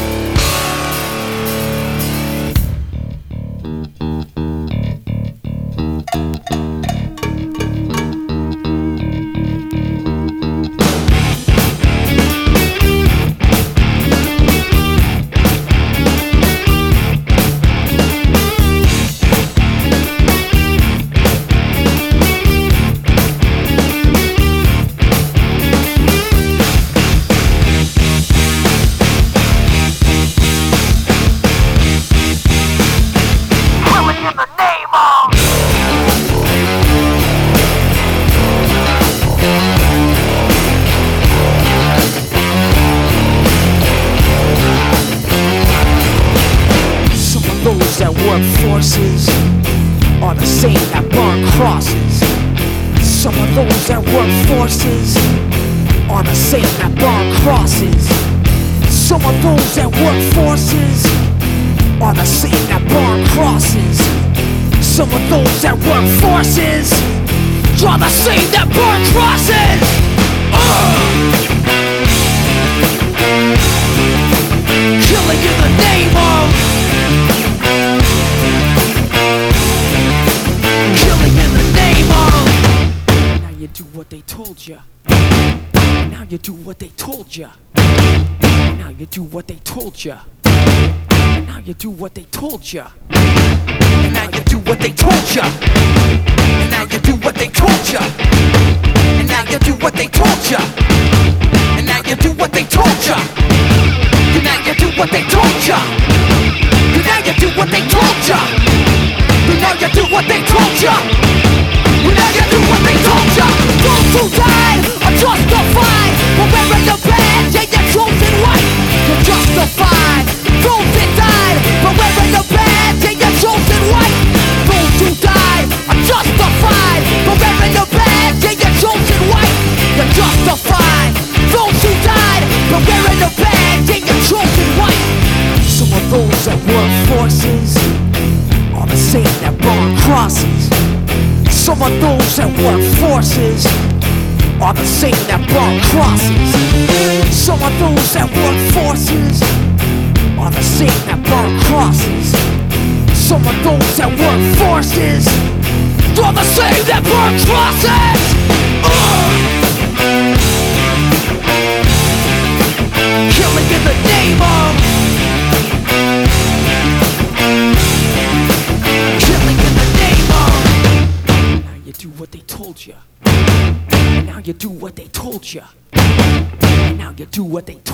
плеча. 92.66 92.90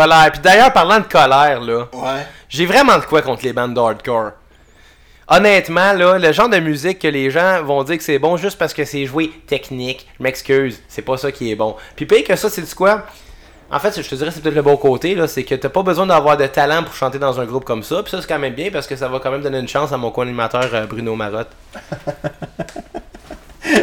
Colère. 0.00 0.30
Puis 0.32 0.40
d'ailleurs, 0.42 0.72
parlant 0.72 0.98
de 0.98 1.04
colère, 1.04 1.60
là, 1.60 1.86
Ouais. 1.92 2.26
j'ai 2.48 2.66
vraiment 2.66 2.98
de 2.98 3.04
quoi 3.04 3.22
contre 3.22 3.44
les 3.44 3.52
bandes 3.52 3.74
d'hardcore. 3.74 4.32
Honnêtement, 5.28 5.92
là, 5.92 6.18
le 6.18 6.32
genre 6.32 6.48
de 6.48 6.58
musique 6.58 7.00
que 7.00 7.08
les 7.08 7.30
gens 7.30 7.62
vont 7.64 7.82
dire 7.82 7.96
que 7.98 8.04
c'est 8.04 8.18
bon 8.18 8.36
juste 8.36 8.58
parce 8.58 8.72
que 8.74 8.84
c'est 8.84 9.06
joué 9.06 9.30
technique, 9.46 10.06
je 10.18 10.22
m'excuse, 10.22 10.80
c'est 10.88 11.02
pas 11.02 11.16
ça 11.16 11.32
qui 11.32 11.50
est 11.50 11.56
bon. 11.56 11.74
Puis 11.96 12.06
pire 12.06 12.22
que 12.24 12.36
ça, 12.36 12.48
c'est 12.48 12.62
du 12.62 12.74
quoi? 12.74 13.02
En 13.68 13.80
fait, 13.80 14.00
je 14.00 14.08
te 14.08 14.14
dirais 14.14 14.30
c'est 14.30 14.40
peut-être 14.40 14.54
le 14.54 14.62
bon 14.62 14.76
côté, 14.76 15.16
là, 15.16 15.26
c'est 15.26 15.42
que 15.42 15.56
t'as 15.56 15.68
pas 15.68 15.82
besoin 15.82 16.06
d'avoir 16.06 16.36
de 16.36 16.46
talent 16.46 16.84
pour 16.84 16.94
chanter 16.94 17.18
dans 17.18 17.40
un 17.40 17.44
groupe 17.44 17.64
comme 17.64 17.82
ça. 17.82 18.00
Puis 18.04 18.12
ça, 18.12 18.20
c'est 18.22 18.28
quand 18.28 18.38
même 18.38 18.54
bien 18.54 18.70
parce 18.70 18.86
que 18.86 18.94
ça 18.94 19.08
va 19.08 19.18
quand 19.18 19.32
même 19.32 19.42
donner 19.42 19.58
une 19.58 19.66
chance 19.66 19.90
à 19.92 19.96
mon 19.96 20.12
co-animateur 20.12 20.68
euh, 20.72 20.86
Bruno 20.86 21.16
Marotte. 21.16 21.50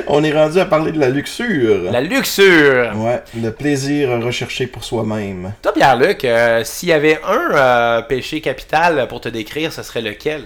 On 0.08 0.24
est 0.24 0.32
rendu 0.32 0.60
à 0.60 0.66
parler 0.66 0.92
de 0.92 1.00
la 1.00 1.10
luxure. 1.10 1.92
La 1.92 2.02
luxure! 2.02 2.94
Ouais, 2.96 3.22
le 3.40 3.50
plaisir 3.52 4.22
recherché 4.22 4.68
pour 4.68 4.84
soi-même. 4.84 5.54
Toi, 5.62 5.74
Pierre-Luc, 5.74 6.26
euh, 6.26 6.64
s'il 6.64 6.90
y 6.90 6.94
avait 6.94 7.20
un 7.24 7.56
euh, 7.56 8.02
péché 8.02 8.42
capital 8.42 9.08
pour 9.08 9.22
te 9.22 9.30
décrire, 9.30 9.72
ce 9.74 9.84
serait 9.84 10.02
lequel? 10.02 10.44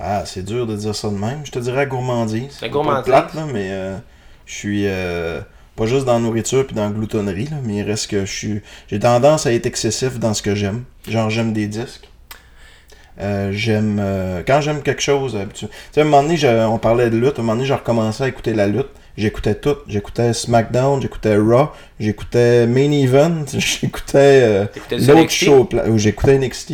Ah, 0.00 0.24
c'est 0.24 0.44
dur 0.44 0.66
de 0.66 0.76
dire 0.76 0.94
ça 0.94 1.08
de 1.08 1.14
même. 1.16 1.40
Je 1.44 1.50
te 1.50 1.58
dirais 1.58 1.86
gourmandise. 1.86 2.58
La 2.62 2.68
gourmandise. 2.68 3.04
plate, 3.04 3.34
là, 3.34 3.46
mais 3.52 3.68
euh, 3.70 3.96
je 4.46 4.54
suis 4.54 4.84
euh, 4.86 5.40
pas 5.76 5.86
juste 5.86 6.04
dans 6.04 6.14
la 6.14 6.20
nourriture 6.20 6.66
puis 6.66 6.76
dans 6.76 6.84
la 6.84 6.90
gloutonnerie, 6.90 7.46
là, 7.46 7.56
mais 7.64 7.76
il 7.76 7.82
reste 7.82 8.08
que 8.08 8.24
je 8.24 8.32
suis. 8.32 8.62
J'ai 8.88 9.00
tendance 9.00 9.46
à 9.46 9.52
être 9.52 9.66
excessif 9.66 10.18
dans 10.18 10.34
ce 10.34 10.42
que 10.42 10.54
j'aime. 10.54 10.84
Genre, 11.08 11.30
j'aime 11.30 11.52
des 11.52 11.66
disques. 11.66 12.07
Euh, 13.20 13.50
j'aime. 13.52 13.98
euh, 14.00 14.42
quand 14.46 14.60
j'aime 14.60 14.80
quelque 14.82 15.02
chose, 15.02 15.34
habitu- 15.36 15.66
Tu 15.66 15.72
sais, 15.92 16.00
à 16.00 16.04
un 16.04 16.06
moment 16.06 16.22
donné, 16.22 16.36
je- 16.36 16.66
on 16.66 16.78
parlait 16.78 17.10
de 17.10 17.16
lutte. 17.16 17.38
À 17.38 17.40
un 17.40 17.42
moment 17.42 17.54
donné, 17.54 17.66
j'ai 17.66 17.74
recommencé 17.74 18.22
à 18.24 18.28
écouter 18.28 18.54
la 18.54 18.66
lutte. 18.66 18.88
J'écoutais 19.16 19.56
tout. 19.56 19.74
J'écoutais 19.88 20.32
SmackDown, 20.32 21.02
j'écoutais 21.02 21.36
Raw, 21.36 21.70
j'écoutais 21.98 22.66
Main 22.68 22.92
Event, 22.92 23.44
j'écoutais 23.58 24.42
euh, 24.44 24.64
l'autre 25.14 25.30
show. 25.30 25.68
où 25.88 25.98
J'écoutais 25.98 26.38
NXT. 26.38 26.68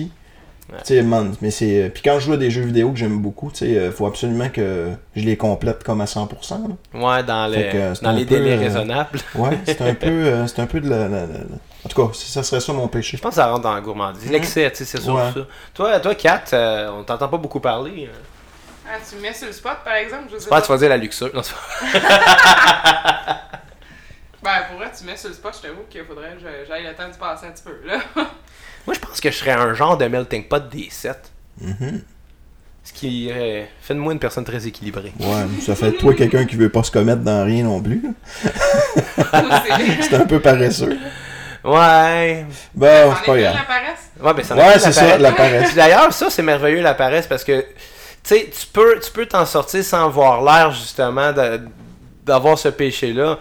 Tu 0.84 0.97
sais, 0.97 1.03
mais 1.40 1.51
c'est. 1.51 1.90
Puis 1.95 2.03
quand 2.05 2.18
je 2.18 2.26
joue 2.26 2.32
à 2.32 2.36
des 2.36 2.51
jeux 2.51 2.62
vidéo 2.62 2.90
que 2.90 2.99
j'aime 2.99 3.18
beaucoup, 3.18 3.51
tu 3.51 3.59
sais, 3.59 3.76
euh, 3.78 3.90
faut 3.92 4.07
absolument 4.07 4.49
que 4.49 4.88
je 5.14 5.22
les 5.24 5.36
complète 5.36 5.84
comme 5.84 6.01
à 6.01 6.07
100%. 6.07 6.68
là. 6.68 7.01
Ouais, 7.01 7.22
dans, 7.22 7.47
les, 7.47 7.68
que, 7.70 7.76
euh, 7.76 7.95
dans 8.03 8.11
les 8.12 8.24
peu, 8.24 8.36
délais 8.36 8.57
euh, 8.57 8.61
raisonnables. 8.61 9.18
Ouais, 9.36 9.57
c'est 9.66 9.80
un 9.82 9.95
peu, 9.95 10.09
euh, 10.09 10.47
c'est 10.49 10.61
un 10.61 10.66
peu 10.66 10.80
de 10.80 10.90
la, 10.90 11.01
la- 11.09 11.09
la- 11.09 11.26
la- 11.26 11.59
En 11.85 11.89
tout 11.89 12.07
cas, 12.07 12.12
ça 12.14 12.43
serait 12.43 12.61
ça 12.61 12.72
mon 12.72 12.89
péché. 12.89 13.16
Je 13.16 13.22
pense 13.22 13.30
que 13.30 13.37
ça 13.37 13.47
rentre 13.47 13.62
dans 13.62 13.74
la 13.74 13.80
gourmandise. 13.80 14.30
L'excès, 14.30 14.70
tu 14.70 14.78
sais, 14.78 14.85
c'est 14.87 15.01
sûr 15.03 15.14
Ouais. 15.14 15.30
ça. 15.35 15.41
Toi, 15.74 16.01
toi 16.01 16.14
Kat, 16.14 16.43
euh, 16.55 16.89
on 16.91 17.05
t'entend 17.05 17.28
pas 17.28 17.37
beaucoup 17.37 17.61
parler. 17.61 18.09
euh. 18.11 18.16
Ah, 18.89 18.97
tu 19.09 19.16
me 19.16 19.22
mets 19.22 19.35
sur 19.35 19.47
le 19.47 19.53
spot, 19.53 19.78
par 19.85 19.95
exemple? 19.95 20.24
Je 20.32 20.39
sais 20.39 20.49
pas. 20.49 20.61
que 20.61 20.66
tu 20.66 20.72
vas 20.72 20.78
dire 20.78 20.89
la 20.89 20.97
luxure. 20.97 21.30
Non, 21.35 21.43
Ben, 24.43 24.51
pour 24.68 24.76
vrai, 24.78 24.91
tu 24.97 25.05
me 25.05 25.11
mets 25.11 25.16
sur 25.16 25.28
le 25.30 25.35
spot, 25.35 25.55
je 25.57 25.66
t'avoue 25.68 25.82
qu'il 25.89 26.05
faudrait 26.05 26.35
que 26.35 26.41
j'aille 26.68 26.85
le 26.85 26.95
temps 26.95 27.09
de 27.09 27.14
passer 27.16 27.47
un 27.47 27.51
petit 27.51 27.62
peu, 27.64 27.80
là. 27.87 27.99
Moi, 28.87 28.95
je 28.95 29.01
pense 29.01 29.18
que 29.20 29.30
je 29.30 29.37
serais 29.37 29.53
un 29.53 29.72
genre 29.72 29.97
de 29.97 30.05
melting 30.07 30.45
pot 30.47 30.68
des 30.68 30.89
7. 30.91 31.32
Mhm. 31.61 32.03
Ce 32.87 32.93
qui 32.93 33.30
euh, 33.32 33.64
fait 33.80 33.95
de 33.95 33.99
moi 33.99 34.12
une 34.12 34.18
personne 34.18 34.45
très 34.45 34.66
équilibrée. 34.66 35.14
Ouais, 35.18 35.47
ça 35.62 35.74
fait 35.74 35.93
de 35.93 35.97
toi 35.97 36.12
quelqu'un 36.12 36.45
qui 36.45 36.57
veut 36.57 36.68
pas 36.68 36.82
se 36.82 36.91
commettre 36.91 37.22
dans 37.22 37.43
rien 37.47 37.64
non 37.64 37.80
plus. 37.80 38.03
C'est 40.03 40.14
un 40.14 40.26
peu 40.26 40.39
paresseux. 40.39 40.99
Ouais. 41.65 42.47
Bon, 42.75 43.15
c'est 43.17 43.27
pas 43.27 43.39
grave. 43.39 43.55
la? 43.55 44.23
Ouais, 44.23 44.35
ben 44.35 44.45
ça 44.45 44.79
c'est 44.79 44.93
ça, 44.93 45.19
la 45.19 45.33
paresse. 45.33 45.75
D'ailleurs, 45.75 46.12
ça, 46.12 46.31
c'est 46.31 46.43
merveilleux, 46.43 46.81
la 46.81 46.95
paresse, 46.95 47.27
parce 47.27 47.43
que, 47.43 47.61
tu 47.61 47.67
sais, 48.23 48.51
tu 48.51 48.67
peux 48.73 49.01
tu 49.01 49.11
peux 49.11 49.27
t'en 49.27 49.47
sortir 49.47 49.83
sans 49.85 50.05
avoir 50.05 50.43
l'air, 50.43 50.71
justement, 50.73 51.33
d'avoir 52.25 52.59
ce 52.59 52.69
péché-là. 52.69 53.39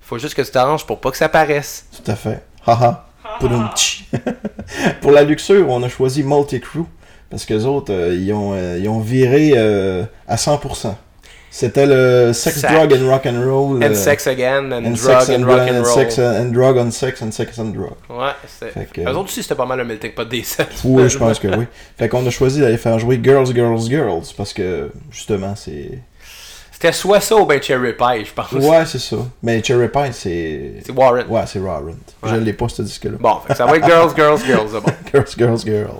Faut 0.00 0.18
juste 0.18 0.34
que 0.34 0.42
tu 0.42 0.50
t'arranges 0.50 0.86
pour 0.86 1.00
pas 1.00 1.10
que 1.10 1.16
ça 1.16 1.28
paraisse. 1.28 1.86
Tout 1.96 2.10
à 2.10 2.14
fait. 2.14 2.42
Haha. 2.66 3.06
Pour 5.00 5.10
la 5.10 5.22
luxure, 5.22 5.68
on 5.68 5.82
a 5.82 5.88
choisi 5.88 6.22
Multicrew. 6.22 6.86
Parce 7.30 7.46
que 7.46 7.54
les 7.54 7.64
autres, 7.64 7.92
euh, 7.92 8.14
ils, 8.14 8.32
ont, 8.32 8.52
euh, 8.54 8.78
ils 8.78 8.88
ont 8.88 9.00
viré 9.00 9.52
euh, 9.56 10.04
à 10.28 10.36
100%. 10.36 10.94
C'était 11.54 11.84
le 11.84 12.32
Sex, 12.32 12.60
Sac. 12.60 12.72
Drug 12.72 12.94
and 12.94 13.06
Rock 13.10 13.26
and 13.26 13.42
Roll. 13.44 13.76
And 13.84 13.90
euh, 13.90 13.94
sex 13.94 14.26
again, 14.26 14.72
and, 14.72 14.86
and 14.86 14.94
drug 14.94 15.28
and 15.28 15.34
and, 15.42 15.46
rock 15.46 15.60
and 15.60 15.74
and 15.76 15.82
roll. 15.84 15.94
sex 15.94 16.18
and 16.18 16.46
drug 16.50 16.78
on 16.78 16.90
sex 16.90 17.20
and 17.22 17.30
sex 17.30 17.58
and 17.58 17.66
drug. 17.74 17.92
Ouais, 18.08 18.32
c'est. 18.58 18.72
Que- 18.90 19.02
Eux 19.02 19.08
autres 19.10 19.24
aussi, 19.24 19.42
c'était 19.42 19.54
pas 19.54 19.66
mal 19.66 19.76
le 19.78 19.84
melting 19.84 20.12
pot 20.12 20.24
des 20.26 20.42
7. 20.42 20.66
Oui, 20.84 21.08
je 21.10 21.18
pense 21.18 21.38
que 21.38 21.48
oui. 21.58 21.66
Fait 21.98 22.08
qu'on 22.08 22.26
a 22.26 22.30
choisi 22.30 22.60
d'aller 22.60 22.78
faire 22.78 22.98
jouer 22.98 23.20
Girls, 23.22 23.54
Girls, 23.54 23.82
Girls. 23.82 24.24
Parce 24.34 24.54
que, 24.54 24.90
justement, 25.10 25.54
c'est. 25.54 25.98
C'était 26.72 26.92
soit 26.92 27.20
ça 27.20 27.36
ou 27.36 27.44
ben 27.44 27.62
Cherry 27.62 27.92
Pie, 27.92 28.24
je 28.24 28.32
pense. 28.32 28.50
Ouais, 28.52 28.84
c'est 28.86 28.98
ça. 28.98 29.16
Mais 29.42 29.62
Cherry 29.62 29.88
Pie, 29.88 30.12
c'est. 30.12 30.72
C'est 30.86 30.92
Warren. 30.92 31.26
Ouais, 31.28 31.42
c'est 31.46 31.58
Warrant. 31.58 31.92
Je 32.24 32.30
Ouais. 32.32 32.40
l'ai 32.40 32.54
pas, 32.54 32.68
ce 32.70 32.80
disque-là. 32.80 33.18
Bon, 33.20 33.36
fait 33.46 33.52
que 33.52 33.56
ça 33.58 33.66
va 33.66 33.76
être 33.76 33.86
Girls, 33.86 34.10
Girls, 34.16 34.40
Girls. 34.46 34.70
bon. 34.72 34.92
Girls, 35.12 35.28
Girls, 35.38 35.60
Girls. 35.66 35.98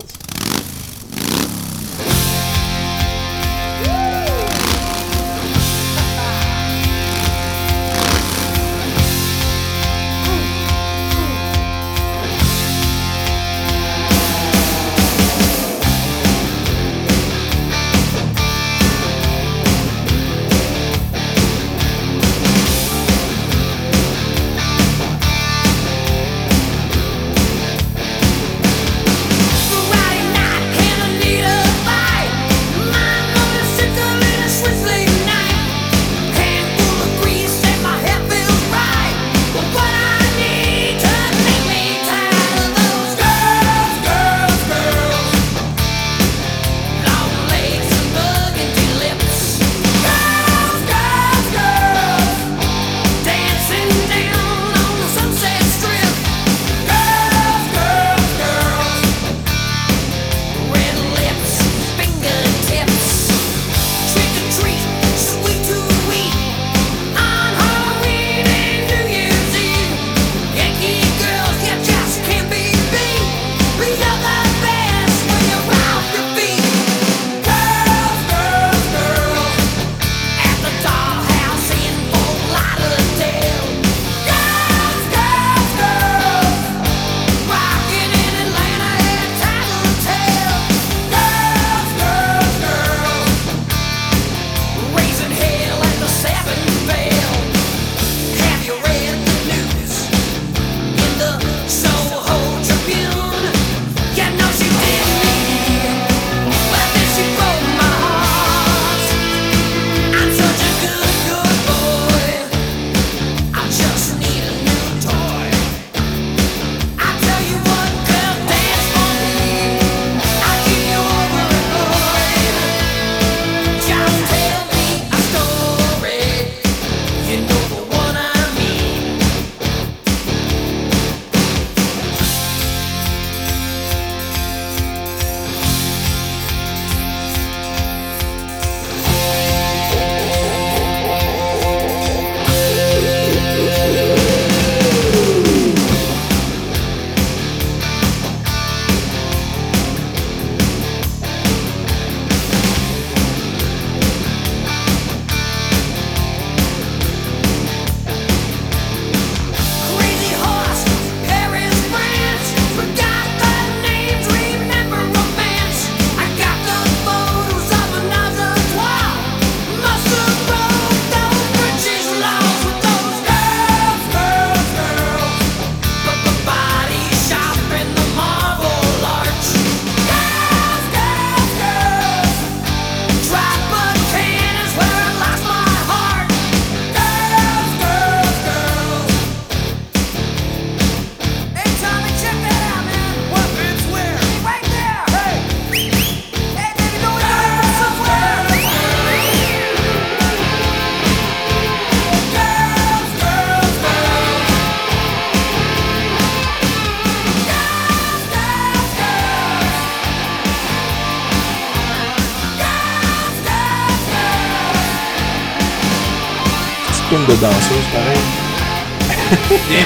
Danseuse, 217.42 217.86
pareil. 217.92 218.18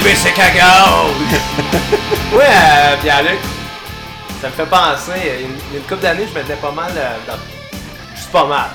Des 0.03 0.15
c'est 0.15 0.31
cacao! 0.33 1.07
ouais, 2.33 2.43
euh, 2.43 2.95
Pierre-Luc, 3.01 3.39
ça 4.41 4.47
me 4.49 4.53
fait 4.53 4.65
penser, 4.65 5.41
une, 5.41 5.77
une 5.77 5.83
couple 5.83 6.01
d'années, 6.01 6.27
je 6.31 6.37
mettais 6.37 6.55
pas 6.55 6.71
mal 6.71 6.91
euh, 6.95 7.15
dans... 7.27 7.37
Juste 8.15 8.31
pas 8.31 8.45
mal. 8.45 8.69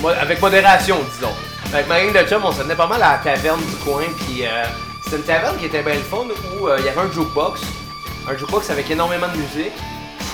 Mo- 0.00 0.08
Avec 0.08 0.40
modération, 0.40 0.96
disons. 1.14 1.32
Avec 1.72 1.86
ma 1.88 2.00
gang 2.00 2.12
de 2.12 2.28
chum, 2.28 2.40
on 2.44 2.52
se 2.52 2.62
tenait 2.62 2.74
pas 2.74 2.86
mal 2.86 3.02
à 3.02 3.12
la 3.12 3.18
taverne 3.18 3.60
du 3.60 3.76
coin, 3.84 4.04
puis 4.20 4.44
euh, 4.46 4.64
c'était 5.04 5.16
une 5.16 5.22
taverne 5.24 5.56
qui 5.58 5.66
était 5.66 5.82
bien 5.82 5.94
le 5.94 6.00
fun, 6.00 6.24
où 6.60 6.68
euh, 6.68 6.76
il 6.78 6.86
y 6.86 6.88
avait 6.88 7.00
un 7.00 7.12
jukebox. 7.12 7.60
Un 8.30 8.36
jukebox 8.38 8.70
avec 8.70 8.90
énormément 8.90 9.28
de 9.28 9.36
musique. 9.36 9.72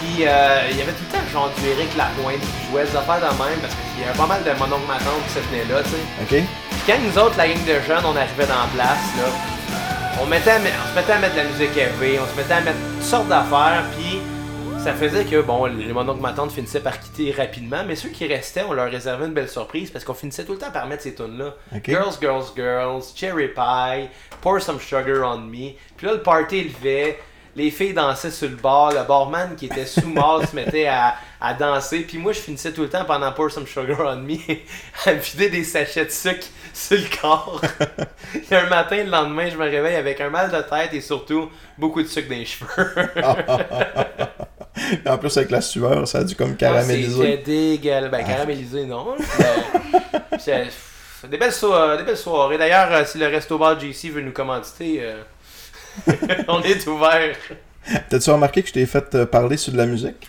Puis 0.00 0.26
euh, 0.26 0.60
il 0.70 0.76
y 0.76 0.82
avait 0.82 0.92
tout 0.92 1.04
le 1.10 1.16
temps 1.18 1.24
genre 1.32 1.50
du 1.58 1.66
Eric 1.68 1.96
Lapointe 1.96 2.40
qui 2.40 2.70
jouait 2.70 2.84
des 2.84 2.96
affaires 2.96 3.16
de 3.18 3.30
même, 3.42 3.58
parce 3.62 3.72
qu'il 3.74 4.04
y 4.04 4.08
avait 4.08 4.18
pas 4.18 4.26
mal 4.26 4.42
de 4.44 4.50
mon 4.58 4.66
oncle 4.76 4.86
ma 4.86 4.98
tante 4.98 5.22
qui 5.26 5.34
se 5.34 5.38
tenaient 5.40 5.64
là, 5.72 5.82
tu 5.82 5.90
sais. 5.90 6.38
OK? 6.42 6.44
Quand 6.86 6.98
nous 7.00 7.18
autres, 7.18 7.36
la 7.38 7.48
gang 7.48 7.64
de 7.64 7.80
jeunes, 7.86 8.04
on 8.04 8.14
arrivait 8.16 8.46
dans 8.46 8.60
la 8.60 8.68
place, 8.74 9.16
là, 9.16 10.20
on, 10.22 10.26
mettait 10.26 10.50
à 10.50 10.58
met- 10.58 10.70
on 10.84 10.90
se 10.90 10.94
mettait 11.00 11.12
à 11.12 11.18
mettre 11.18 11.32
de 11.34 11.38
la 11.40 11.44
musique 11.44 11.76
heavy, 11.76 12.18
on 12.22 12.26
se 12.30 12.36
mettait 12.36 12.52
à 12.54 12.60
mettre 12.60 12.76
toutes 12.94 13.02
sortes 13.02 13.28
d'affaires, 13.28 13.84
puis 13.96 14.18
ça 14.82 14.92
faisait 14.92 15.24
que, 15.24 15.40
bon, 15.40 15.64
les 15.64 15.92
mon 15.94 16.06
oncle, 16.06 16.20
ma 16.20 16.32
tante 16.34 16.52
finissaient 16.52 16.80
par 16.80 17.00
quitter 17.00 17.32
rapidement, 17.32 17.82
mais 17.86 17.96
ceux 17.96 18.10
qui 18.10 18.26
restaient, 18.26 18.64
on 18.68 18.74
leur 18.74 18.90
réservait 18.90 19.24
une 19.24 19.32
belle 19.32 19.48
surprise 19.48 19.90
parce 19.90 20.04
qu'on 20.04 20.12
finissait 20.12 20.44
tout 20.44 20.52
le 20.52 20.58
temps 20.58 20.70
par 20.70 20.86
mettre 20.86 21.02
ces 21.04 21.14
tunes-là. 21.14 21.54
Girls, 21.94 22.14
Girls, 22.20 22.44
Girls, 22.54 23.02
Cherry 23.16 23.48
Pie, 23.48 24.10
Pour 24.42 24.60
Some 24.60 24.78
Sugar 24.78 25.26
on 25.26 25.38
Me. 25.38 25.70
Puis 25.96 26.06
là, 26.06 26.12
le 26.12 26.20
party 26.22 26.64
levait, 26.64 27.18
les 27.56 27.70
filles 27.70 27.94
dansaient 27.94 28.30
sur 28.30 28.48
le 28.48 28.56
bar, 28.56 28.92
le 28.92 29.02
barman 29.06 29.54
qui 29.56 29.66
était 29.66 29.86
sous 29.86 30.06
mort 30.08 30.42
se 30.46 30.54
mettait 30.56 30.86
à, 30.86 31.14
à 31.40 31.54
danser, 31.54 32.00
puis 32.00 32.18
moi, 32.18 32.32
je 32.32 32.40
finissais 32.40 32.72
tout 32.72 32.82
le 32.82 32.88
temps 32.88 33.04
pendant 33.04 33.30
Pour 33.32 33.50
Some 33.50 33.66
Sugar 33.66 33.98
on 34.00 34.16
Me 34.16 34.36
à 35.06 35.12
me 35.14 35.18
vider 35.20 35.50
des 35.50 35.64
sachets 35.64 36.04
de 36.06 36.10
sucre 36.10 36.46
sur 36.72 36.96
le 36.98 37.20
corps. 37.20 37.60
Et 38.50 38.54
un 38.56 38.68
matin, 38.68 38.96
le 39.04 39.10
lendemain, 39.10 39.48
je 39.50 39.56
me 39.56 39.64
réveille 39.64 39.96
avec 39.96 40.20
un 40.20 40.30
mal 40.30 40.50
de 40.50 40.60
tête 40.62 40.92
et 40.92 41.00
surtout 41.00 41.48
beaucoup 41.78 42.02
de 42.02 42.08
sucre 42.08 42.28
dans 42.28 42.34
les 42.36 42.44
cheveux. 42.46 42.68
en 45.06 45.18
plus, 45.18 45.36
avec 45.36 45.50
la 45.50 45.60
sueur, 45.60 46.06
ça 46.08 46.18
a 46.18 46.24
dû 46.24 46.34
comme 46.34 46.56
Ah, 46.60 46.82
C'était 46.82 47.02
caraméliser. 47.02 47.36
dégueulasse. 47.38 48.10
Ben, 48.10 48.86
non. 48.88 49.14
Mais, 49.18 50.38
c'est- 50.38 50.66
c'est 51.20 51.30
des, 51.30 51.38
belles 51.38 51.52
so- 51.52 51.96
des 51.96 52.02
belles 52.02 52.16
soirées. 52.16 52.58
D'ailleurs, 52.58 52.88
euh, 52.92 53.04
si 53.04 53.18
le 53.18 53.26
resto 53.28 53.56
bar 53.56 53.78
JC 53.80 54.10
veut 54.10 54.20
nous 54.20 54.32
commanditer, 54.32 54.98
euh, 55.00 55.22
on 56.48 56.62
est 56.62 56.86
ouvert. 56.86 57.36
T'as-tu 58.08 58.30
remarqué 58.30 58.62
que 58.62 58.68
je 58.68 58.72
t'ai 58.72 58.86
fait 58.86 59.14
euh, 59.14 59.26
parler 59.26 59.56
sur 59.56 59.72
de 59.72 59.78
la 59.78 59.86
musique? 59.86 60.28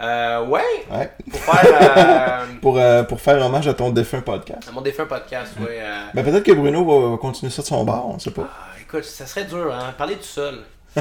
Euh, 0.00 0.44
ouais, 0.46 0.62
Ouais. 0.90 1.10
pour 1.30 1.40
faire 1.40 1.64
euh, 1.98 2.46
Pour, 2.62 2.78
euh, 2.78 3.02
pour 3.02 3.20
faire 3.20 3.44
hommage 3.44 3.68
à 3.68 3.74
ton 3.74 3.90
défunt 3.90 4.20
podcast. 4.22 4.66
à 4.68 4.72
mon 4.72 4.80
défunt 4.80 5.04
podcast, 5.06 5.52
euh, 5.60 6.04
Ben 6.14 6.24
peut-être 6.24 6.42
que 6.44 6.52
Bruno 6.52 7.10
va, 7.10 7.18
continuer 7.18 7.50
ça 7.52 7.60
de 7.62 7.66
son 7.66 7.84
bar, 7.84 8.06
on 8.08 8.18
sait 8.18 8.30
pas. 8.30 8.48
ah, 8.50 8.80
écoute, 8.80 9.04
ça 9.04 9.26
serait 9.26 9.44
dur, 9.44 9.74
hein, 9.74 9.94
parler 9.98 10.16
tout 10.16 10.22
seul. 10.24 10.60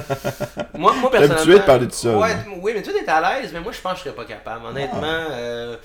moi, 0.75 0.93
moi, 0.93 1.09
T'es 1.11 1.17
habitué 1.17 1.27
personnellement. 1.29 1.53
de 1.61 1.65
parler 1.65 1.87
tout 1.87 1.93
seul, 1.95 2.15
Ouais, 2.17 2.31
hein? 2.31 2.45
oui, 2.61 2.73
mais 2.75 2.81
toi, 2.81 2.93
t'es 2.93 3.09
à 3.09 3.39
l'aise, 3.41 3.51
mais 3.53 3.61
moi, 3.61 3.71
je 3.71 3.79
pense 3.81 3.93
que 3.93 3.97
je 3.99 4.03
serais 4.03 4.15
pas 4.15 4.25
capable. 4.25 4.65
Honnêtement, 4.65 5.01
euh, 5.31 5.77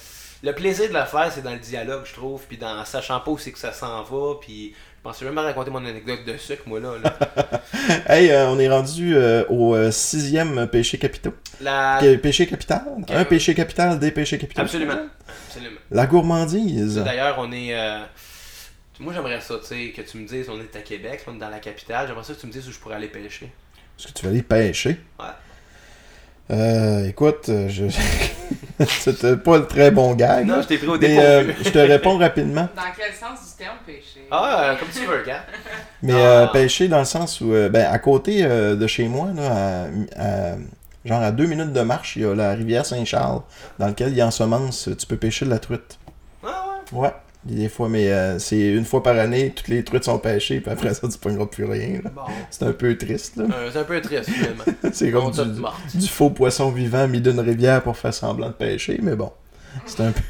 le 0.43 0.53
plaisir 0.53 0.89
de 0.89 0.95
le 0.95 1.05
faire, 1.05 1.31
c'est 1.33 1.43
dans 1.43 1.53
le 1.53 1.59
dialogue, 1.59 2.03
je 2.05 2.15
trouve, 2.15 2.43
puis 2.49 2.57
dans 2.59 2.85
sachant 2.85 3.21
pas 3.21 3.31
où 3.31 3.39
c'est 3.39 3.53
que 3.53 3.59
ça 3.59 3.73
s'en 3.73 4.03
va, 4.03 4.35
puis 4.41 4.75
pensais 5.05 5.25
même 5.27 5.37
à 5.39 5.43
raconter 5.43 5.71
mon 5.71 5.85
anecdote 5.85 6.25
de 6.27 6.37
sucre, 6.37 6.63
moi, 6.67 6.81
là. 6.81 6.95
là. 7.03 7.17
Hey, 8.09 8.31
euh, 8.31 8.49
on 8.49 8.59
est 8.59 8.69
rendu 8.69 9.15
euh, 9.15 9.45
au 9.51 9.75
euh, 9.75 9.91
sixième 9.91 10.67
péché 10.69 10.99
capitaux. 10.99 11.35
La... 11.61 12.01
Péché 12.23 12.47
capital? 12.47 12.83
Un 13.09 13.25
péché 13.25 13.55
capital, 13.55 13.99
des 13.99 14.11
péchés 14.11 14.39
capitaux. 14.39 14.63
Absolument. 14.63 15.07
Absolument. 15.49 15.81
La 15.91 16.07
gourmandise. 16.07 16.97
D'ailleurs, 16.97 17.37
on 17.39 17.53
est. 17.53 17.75
Moi, 18.99 19.13
j'aimerais 19.13 19.41
ça, 19.41 19.59
tu 19.59 19.67
sais, 19.67 19.93
que 19.95 20.03
tu 20.03 20.19
me 20.19 20.27
dises, 20.27 20.49
on 20.49 20.59
est 20.59 20.77
à 20.77 20.81
Québec, 20.81 21.25
on 21.27 21.35
est 21.35 21.39
dans 21.39 21.51
la 21.51 21.59
capitale. 21.59 22.07
J'aimerais 22.07 22.25
ça 22.25 22.33
que 22.33 22.41
tu 22.41 22.47
me 22.47 22.53
dises 22.53 22.67
où 22.69 22.73
je 22.73 22.79
pourrais 22.79 22.95
aller 22.95 23.09
pêcher. 23.09 23.53
Est-ce 23.99 24.09
que 24.09 24.13
tu 24.13 24.25
vas 24.25 24.31
aller 24.31 24.43
pêcher? 24.43 25.01
Ouais. 25.19 25.27
Euh, 26.51 27.09
écoute, 27.09 27.49
euh, 27.49 27.69
je... 27.69 27.85
c'était 28.87 29.37
pas 29.37 29.57
le 29.59 29.67
très 29.67 29.91
bon 29.91 30.15
gag. 30.15 30.47
Non, 30.47 30.57
là. 30.57 30.63
je 30.63 30.67
t'ai 30.69 30.79
pris 30.79 30.87
au 30.89 30.93
Mais 30.99 30.99
dépourvu. 31.09 31.27
euh, 31.27 31.53
je 31.65 31.71
te 31.71 31.79
réponds 31.79 32.19
rapidement. 32.19 32.69
Dans 32.77 32.83
quel 32.97 33.13
sens 33.15 33.41
du 33.51 33.57
terme 33.65 33.77
péché? 33.87 34.27
Ah, 34.31 34.73
euh, 34.73 34.77
comme 34.77 34.89
tu 34.89 35.07
veux, 35.07 35.23
gars. 35.27 35.45
Mais 36.03 36.13
Ah. 36.13 36.17
euh, 36.17 36.47
pêcher 36.49 36.89
dans 36.89 36.99
le 36.99 37.05
sens 37.07 37.41
où, 37.41 37.53
euh, 37.55 37.69
ben, 37.71 37.87
à 37.91 37.99
côté 37.99 38.45
euh, 38.45 38.77
de 38.77 38.87
chez 38.87 39.09
moi, 39.09 39.29
là, 39.35 39.87
à, 40.19 40.23
à- 40.53 40.57
genre 41.05 41.23
à 41.23 41.31
deux 41.33 41.47
minutes 41.47 41.73
de 41.73 41.81
marche, 41.81 42.17
il 42.17 42.23
y 42.23 42.27
a 42.27 42.35
la 42.35 42.53
rivière 42.53 42.85
Saint-Charles, 42.85 43.41
dans 43.79 43.87
laquelle 43.87 44.11
il 44.11 44.17
y 44.17 44.21
a 44.21 44.27
en 44.27 44.31
semence, 44.31 44.89
tu 44.99 45.07
peux 45.07 45.17
pêcher 45.17 45.45
de 45.47 45.51
la 45.51 45.59
truite. 45.59 45.99
Ah, 46.47 46.65
ouais. 46.93 47.01
Ouais, 47.01 47.13
des 47.45 47.69
fois, 47.69 47.89
mais 47.89 48.11
euh, 48.11 48.39
c'est 48.39 48.69
une 48.69 48.85
fois 48.85 49.03
par 49.03 49.19
année, 49.19 49.53
toutes 49.55 49.69
les 49.69 49.85
truites 49.85 50.05
sont 50.05 50.19
pêchées, 50.19 50.61
puis 50.61 50.71
après 50.71 50.95
ça, 50.95 51.07
tu 51.09 51.19
pogneras 51.19 51.47
plus 51.47 51.65
rien. 51.65 52.01
Bon. 52.15 52.23
C'est 52.51 52.65
un 52.65 52.73
peu 52.73 52.97
triste, 52.97 53.37
là. 53.37 53.45
Euh, 53.53 53.71
c'est 53.71 53.81
un 53.81 53.85
peu 53.85 54.01
triste, 54.01 54.31
finalement. 54.31 54.65
C'est 54.93 55.11
comme 55.11 55.31
du, 55.95 56.09
faux 56.09 56.31
poisson 56.31 56.71
vivant 56.71 57.07
mis 57.07 57.21
d'une 57.21 57.41
rivière 57.41 57.83
pour 57.83 57.97
faire 57.97 58.15
semblant 58.15 58.49
de 58.49 58.53
pêcher, 58.53 58.99
mais 59.03 59.15
bon. 59.15 59.31
C'est 59.87 60.01
un 60.01 60.13
peu. 60.13 60.23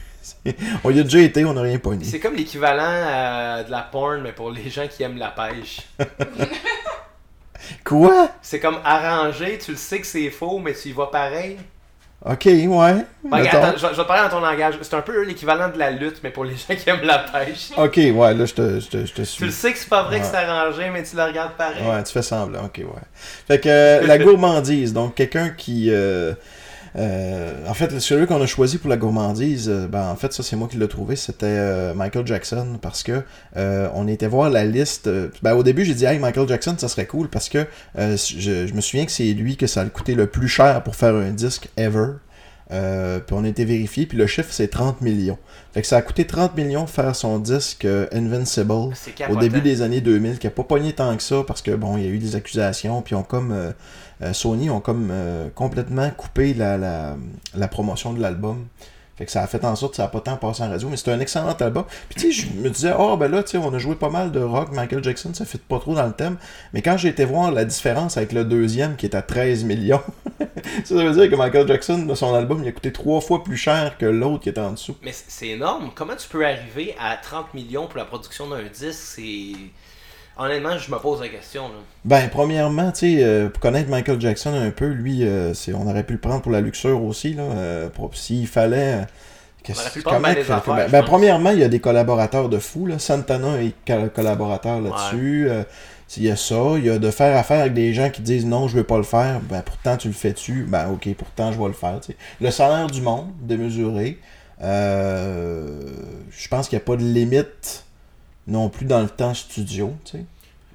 On 0.85 0.91
y 0.91 0.99
a 0.99 1.03
déjà 1.03 1.21
été, 1.21 1.45
on 1.45 1.53
n'a 1.53 1.61
rien 1.61 1.79
pogné. 1.79 2.05
C'est 2.05 2.19
comme 2.19 2.35
l'équivalent 2.35 2.83
euh, 2.83 3.63
de 3.63 3.71
la 3.71 3.83
porn, 3.83 4.23
mais 4.23 4.33
pour 4.33 4.51
les 4.51 4.71
gens 4.71 4.89
qui 4.89 5.03
aiment 5.03 5.19
la 5.19 5.29
pêche. 5.29 5.83
Quoi? 7.85 8.31
C'est 8.43 8.61
comme 8.61 8.79
arrangé, 8.85 9.59
tu 9.59 9.73
le 9.73 9.77
sais 9.77 10.01
que 10.01 10.07
c'est 10.07 10.31
faux, 10.31 10.59
mais 10.59 10.75
tu 10.75 10.89
y 10.89 10.93
vas 10.93 11.07
pareil. 11.07 11.59
Ok, 12.25 12.47
ouais. 12.47 13.05
Ben, 13.23 13.47
attends, 13.47 13.73
je, 13.77 13.81
je 13.83 13.87
vais 13.89 13.95
te 13.97 14.03
parler 14.09 14.23
dans 14.23 14.37
ton 14.39 14.41
langage. 14.41 14.79
C'est 14.81 14.95
un 14.95 15.03
peu 15.03 15.25
l'équivalent 15.25 15.69
de 15.69 15.79
la 15.79 15.91
lutte, 15.91 16.21
mais 16.23 16.31
pour 16.31 16.45
les 16.45 16.55
gens 16.57 16.75
qui 16.75 16.89
aiment 16.89 17.03
la 17.05 17.19
pêche. 17.19 17.71
Ok, 17.77 17.97
ouais, 17.97 18.35
là, 18.35 18.47
je 18.47 18.55
te, 18.55 18.81
je 18.81 18.89
te, 18.89 18.97
je 19.05 19.13
te 19.13 19.23
Tu 19.37 19.45
le 19.45 19.51
suis. 19.51 19.53
sais 19.53 19.73
que 19.73 19.79
c'est 19.79 19.89
pas 19.91 20.05
vrai 20.05 20.21
que 20.21 20.27
c'est 20.27 20.37
arrangé, 20.37 20.89
mais 20.91 21.03
tu 21.03 21.17
le 21.17 21.23
regardes 21.23 21.53
pareil. 21.53 21.83
Ouais, 21.87 22.03
tu 22.03 22.13
fais 22.13 22.23
semblant, 22.23 22.65
ok, 22.65 22.79
ouais. 22.79 23.03
Fait 23.47 23.61
que 23.61 23.69
euh, 23.69 24.07
la 24.07 24.19
gourmandise, 24.25 24.95
donc 24.95 25.15
quelqu'un 25.17 25.51
qui. 25.51 25.91
euh, 25.91 26.33
euh, 26.97 27.69
en 27.69 27.75
fait, 27.75 27.99
celui 27.99 28.27
qu'on 28.27 28.41
a 28.41 28.47
choisi 28.47 28.79
pour 28.79 28.89
la 28.89 28.97
gourmandise, 28.97 29.69
euh, 29.69 29.89
ben, 29.89 30.09
en 30.09 30.17
fait, 30.17 30.33
ça 30.33 30.43
c'est 30.43 30.55
moi 30.55 30.69
qui 30.69 30.77
l'ai 30.77 30.87
trouvé, 30.87 31.17
c'était 31.17 31.47
euh, 31.47 31.95
Michael 31.95 32.27
Jackson 32.27 32.79
parce 32.81 33.03
que 33.03 33.23
on 33.57 34.07
était 34.07 34.27
voir 34.27 34.51
la 34.51 34.65
liste. 34.65 35.09
ben, 35.43 35.55
au 35.55 35.63
début, 35.63 35.85
j'ai 35.85 35.95
dit, 35.95 36.05
hey, 36.05 36.19
Michael 36.19 36.49
Jackson, 36.49 36.75
ça 36.79 36.89
serait 36.89 37.07
cool 37.07 37.29
parce 37.29 37.49
que 37.49 37.67
je, 37.97 38.67
je 38.67 38.75
me 38.75 38.81
souviens 38.81 39.07
que 39.07 39.13
c'est 39.13 39.33
lui 39.33 39.57
que 39.57 39.67
ça 39.67 39.83
a 39.83 39.87
coûté 39.87 40.15
le 40.15 40.27
plus 40.27 40.49
cher 40.49 40.83
pour 40.83 40.97
faire 40.97 41.15
un 41.15 41.31
disque 41.31 41.69
ever. 41.77 42.15
Euh, 42.71 43.21
puis 43.21 43.37
on 43.39 43.45
a 43.45 43.49
été 43.49 43.65
vérifié, 43.65 44.07
puis 44.07 44.17
le 44.17 44.27
chiffre 44.27 44.49
c'est 44.51 44.69
30 44.69 45.03
millions. 45.03 45.39
Fait 45.73 45.83
que 45.83 45.87
ça 45.87 45.99
a 45.99 46.03
coûté 46.03 46.27
30 46.27 46.57
millions 46.57 46.87
faire 46.87 47.15
son 47.15 47.39
disque 47.39 47.85
euh, 47.85 48.07
Invincible 48.13 48.73
au 48.73 49.37
début 49.37 49.61
des 49.61 49.83
années 49.83 50.01
2000 50.01 50.39
qui 50.39 50.47
a 50.47 50.51
pas 50.51 50.63
pogné 50.63 50.93
tant 50.93 51.15
que 51.17 51.23
ça 51.23 51.43
parce 51.47 51.61
que 51.63 51.73
bon 51.73 51.99
il 51.99 52.05
y 52.05 52.07
a 52.07 52.11
eu 52.11 52.19
des 52.19 52.37
accusations 52.37 53.03
puis 53.03 53.15
on 53.15 53.23
comme 53.23 53.53
euh, 53.53 53.73
euh, 54.23 54.33
Sony 54.33 54.71
ont 54.71 54.81
comme 54.81 55.09
euh, 55.11 55.49
complètement 55.55 56.09
coupé 56.11 56.55
la, 56.55 56.79
la, 56.79 57.17
la 57.55 57.69
promotion 57.69 58.13
de 58.13 58.23
l'album 58.23 58.67
fait 59.17 59.27
que 59.27 59.31
ça 59.31 59.43
a 59.43 59.47
fait 59.47 59.65
en 59.65 59.77
sorte 59.77 59.93
que 59.93 59.97
ça 59.97 60.05
a 60.05 60.09
pas 60.09 60.21
tant 60.21 60.37
passé 60.37 60.63
en 60.63 60.71
radio 60.71 60.89
mais 60.89 60.97
c'était 60.97 61.13
un 61.13 61.21
excellent 61.21 61.53
album 61.53 61.85
puis 62.09 62.21
tu 62.21 62.33
sais 62.33 62.47
je 62.47 62.61
me 62.61 62.69
disais 62.69 62.93
oh 62.99 63.17
ben 63.17 63.31
là 63.31 63.43
tu 63.43 63.53
sais 63.53 63.59
on 63.59 63.73
a 63.73 63.79
joué 63.79 63.95
pas 63.95 64.11
mal 64.11 64.33
de 64.33 64.41
rock 64.41 64.73
Michael 64.73 65.05
Jackson 65.05 65.33
ça 65.35 65.45
fit 65.45 65.59
pas 65.59 65.79
trop 65.79 65.95
dans 65.95 66.07
le 66.07 66.13
thème 66.13 66.37
mais 66.73 66.83
quand 66.83 66.97
j'ai 66.97 67.09
été 67.09 67.25
voir 67.25 67.53
la 67.53 67.65
différence 67.65 68.17
avec 68.17 68.33
le 68.33 68.45
deuxième 68.45 68.97
qui 68.97 69.07
est 69.07 69.15
à 69.15 69.23
13 69.23 69.65
millions 69.65 70.03
ça 70.85 70.95
veut 70.95 71.13
dire 71.13 71.31
que 71.31 71.37
Michael 71.37 71.69
Jackson 71.69 72.13
son 72.15 72.35
album 72.35 72.63
il 72.63 72.69
a 72.69 72.73
coûté 72.73 72.93
trois 72.93 73.21
fois 73.21 73.45
plus 73.45 73.57
cher 73.57 73.97
que 73.99 74.07
l'autre 74.07 74.43
qui 74.43 74.49
était 74.49 74.61
en 74.61 74.73
dessous 74.73 74.97
Mais 75.03 75.13
c'est 75.13 75.49
énorme. 75.49 75.91
Comment 75.95 76.17
tu 76.17 76.29
peux 76.29 76.45
arriver 76.45 76.95
à 76.99 77.17
30 77.17 77.55
millions 77.55 77.87
pour 77.87 77.99
la 77.99 78.05
production 78.05 78.49
d'un 78.49 78.63
disque? 78.63 78.93
C'est. 78.93 79.53
Honnêtement, 80.37 80.77
je 80.79 80.91
me 80.91 80.99
pose 80.99 81.21
la 81.21 81.29
question. 81.29 81.69
Là. 81.69 81.75
Ben, 82.05 82.29
premièrement, 82.29 82.91
tu 82.91 83.17
sais, 83.17 83.23
euh, 83.25 83.49
pour 83.49 83.61
connaître 83.61 83.89
Michael 83.89 84.21
Jackson 84.21 84.53
un 84.53 84.71
peu, 84.71 84.87
lui, 84.87 85.23
euh, 85.25 85.55
c'est, 85.55 85.73
on 85.75 85.87
aurait 85.89 86.03
pu 86.03 86.15
le 86.15 86.19
prendre 86.19 86.43
pour 86.43 86.51
la 86.51 86.61
luxure 86.61 87.03
aussi, 87.05 87.35
là. 87.35 87.43
euh, 87.45 87.89
pour- 87.89 88.17
s'il 88.17 88.47
fallait. 88.49 89.07
On 89.69 89.73
aurait 89.73 89.91
pu 89.91 90.03
prendre 90.03 90.17
comment 90.17 90.29
affaires, 90.57 90.75
ben, 90.77 90.91
ben, 90.91 91.03
premièrement, 91.07 91.51
il 91.51 91.61
y 91.61 91.65
a 91.65 91.69
des 91.69 91.79
collaborateurs 91.81 92.49
de 92.49 92.59
fou, 92.59 92.87
là. 92.87 92.99
Santana 92.99 93.63
est 93.63 93.75
co- 93.87 94.09
collaborateur 94.15 94.81
là-dessus. 94.81 95.47
euh, 95.49 95.63
il 96.17 96.25
y 96.25 96.31
a 96.31 96.37
ça, 96.37 96.55
il 96.77 96.85
y 96.85 96.91
a 96.91 96.99
de 96.99 97.11
faire 97.11 97.37
affaire 97.37 97.61
avec 97.61 97.73
des 97.75 97.93
gens 97.95 98.11
qui 98.11 98.21
disent 98.23 98.45
non, 98.47 98.69
je 98.69 98.77
veux 98.77 98.85
pas 98.85 98.99
le 98.99 99.03
faire. 99.05 99.41
Ben, 99.49 99.63
pourtant, 99.63 99.97
tu 99.97 100.09
le 100.09 100.15
fais-tu? 100.15 100.65
Ben, 100.69 100.89
ok, 100.91 101.09
pourtant, 101.17 101.51
je 101.53 101.59
vais 101.59 101.67
le 101.67 101.73
faire. 101.73 101.99
Le 102.41 102.51
salaire 102.51 102.89
du 102.89 103.01
monde, 103.01 103.29
démesuré. 103.41 104.19
Je 104.61 106.49
pense 106.49 106.69
qu'il 106.69 106.77
n'y 106.79 106.83
a 106.83 106.85
pas 106.85 106.97
de 106.97 107.03
limite 107.03 107.85
non 108.47 108.69
plus 108.69 108.87
dans 108.87 109.01
le 109.01 109.09
temps 109.09 109.35
studio, 109.35 109.95
tu 110.05 110.13
sais. 110.13 110.25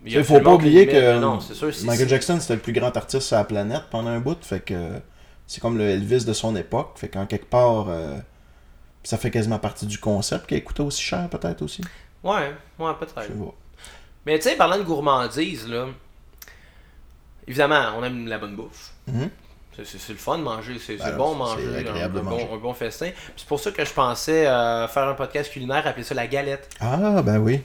Il 0.05 0.13
Il 0.13 0.23
faut 0.23 0.39
pas 0.39 0.53
oublier 0.53 0.87
que 0.87 1.19
non, 1.19 1.39
sûr, 1.41 1.71
Michael 1.83 2.07
Jackson 2.07 2.37
c'était 2.39 2.55
le 2.55 2.61
plus 2.61 2.71
grand 2.71 2.95
artiste 2.95 3.27
sur 3.27 3.35
la 3.35 3.43
planète 3.43 3.83
pendant 3.91 4.09
un 4.09 4.19
bout, 4.19 4.37
fait 4.41 4.61
que 4.61 5.01
c'est 5.45 5.59
comme 5.59 5.77
le 5.77 5.89
Elvis 5.89 6.23
de 6.23 6.31
son 6.33 6.55
époque, 6.55 6.91
fait 6.95 7.09
qu'en 7.09 7.25
quelque 7.25 7.47
part 7.47 7.89
euh, 7.89 8.17
ça 9.03 9.17
fait 9.17 9.29
quasiment 9.29 9.59
partie 9.59 9.85
du 9.85 9.97
concept 9.97 10.47
qui 10.47 10.55
a 10.55 10.61
coûté 10.61 10.81
aussi 10.83 11.01
cher 11.01 11.27
peut-être 11.29 11.61
aussi. 11.61 11.81
Ouais, 12.23 12.53
ouais, 12.79 12.93
peut-être. 12.99 13.31
Mais 14.25 14.37
tu 14.37 14.49
sais, 14.49 14.55
parlant 14.55 14.77
de 14.77 14.83
gourmandise, 14.83 15.67
là. 15.67 15.87
Évidemment, 17.47 17.93
on 17.97 18.03
aime 18.03 18.27
la 18.27 18.37
bonne 18.37 18.55
bouffe. 18.55 18.93
Mhm. 19.07 19.29
C'est 19.85 20.13
le 20.13 20.17
fun 20.17 20.37
de 20.37 20.43
manger, 20.43 20.77
c'est 20.79 20.97
ben 20.97 21.15
bon 21.15 21.35
manger, 21.35 21.75
agréable 21.77 22.17
un, 22.17 22.21
de 22.21 22.25
manger. 22.25 22.45
Bon, 22.45 22.55
un, 22.55 22.59
Bon, 22.59 22.73
festin. 22.73 23.11
C'est 23.35 23.47
pour 23.47 23.59
ça 23.59 23.71
que 23.71 23.83
je 23.83 23.93
pensais 23.93 24.47
euh, 24.47 24.87
faire 24.87 25.07
un 25.07 25.13
podcast 25.13 25.51
culinaire, 25.51 25.85
appeler 25.85 26.03
ça 26.03 26.15
la 26.15 26.27
galette. 26.27 26.69
Ah, 26.79 27.21
ben 27.21 27.37
oui. 27.39 27.61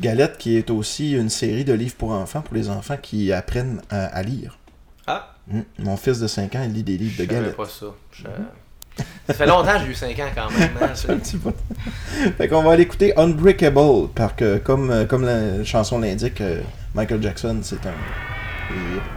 Galette 0.00 0.38
qui 0.38 0.56
est 0.56 0.70
aussi 0.70 1.12
une 1.12 1.28
série 1.28 1.64
de 1.64 1.72
livres 1.72 1.96
pour 1.96 2.12
enfants, 2.12 2.40
pour 2.40 2.54
les 2.54 2.70
enfants 2.70 2.96
qui 3.00 3.32
apprennent 3.32 3.82
à, 3.90 4.22
lire. 4.22 4.58
Ah. 5.06 5.34
Hmm. 5.48 5.62
Mon 5.78 5.96
fils 5.96 6.20
de 6.20 6.26
5 6.26 6.54
ans, 6.54 6.62
il 6.64 6.72
lit 6.72 6.82
des 6.82 6.96
livres 6.96 7.18
de 7.18 7.24
galette. 7.24 7.56
pas 7.56 7.66
ça. 7.66 7.86
Je... 8.12 8.24
Mmh. 8.24 9.04
Ça 9.26 9.34
fait 9.34 9.46
longtemps 9.46 9.74
que 9.74 9.84
j'ai 9.84 9.90
eu 9.90 9.94
5 9.94 10.18
ans 10.18 10.30
quand 10.34 10.50
même. 10.50 10.70
Hein, 10.80 10.94
fait 12.36 12.48
qu'on 12.48 12.62
va 12.62 12.72
aller 12.72 12.82
écouter 12.82 13.16
Unbreakable, 13.16 14.08
parce 14.14 14.32
que 14.34 14.58
comme, 14.58 14.90
euh, 14.90 15.04
comme 15.04 15.24
la 15.24 15.64
chanson 15.64 15.98
l'indique, 15.98 16.40
euh, 16.40 16.62
Michael 16.94 17.22
Jackson, 17.22 17.58
c'est 17.62 17.86
un 17.86 17.94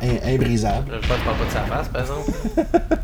imbrisable. 0.02 1.00
Je 1.02 1.08
pense 1.08 1.18
parle 1.20 1.38
pas 1.38 1.46
de 1.46 1.52
sa 1.52 1.62
face, 1.62 1.88
par 1.90 2.02
exemple. 2.02 2.98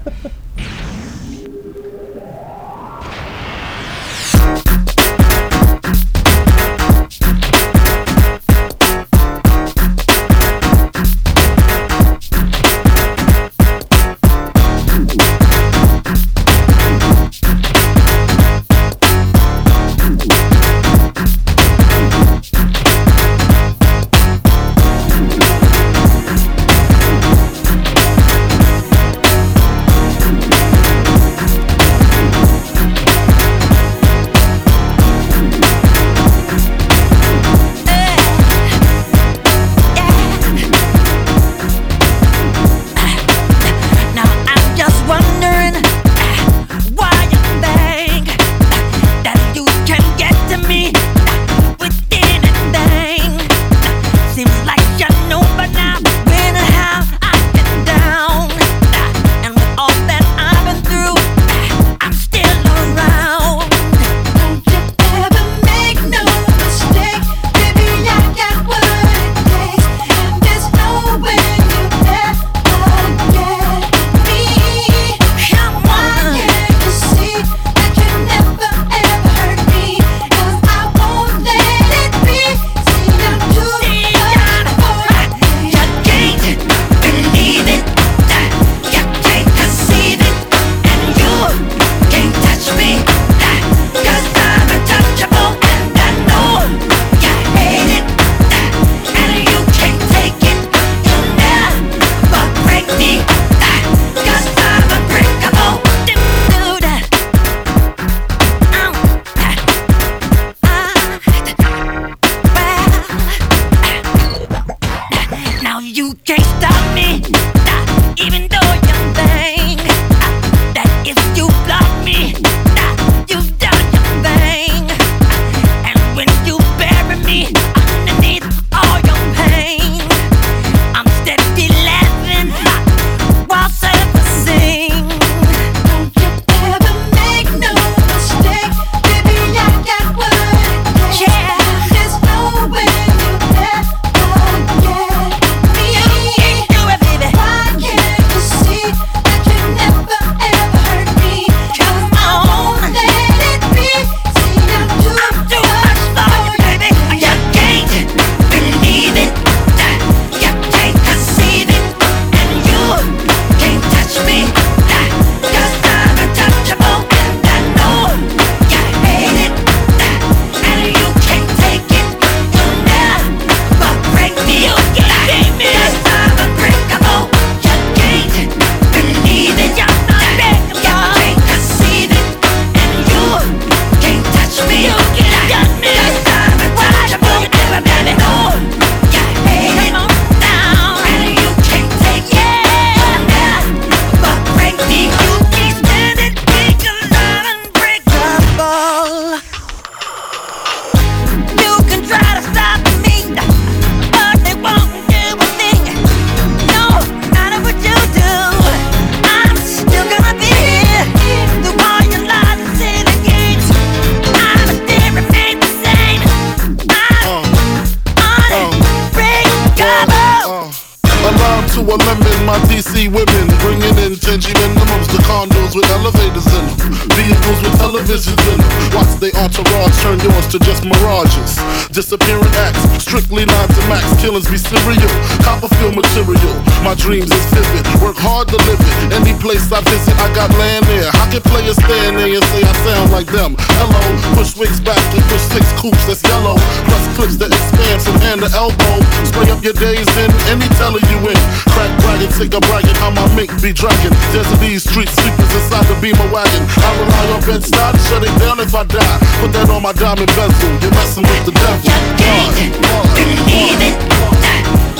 Dragon, 253.77 254.11
There's 254.33 254.49
these 254.59 254.89
street 254.89 255.07
sleepers 255.07 255.53
inside 255.53 255.85
the 255.85 255.93
beam 256.01 256.15
of 256.15 256.31
wagon. 256.31 256.65
I 256.81 256.97
rely 256.97 257.35
on 257.35 257.41
Ben 257.45 257.61
Stein 257.61 257.93
to 257.93 257.99
shut 258.09 258.23
it 258.23 258.33
down 258.39 258.59
if 258.59 258.73
I 258.73 258.83
die. 258.83 259.19
Put 259.39 259.53
that 259.53 259.69
on 259.69 259.83
my 259.83 259.93
diamond 259.93 260.33
bezel. 260.33 260.73
You're 260.81 260.89
messing 260.97 261.21
with 261.21 261.45
the 261.45 261.51
devil. 261.51 261.85
You 261.85 262.17
can't 262.17 262.73
believe 263.13 263.77
it. 263.85 264.01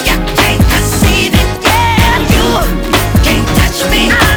You 0.06 0.16
can't 0.38 0.62
conceive 0.70 1.34
it. 1.34 1.50
Yeah, 1.66 2.22
you 2.30 2.46
can't 3.26 3.48
touch 3.58 3.82
me. 3.90 4.37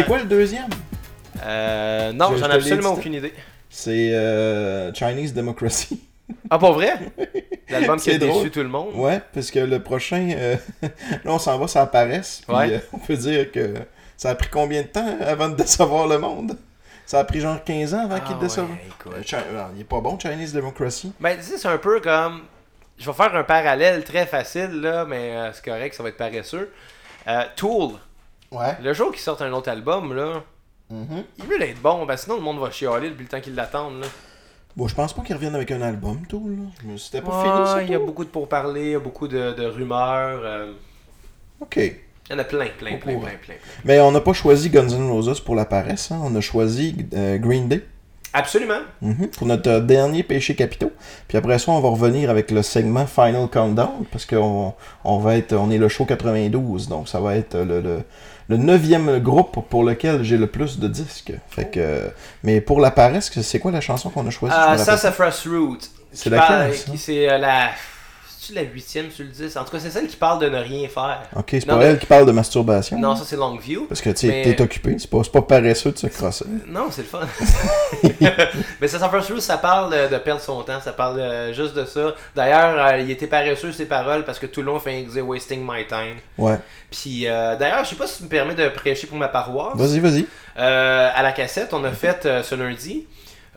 Cher. 0.00 0.06
quoi 0.06 0.18
le 0.18 0.24
deuxième? 0.24 0.68
Euh, 1.42 2.12
non, 2.12 2.30
Je- 2.32 2.36
j'en 2.38 2.46
je 2.46 2.50
ai 2.50 2.54
absolument 2.54 2.92
dit. 2.94 2.98
aucune 3.00 3.14
idée. 3.14 3.34
C'est 3.70 4.10
euh, 4.14 4.92
Chinese 4.94 5.34
Democracy. 5.34 6.00
Ah, 6.48 6.58
pas 6.58 6.70
vrai? 6.72 6.94
L'album 7.68 8.00
qui 8.00 8.08
a 8.08 8.12
C'est 8.14 8.18
drôle. 8.18 8.38
déçu 8.44 8.50
tout 8.50 8.62
le 8.62 8.68
monde. 8.70 8.94
Ouais, 8.94 9.20
parce 9.34 9.50
que 9.50 9.58
le 9.58 9.82
prochain, 9.82 10.30
euh, 10.34 10.56
là 10.82 10.88
on 11.26 11.38
s'en 11.38 11.58
va, 11.58 11.68
ça 11.68 11.84
paresse. 11.84 12.40
Puis 12.46 12.56
Ouais. 12.56 12.72
euh, 12.76 12.78
on 12.94 12.98
peut 12.98 13.16
dire 13.16 13.52
que 13.52 13.74
ça 14.16 14.30
a 14.30 14.34
pris 14.34 14.48
combien 14.50 14.80
de 14.82 14.86
temps 14.86 15.06
avant 15.20 15.50
de 15.50 15.56
décevoir 15.56 16.06
le 16.06 16.18
monde? 16.18 16.56
Ça 17.04 17.18
a 17.18 17.24
pris 17.24 17.40
genre 17.40 17.62
15 17.62 17.92
ans 17.92 18.04
avant 18.04 18.14
Ah, 18.16 18.20
qu'il 18.20 18.36
ouais. 18.36 18.42
Euh, 18.56 19.34
euh, 19.34 19.62
il 19.74 19.82
est 19.82 19.84
pas 19.84 20.00
bon, 20.00 20.18
Chinese 20.18 20.54
Democracy. 20.54 21.12
Ben, 21.20 21.36
tu 21.36 21.42
sais, 21.42 21.58
c'est 21.58 21.68
un 21.68 21.76
peu 21.76 22.00
comme. 22.00 22.40
Je 22.96 23.04
vais 23.04 23.12
faire 23.12 23.34
un 23.36 23.44
parallèle 23.44 24.02
très 24.02 24.24
facile, 24.24 24.80
là, 24.80 25.04
mais 25.04 25.32
euh, 25.36 25.52
c'est 25.52 25.64
correct, 25.64 25.94
ça 25.94 26.02
va 26.02 26.08
être 26.08 26.16
paresseux. 26.16 26.70
Euh, 27.28 27.42
Tool, 27.56 27.90
Ouais. 28.54 28.76
le 28.82 28.92
jour 28.94 29.10
qu'ils 29.10 29.20
sortent 29.20 29.42
un 29.42 29.52
autre 29.52 29.68
album, 29.70 30.14
là, 30.14 30.42
Mhm. 30.90 31.24
il 31.38 31.44
veut 31.44 31.60
être 31.62 31.80
bon, 31.82 32.04
ben 32.06 32.16
sinon 32.16 32.36
le 32.36 32.42
monde 32.42 32.58
va 32.60 32.70
chialer 32.70 33.10
depuis 33.10 33.24
le 33.24 33.28
temps 33.28 33.40
qu'ils 33.40 33.54
l'attendent. 33.54 34.00
Là. 34.00 34.06
Bon, 34.76 34.86
je 34.88 34.94
pense 34.94 35.12
pas 35.12 35.22
qu'il 35.22 35.34
revienne 35.34 35.54
avec 35.54 35.70
un 35.70 35.82
album, 35.82 36.20
tout, 36.28 36.48
là. 36.48 36.64
Je 36.82 36.86
me- 36.88 36.96
C'était 36.96 37.20
pas 37.22 37.36
Ouais, 37.38 37.44
fini, 37.44 37.66
ça, 37.66 37.82
il 37.82 37.90
y 37.90 37.94
a 37.94 37.98
beaucoup 37.98 38.24
de 38.24 38.28
pourparlers, 38.30 38.82
il 38.86 38.90
y 38.90 38.94
a 38.94 38.98
beaucoup 39.00 39.28
de, 39.28 39.52
de 39.52 39.66
rumeurs. 39.66 40.40
euh, 40.44 40.72
Ok. 41.60 41.76
il 41.76 41.92
y 42.30 42.34
en 42.34 42.38
a 42.38 42.44
plein, 42.44 42.66
plein, 42.78 42.96
plein, 42.96 42.98
plein, 42.98 43.18
plein, 43.18 43.30
plein. 43.42 43.54
Mais 43.84 44.00
on 44.00 44.10
n'a 44.12 44.20
pas 44.20 44.32
choisi 44.32 44.70
Guns 44.70 44.88
N' 44.88 45.08
Roses 45.10 45.40
pour 45.40 45.54
la 45.54 45.64
paresse, 45.64 46.10
hein. 46.10 46.20
on 46.22 46.34
a 46.36 46.40
choisi 46.40 47.06
euh, 47.14 47.38
Green 47.38 47.68
Day. 47.68 47.84
Absolument. 48.36 48.80
Mhm, 49.00 49.28
Pour 49.28 49.46
notre 49.46 49.70
euh, 49.70 49.80
dernier 49.80 50.24
péché 50.24 50.56
capitaux. 50.56 50.90
Puis 51.28 51.38
après 51.38 51.56
ça, 51.60 51.70
on 51.70 51.80
va 51.80 51.88
revenir 51.88 52.30
avec 52.30 52.50
le 52.50 52.62
segment 52.62 53.06
Final 53.06 53.48
Countdown, 53.48 54.04
parce 54.10 54.26
qu'on 54.26 54.74
on 55.04 55.18
va 55.18 55.36
être, 55.36 55.52
on 55.54 55.70
est 55.70 55.78
le 55.78 55.88
show 55.88 56.04
92, 56.04 56.88
donc 56.88 57.08
ça 57.08 57.20
va 57.20 57.36
être 57.36 57.56
le, 57.56 57.80
le, 57.80 57.98
le 58.48 58.56
neuvième 58.56 59.18
groupe 59.20 59.68
pour 59.68 59.84
lequel 59.84 60.22
j'ai 60.22 60.36
le 60.36 60.46
plus 60.46 60.78
de 60.78 60.88
disques. 60.88 61.32
Fait 61.48 61.70
que, 61.70 62.10
mais 62.42 62.60
pour 62.60 62.80
la 62.80 62.90
paresse, 62.90 63.30
c'est 63.42 63.58
quoi 63.58 63.70
la 63.70 63.80
chanson 63.80 64.10
qu'on 64.10 64.26
a 64.26 64.30
choisie? 64.30 64.54
Me 64.54 64.90
Ah, 64.90 65.12
Frost 65.12 65.46
Root. 65.46 65.78
C'est 66.12 66.30
laquelle, 66.30 66.74
C'est 66.96 67.28
euh, 67.30 67.38
la. 67.38 67.70
C'est-tu 68.44 68.58
la 68.58 68.62
huitième 68.62 69.10
sur 69.10 69.24
le 69.24 69.30
10 69.30 69.56
En 69.56 69.64
tout 69.64 69.70
cas, 69.70 69.78
c'est 69.78 69.90
celle 69.90 70.06
qui 70.06 70.16
parle 70.16 70.38
de 70.38 70.50
ne 70.50 70.58
rien 70.58 70.86
faire. 70.88 71.22
Ok, 71.34 71.46
c'est 71.50 71.64
pas 71.66 71.76
mais- 71.76 71.84
elle 71.86 71.98
qui 71.98 72.04
parle 72.04 72.26
de 72.26 72.32
masturbation. 72.32 72.98
Non, 72.98 73.16
ça, 73.16 73.24
c'est 73.26 73.36
Longview. 73.36 73.86
Parce 73.86 74.02
que 74.02 74.10
tu 74.10 74.26
mais- 74.26 74.42
es 74.50 74.60
occupé, 74.60 74.96
c'est 74.98 75.08
pas, 75.08 75.22
pas 75.32 75.40
paresseux 75.40 75.92
de 75.92 75.98
se 75.98 76.08
crosser. 76.08 76.44
Non, 76.66 76.88
c'est 76.90 77.02
le 77.02 77.08
fun. 77.08 77.26
Mais 78.80 78.88
ça, 78.88 79.08
First 79.08 79.30
Rule, 79.30 79.40
ça 79.40 79.56
parle 79.56 80.10
de, 80.10 80.18
perdre 80.18 80.42
son 80.42 80.62
temps, 80.62 80.80
ça 80.80 80.92
parle 80.92 81.20
euh, 81.20 81.54
juste 81.54 81.74
de 81.74 81.86
ça. 81.86 82.14
D'ailleurs, 82.36 82.86
euh, 82.86 82.98
il 82.98 83.10
était 83.10 83.26
paresseux 83.26 83.72
ses 83.72 83.86
paroles 83.86 84.24
parce 84.24 84.38
que 84.38 84.46
tout 84.46 84.60
le 84.60 84.66
long, 84.66 84.76
il 84.78 84.82
fait 84.82 85.02
disait 85.02 85.22
wasting 85.22 85.60
my 85.66 85.86
time. 85.86 86.16
Ouais. 86.36 86.58
Puis 86.90 87.26
euh, 87.26 87.56
d'ailleurs, 87.56 87.84
je 87.84 87.90
sais 87.90 87.96
pas 87.96 88.06
si 88.06 88.18
tu 88.18 88.24
me 88.24 88.28
permets 88.28 88.54
de 88.54 88.68
prêcher 88.68 89.06
pour 89.06 89.16
ma 89.16 89.28
paroisse. 89.28 89.76
Vas-y, 89.76 90.00
vas-y. 90.00 90.26
Euh, 90.58 91.10
à 91.14 91.22
la 91.22 91.32
cassette, 91.32 91.72
on 91.72 91.82
a 91.84 91.92
fait 91.92 92.26
euh, 92.26 92.42
ce 92.42 92.54
lundi 92.54 93.06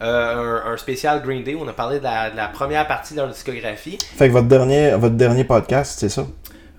euh, 0.02 0.62
un, 0.66 0.74
un 0.74 0.78
spécial 0.78 1.22
Green 1.22 1.44
Day 1.44 1.56
où 1.56 1.64
on 1.64 1.68
a 1.68 1.74
parlé 1.74 2.00
de 2.00 2.04
la, 2.04 2.30
de 2.30 2.36
la 2.38 2.48
première 2.48 2.88
partie 2.88 3.14
de 3.14 3.20
leur 3.20 3.30
discographie. 3.30 3.98
Fait 4.16 4.28
que 4.28 4.34
votre 4.34 4.48
dernier, 4.48 4.92
votre 4.92 5.16
dernier 5.16 5.44
podcast, 5.44 6.00
c'est 6.00 6.10
ça? 6.10 6.26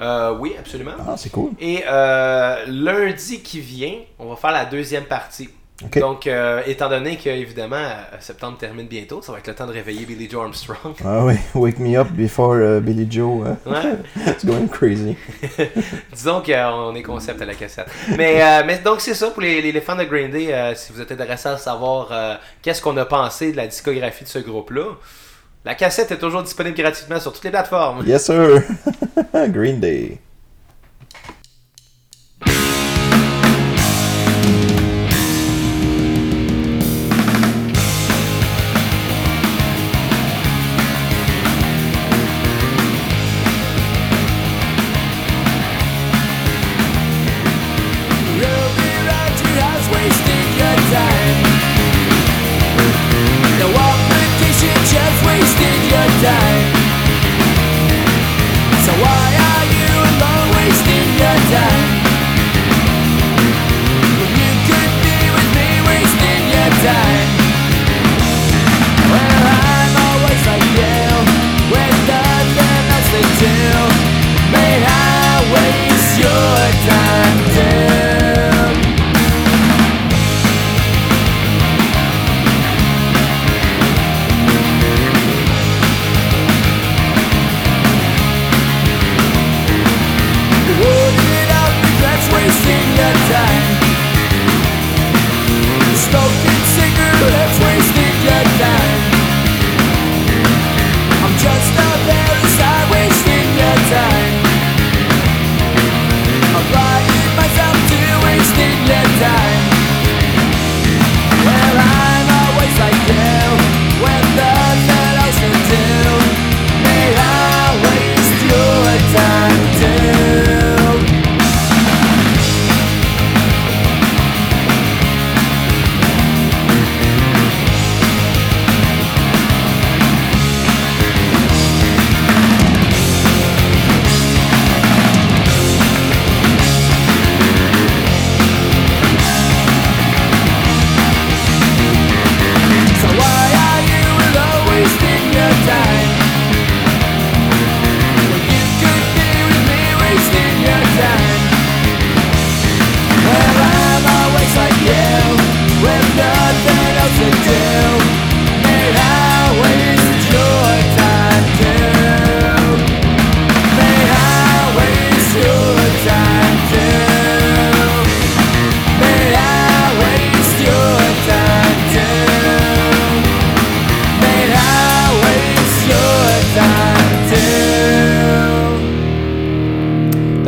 Euh, 0.01 0.37
oui, 0.39 0.55
absolument. 0.59 0.93
Ah, 1.07 1.14
c'est 1.16 1.31
cool. 1.31 1.51
Et 1.61 1.83
euh, 1.89 2.64
lundi 2.69 3.41
qui 3.43 3.61
vient, 3.61 3.95
on 4.19 4.27
va 4.29 4.37
faire 4.37 4.53
la 4.53 4.64
deuxième 4.64 5.05
partie. 5.05 5.51
Donc, 6.01 6.26
euh, 6.26 6.61
étant 6.66 6.89
donné 6.89 7.16
que, 7.16 7.29
évidemment, 7.29 7.76
euh, 7.76 8.16
septembre 8.18 8.59
termine 8.59 8.89
bientôt, 8.89 9.22
ça 9.22 9.31
va 9.31 9.39
être 9.39 9.47
le 9.47 9.55
temps 9.55 9.66
de 9.66 9.72
réveiller 9.72 10.07
Billy 10.07 10.29
Joe 10.29 10.43
Armstrong. 10.43 10.95
Ah 11.05 11.24
oui, 11.24 11.35
Wake 11.55 11.79
Me 11.79 11.97
Up 11.97 12.09
Before 12.11 12.55
euh, 12.55 12.81
Billy 12.81 13.07
Joe. 13.09 13.47
hein? 13.47 13.57
Ouais. 13.64 14.26
It's 14.26 14.45
going 14.45 14.66
crazy. 14.66 15.16
Disons 16.12 16.43
qu'on 16.43 16.95
est 16.97 17.03
concept 17.03 17.41
à 17.43 17.45
la 17.45 17.55
cassette. 17.55 17.87
Mais, 18.16 18.43
euh, 18.43 18.62
mais 18.66 18.79
donc, 18.79 19.01
c'est 19.01 19.14
ça 19.14 19.31
pour 19.31 19.41
les, 19.41 19.81
fans 19.81 19.95
de 19.95 20.03
Green 20.03 20.33
Day. 20.33 20.53
euh, 20.53 20.74
si 20.74 20.93
vous 20.93 21.01
êtes 21.01 21.12
intéressés 21.12 21.49
à 21.49 21.59
savoir 21.59 22.09
qu'est-ce 22.61 22.83
qu'on 22.83 22.97
a 22.97 23.05
pensé 23.05 23.53
de 23.53 23.57
la 23.57 23.68
discographie 23.68 24.24
de 24.24 24.29
ce 24.29 24.41
groupe-là, 24.41 24.97
la 25.64 25.76
cassette 25.76 26.11
est 26.11 26.18
toujours 26.18 26.43
disponible 26.43 26.76
gratuitement 26.76 27.20
sur 27.20 27.33
toutes 27.33 27.45
les 27.45 27.51
plateformes. 27.51 28.05
Yes, 28.05 28.24
sir. 28.24 28.62
Green 29.33 29.79
Day. 29.79 30.18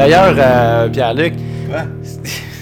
D'ailleurs, 0.01 0.34
euh, 0.38 0.88
Pierre-Luc, 0.88 1.34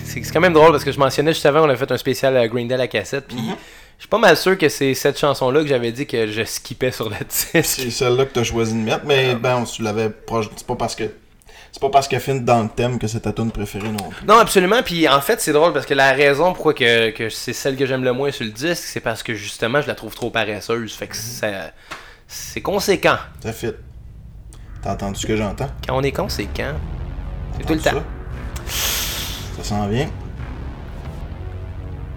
c'est 0.04 0.20
quand 0.32 0.40
même 0.40 0.52
drôle 0.52 0.72
parce 0.72 0.84
que 0.84 0.92
je 0.92 0.98
mentionnais 0.98 1.32
juste 1.32 1.46
avant, 1.46 1.64
on 1.64 1.70
a 1.70 1.76
fait 1.76 1.90
un 1.92 1.96
spécial 1.98 2.36
euh, 2.36 2.48
Green 2.48 2.66
Day 2.66 2.74
à 2.74 2.78
la 2.78 2.88
cassette, 2.88 3.26
puis 3.28 3.36
Mm-hmm. 3.36 3.54
je 3.98 4.02
suis 4.02 4.08
pas 4.08 4.18
mal 4.18 4.36
sûr 4.36 4.58
que 4.58 4.68
c'est 4.68 4.94
cette 4.94 5.18
chanson-là 5.18 5.60
que 5.62 5.68
j'avais 5.68 5.92
dit 5.92 6.06
que 6.06 6.26
je 6.26 6.42
skippais 6.44 6.90
sur 6.90 7.08
le 7.08 7.16
disque. 7.28 7.58
C'est 7.64 7.90
celle-là 7.90 8.24
que 8.26 8.32
tu 8.32 8.40
as 8.40 8.44
choisi 8.44 8.72
de 8.72 8.78
mettre, 8.78 9.04
mais 9.06 9.34
ben, 9.34 9.62
tu 9.64 9.82
l'avais 9.82 10.10
proche. 10.10 10.46
C'est 10.56 10.66
pas 10.66 10.74
parce 10.76 10.94
que 10.96 11.04
c'est 11.70 11.80
pas 11.80 11.90
parce 11.90 12.08
qu'elle 12.08 12.20
finit 12.20 12.40
dans 12.40 12.62
le 12.62 12.68
thème 12.68 12.98
que 12.98 13.06
c'est 13.06 13.20
ta 13.20 13.32
tune 13.32 13.50
préférée 13.52 13.90
non 13.90 14.08
plus. 14.08 14.26
Non, 14.26 14.38
absolument. 14.38 14.82
Puis 14.82 15.06
en 15.08 15.20
fait, 15.20 15.40
c'est 15.40 15.52
drôle 15.52 15.72
parce 15.72 15.84
que 15.86 15.94
la 15.94 16.12
raison 16.12 16.52
pourquoi 16.54 16.74
que, 16.74 17.10
que 17.10 17.28
c'est 17.28 17.52
celle 17.52 17.76
que 17.76 17.84
j'aime 17.86 18.02
le 18.04 18.12
moins 18.12 18.30
sur 18.32 18.44
le 18.44 18.50
disque, 18.50 18.82
c'est 18.84 19.00
parce 19.00 19.22
que 19.22 19.34
justement, 19.34 19.80
je 19.82 19.86
la 19.86 19.94
trouve 19.94 20.14
trop 20.14 20.30
paresseuse. 20.30 20.92
Fait 20.94 21.06
que 21.06 21.14
ça- 21.16 21.70
c'est 22.26 22.62
conséquent. 22.62 23.16
Ça 23.42 23.52
fit. 23.52 23.72
T'as 24.82 24.92
entendu 24.92 25.20
ce 25.20 25.26
que 25.26 25.36
j'entends? 25.36 25.68
Quand 25.86 25.96
on 25.98 26.02
est 26.02 26.12
conséquent, 26.12 26.72
c'est 27.58 27.66
tout 27.66 27.74
le 27.74 27.80
temps. 27.80 27.90
Ça, 28.66 29.62
ça 29.62 29.68
s'en 29.68 29.86
vient. 29.88 30.06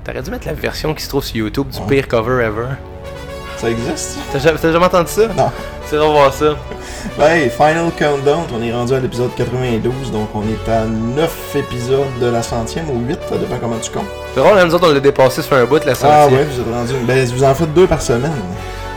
T'aurais 0.04 0.22
dû 0.22 0.32
mettre 0.32 0.48
la 0.48 0.54
version 0.54 0.94
qui 0.94 1.04
se 1.04 1.10
trouve 1.10 1.24
sur 1.24 1.36
YouTube 1.36 1.68
du 1.70 1.78
Ouais. 1.80 1.86
pire 1.88 2.08
cover 2.08 2.44
ever. 2.44 2.66
Ça 3.58 3.70
existe? 3.70 4.18
T'as 4.34 4.40
jamais, 4.40 4.86
entendu 4.86 5.12
ça? 5.12 5.28
Non. 5.38 5.52
C'est 5.86 5.98
drôle 5.98 6.10
de 6.10 6.14
voir 6.20 6.34
ça. 6.34 6.56
Ben, 7.18 7.26
hey, 7.32 7.50
Final 7.50 7.92
Countdown, 7.98 8.46
on 8.56 8.62
est 8.64 8.74
rendu 8.74 8.94
à 8.94 9.00
l'épisode 9.00 9.30
92, 9.36 10.12
donc 10.12 10.30
on 10.34 10.42
est 10.44 10.72
à 10.72 10.86
9 10.86 11.56
épisodes 11.56 12.08
de 12.20 12.26
la 12.28 12.42
centième 12.42 12.90
ou 12.90 13.06
8, 13.08 13.20
ça 13.30 13.38
dépend 13.38 13.58
comment 13.60 13.78
tu 13.80 13.92
comptes. 13.92 14.06
C'est 14.34 14.40
drôle, 14.40 14.60
nous 14.66 14.74
autres, 14.74 14.88
on 14.90 14.94
l'a 14.94 15.00
dépassé 15.00 15.42
sur 15.44 15.56
un 15.56 15.66
bout 15.66 15.84
la 15.86 15.92
Ah 15.92 15.96
sortie. 15.96 16.34
ouais, 16.36 16.44
vous 16.46 16.60
êtes 16.62 16.74
rendu. 16.74 16.94
Ben, 17.06 17.26
vous 17.28 17.44
en 17.44 17.54
faites 17.54 17.74
deux 17.74 17.86
par 17.88 18.02
semaine. 18.02 18.32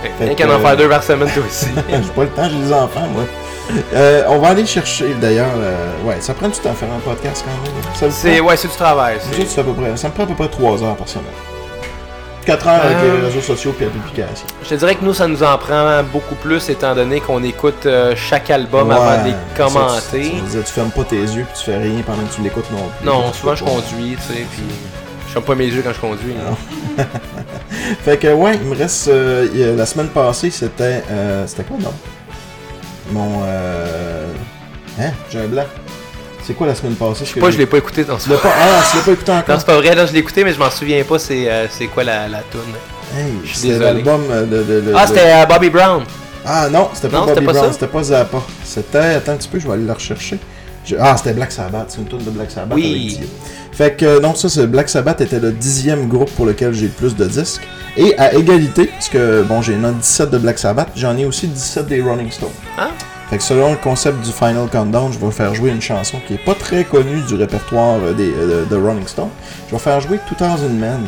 Rien 0.03 0.29
Fait 0.29 0.35
qu'à 0.35 0.55
en 0.55 0.59
faire 0.61 0.77
deux 0.77 0.89
par 0.89 1.03
semaine, 1.03 1.29
toi 1.35 1.43
aussi. 1.47 1.67
j'ai 1.91 1.99
pas 2.11 2.23
le 2.23 2.29
temps, 2.29 2.49
j'ai 2.49 2.57
des 2.59 2.73
enfants, 2.73 3.07
moi. 3.13 3.25
Euh, 3.95 4.25
on 4.29 4.39
va 4.39 4.49
aller 4.49 4.67
chercher, 4.67 5.15
d'ailleurs, 5.21 5.47
euh, 5.57 6.03
ouais, 6.05 6.17
ça 6.21 6.35
prend 6.35 6.49
du 6.49 6.59
temps 6.59 6.71
à 6.71 6.75
faire 6.75 6.89
un 6.93 6.99
podcast 7.01 7.45
quand 7.47 7.63
même. 7.73 7.83
Ça 7.95 8.11
C'est, 8.11 8.37
prend- 8.39 8.49
ouais, 8.49 8.57
c'est 8.57 8.69
du 8.69 8.75
travail. 8.75 9.17
C'est- 9.21 9.41
autres, 9.41 9.51
c'est 9.51 9.61
à 9.61 9.65
peu 9.65 9.73
près, 9.73 9.97
ça 9.97 10.09
me 10.09 10.13
prend 10.15 10.25
à 10.25 10.27
peu 10.27 10.35
près 10.35 10.49
3 10.49 10.83
heures 10.83 10.97
par 10.97 11.09
semaine. 11.09 11.25
4 12.45 12.69
heures 12.69 12.85
avec 12.85 12.99
Euh. 12.99 13.17
les 13.21 13.27
réseaux 13.29 13.41
sociaux 13.41 13.73
puis 13.75 13.87
l'application. 13.87 14.47
Je 14.63 14.69
te 14.69 14.75
dirais 14.75 14.95
que 14.97 15.03
nous, 15.05 15.15
ça 15.15 15.27
nous 15.27 15.43
en 15.43 15.57
prend 15.57 16.03
beaucoup 16.13 16.35
plus, 16.35 16.69
étant 16.69 16.95
donné 16.95 17.21
qu'on 17.21 17.43
écoute 17.43 17.87
euh, 17.87 18.15
chaque 18.17 18.51
album 18.51 18.91
avant 18.91 19.23
de 19.23 19.29
les 19.29 19.31
Ça, 19.31 19.37
commenter. 19.57 20.33
Tu, 20.53 20.63
fermes 20.65 20.91
pas 20.91 21.05
tes 21.05 21.17
yeux 21.17 21.47
puis 21.51 21.59
tu 21.59 21.65
fais 21.65 21.79
rien 21.79 22.03
pendant 22.07 22.23
que 22.23 22.35
tu 22.35 22.43
l'écoutes 22.43 22.71
non 22.71 22.87
plus. 22.99 23.07
Non, 23.07 23.33
souvent 23.33 23.55
je 23.55 23.65
conduis, 23.65 24.17
tu 24.29 24.35
sais, 24.35 24.47
puis 24.53 24.63
je 25.27 25.33
ferme 25.33 25.45
pas 25.47 25.55
mes 25.55 25.65
yeux 25.69 25.81
quand 25.83 25.95
je 25.95 26.01
conduis. 26.01 26.35
Non. 26.35 27.03
Fait 28.05 28.19
que 28.19 28.33
ouais, 28.35 28.57
il 28.63 28.69
me 28.69 28.77
reste. 28.77 29.09
euh, 29.09 29.75
la 29.77 29.87
semaine 29.87 30.09
passée, 30.09 30.51
c'était. 30.51 31.03
euh, 31.11 31.45
c'était 31.47 31.63
quoi, 31.65 31.79
non? 31.81 31.93
Mon. 33.11 33.43
Euh... 33.45 34.27
Hein? 35.01 35.11
J'ai 35.31 35.41
un 35.41 35.47
blanc. 35.47 35.65
C'est 36.43 36.55
quoi 36.55 36.67
la 36.67 36.75
semaine 36.75 36.95
passée? 36.95 37.25
Je 37.25 37.33
sais 37.35 37.41
pas, 37.41 37.51
je 37.51 37.57
l'ai 37.59 37.67
pas 37.67 37.79
écouté 37.79 38.05
dans 38.05 38.19
ce 38.19 38.29
pas. 38.29 38.37
Ah, 38.45 38.83
tu 38.91 38.97
l'as 38.99 39.03
pas 39.03 39.13
écouté 39.13 39.33
Non, 39.33 39.39
encore 39.39 39.59
c'est 39.61 39.67
pas 39.67 39.77
vrai, 39.77 39.95
là, 39.95 40.05
je 40.07 40.13
l'ai 40.13 40.19
écouté, 40.19 40.45
mais 40.45 40.53
je 40.53 40.59
m'en 40.59 40.71
souviens 40.71 41.03
pas 41.05 41.19
c'est 41.19 41.51
euh, 41.51 41.67
c'est 41.71 41.87
quoi 41.87 42.05
la, 42.05 42.29
la 42.29 42.41
tune. 42.51 42.61
Hey, 43.17 43.33
je 43.45 43.49
suis 43.49 43.57
c'était 43.59 43.73
désolé. 43.79 43.93
l'album 43.95 44.21
euh, 44.31 44.43
de, 44.45 44.63
de, 44.63 44.81
de- 44.83 44.93
Ah, 44.95 45.07
c'était 45.07 45.21
euh, 45.33 45.47
Bobby 45.47 45.71
Brown. 45.71 46.03
Ah 46.45 46.69
non, 46.71 46.91
c'était 46.93 47.09
pas 47.09 47.21
Non, 47.21 47.27
Bobby 47.27 47.47
pas 47.47 47.53
Brown, 47.53 47.73
c'était 47.73 47.87
pas 47.87 48.03
Zappa. 48.03 48.43
C'était. 48.63 48.99
Attends 48.99 49.33
un 49.33 49.37
petit 49.37 49.49
peu, 49.49 49.59
je 49.59 49.67
vais 49.67 49.73
aller 49.73 49.85
le 49.87 49.93
rechercher. 49.93 50.39
Je- 50.85 50.97
Ah, 51.01 51.17
c'était 51.17 51.33
Black 51.33 51.51
Sabbath, 51.51 51.87
c'est 51.89 51.99
une 51.99 52.07
tune 52.09 52.19
de 52.19 52.31
Black 52.31 52.51
Sabbath 52.51 52.77
Oui. 52.77 52.91
avec 52.91 53.19
Dio. 53.21 53.29
Fait 53.73 53.97
que 53.97 54.21
non, 54.21 54.35
ça, 54.35 54.49
c'est 54.51 54.67
Black 54.67 54.89
Sabbath 54.91 55.23
était 55.23 55.41
le 55.41 55.51
dixième 55.51 56.09
groupe 56.09 56.31
pour 56.33 56.45
lequel 56.45 56.75
j'ai 56.75 56.83
le 56.87 56.93
plus 56.93 57.17
de 57.17 57.25
disques. 57.25 57.63
Et 57.97 58.19
à 58.19 58.35
égalité, 58.35 58.87
parce 58.87 59.09
que 59.09 59.43
bon, 59.43 59.63
j'ai 59.63 59.75
une 59.75 59.93
17 59.93 60.31
de 60.31 60.39
Black 60.39 60.59
Sabbath, 60.59 60.89
j'en 60.97 61.17
ai 61.17 61.25
aussi 61.25 61.47
17 61.47 61.87
des 61.87 62.03
Rolling 62.03 62.31
Stones. 62.31 62.51
Ah. 62.77 62.89
Fait 63.31 63.39
que 63.39 63.43
selon 63.43 63.71
le 63.71 63.77
concept 63.77 64.21
du 64.25 64.33
Final 64.33 64.69
Countdown, 64.71 65.13
je 65.13 65.19
vais 65.19 65.31
faire 65.31 65.55
jouer 65.55 65.71
une 65.71 65.81
chanson 65.81 66.19
qui 66.27 66.35
est 66.35 66.45
pas 66.45 66.55
très 66.55 66.85
connue 66.85 67.23
du 67.23 67.37
répertoire 67.37 67.99
euh, 68.03 68.13
des, 68.13 68.33
euh, 68.33 68.65
de 68.67 68.77
Rolling 68.77 69.07
Stone. 69.07 69.31
Je 69.69 69.73
vais 69.73 69.81
faire 69.81 70.01
jouer 70.01 70.19
2000 70.39 70.79
Men. 70.79 71.01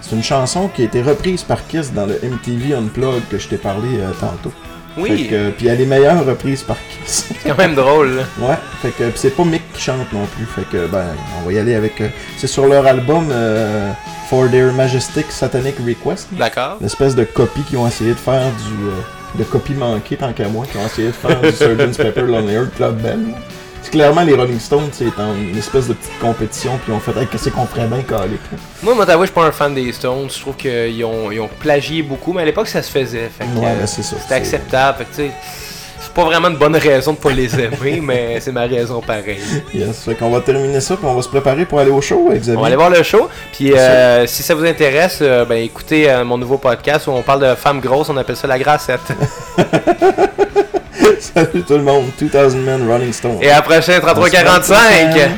C'est 0.00 0.14
une 0.14 0.22
chanson 0.22 0.68
qui 0.68 0.82
a 0.82 0.84
été 0.84 1.02
reprise 1.02 1.42
par 1.42 1.66
Kiss 1.66 1.92
dans 1.92 2.06
le 2.06 2.20
MTV 2.22 2.74
Unplugged 2.74 3.26
que 3.30 3.38
je 3.38 3.48
t'ai 3.48 3.56
parlé 3.56 3.88
euh, 3.98 4.10
tantôt. 4.20 4.52
Oui, 4.96 5.26
que, 5.28 5.50
puis 5.50 5.66
elle 5.66 5.80
est 5.80 5.86
meilleure 5.86 6.24
reprise 6.24 6.62
par 6.62 6.76
Kiss. 7.04 7.26
c'est 7.42 7.48
quand 7.48 7.58
même 7.58 7.74
drôle. 7.74 8.16
là. 8.16 8.22
ouais, 8.48 8.56
fait 8.82 8.90
que 8.90 9.04
pis 9.10 9.18
c'est 9.18 9.30
pas 9.30 9.44
Mick 9.44 9.62
qui 9.72 9.80
chante 9.82 10.12
non 10.12 10.26
plus. 10.36 10.46
Fait 10.46 10.68
que 10.70 10.86
ben 10.86 11.04
on 11.40 11.46
va 11.46 11.52
y 11.52 11.58
aller 11.58 11.74
avec. 11.74 12.00
euh, 12.00 12.08
c'est 12.36 12.46
sur 12.46 12.66
leur 12.66 12.86
album 12.86 13.28
euh, 13.30 13.90
For 14.30 14.48
Their 14.50 14.72
Majestic 14.72 15.26
Satanic 15.30 15.76
Request. 15.86 16.28
D'accord. 16.32 16.78
L'espèce 16.80 17.14
de 17.14 17.24
copie 17.24 17.62
qu'ils 17.62 17.78
ont 17.78 17.86
essayé 17.88 18.10
de 18.10 18.18
faire 18.18 18.42
du. 18.42 18.88
euh, 18.88 18.92
de 19.38 19.42
copie 19.42 19.74
manquée 19.74 20.16
tant 20.16 20.32
qu'à 20.32 20.46
moi, 20.46 20.64
qui 20.70 20.76
ont 20.78 20.86
essayé 20.86 21.08
de 21.08 21.12
faire 21.12 21.40
du 21.40 21.48
Sgt. 21.52 21.96
Pepper 22.00 22.22
Lonely 22.22 22.54
Heart 22.54 22.74
Club 22.76 23.02
Band. 23.02 23.34
Clairement 23.90 24.22
les 24.22 24.34
Rolling 24.34 24.60
Stones, 24.60 24.90
c'est 24.92 25.04
une 25.04 25.56
espèce 25.56 25.88
de 25.88 25.94
petite 25.94 26.18
compétition, 26.18 26.78
puis 26.82 26.92
ont 26.92 27.00
fait 27.00 27.18
hey, 27.20 27.26
qu'est-ce 27.26 27.48
qu'on 27.50 27.66
ferait 27.66 27.86
bien 27.86 28.02
caler. 28.02 28.38
Moi, 28.82 28.94
moi, 28.94 29.06
t'avoue, 29.06 29.22
je 29.22 29.26
suis 29.26 29.34
pas 29.34 29.44
un 29.44 29.52
fan 29.52 29.74
des 29.74 29.92
Stones. 29.92 30.28
Je 30.30 30.40
trouve 30.40 30.56
qu'ils 30.56 31.04
ont, 31.04 31.30
ils 31.30 31.40
ont 31.40 31.50
plagié 31.60 32.02
beaucoup, 32.02 32.32
mais 32.32 32.42
à 32.42 32.44
l'époque, 32.44 32.68
ça 32.68 32.82
se 32.82 32.90
faisait. 32.90 33.30
Ouais, 33.40 33.66
euh. 33.66 33.86
C'était 33.86 34.34
acceptable. 34.34 34.98
Fait 34.98 35.28
que, 35.28 35.30
pas 36.14 36.24
vraiment 36.24 36.48
une 36.48 36.56
bonne 36.56 36.76
raison 36.76 37.12
de 37.12 37.18
pas 37.18 37.32
les 37.32 37.52
aimer, 37.58 38.00
mais 38.02 38.38
c'est 38.40 38.52
ma 38.52 38.62
raison 38.62 39.00
pareil. 39.00 39.40
Yes, 39.74 40.04
fait 40.04 40.14
qu'on 40.14 40.30
va 40.30 40.40
terminer 40.40 40.80
ça, 40.80 40.96
puis 40.96 41.04
on 41.06 41.14
va 41.14 41.22
se 41.22 41.28
préparer 41.28 41.66
pour 41.66 41.80
aller 41.80 41.90
au 41.90 42.00
show, 42.00 42.28
avec 42.28 42.42
Xavier. 42.42 42.58
On 42.58 42.60
va 42.60 42.68
aller 42.68 42.76
voir 42.76 42.90
le 42.90 43.02
show. 43.02 43.28
Puis 43.52 43.72
euh, 43.72 44.26
si 44.26 44.42
ça 44.42 44.54
vous 44.54 44.64
intéresse, 44.64 45.18
euh, 45.20 45.44
ben 45.44 45.56
écoutez 45.56 46.08
euh, 46.08 46.24
mon 46.24 46.38
nouveau 46.38 46.58
podcast 46.58 47.08
où 47.08 47.10
on 47.10 47.22
parle 47.22 47.40
de 47.40 47.54
femmes 47.54 47.80
grosses, 47.80 48.08
on 48.08 48.16
appelle 48.16 48.36
ça 48.36 48.46
la 48.46 48.58
grassette. 48.58 49.00
Salut 51.20 51.62
tout 51.62 51.74
le 51.74 51.82
monde, 51.82 52.06
2000 52.18 52.60
Men 52.60 52.88
Rolling 52.88 53.12
Stone. 53.12 53.38
Et 53.40 53.50
à 53.50 53.56
la 53.56 53.62
prochaine 53.62 54.00
On 54.02 54.08
se 54.08 54.14
3345. 54.14 55.14
retrouve. 55.14 55.30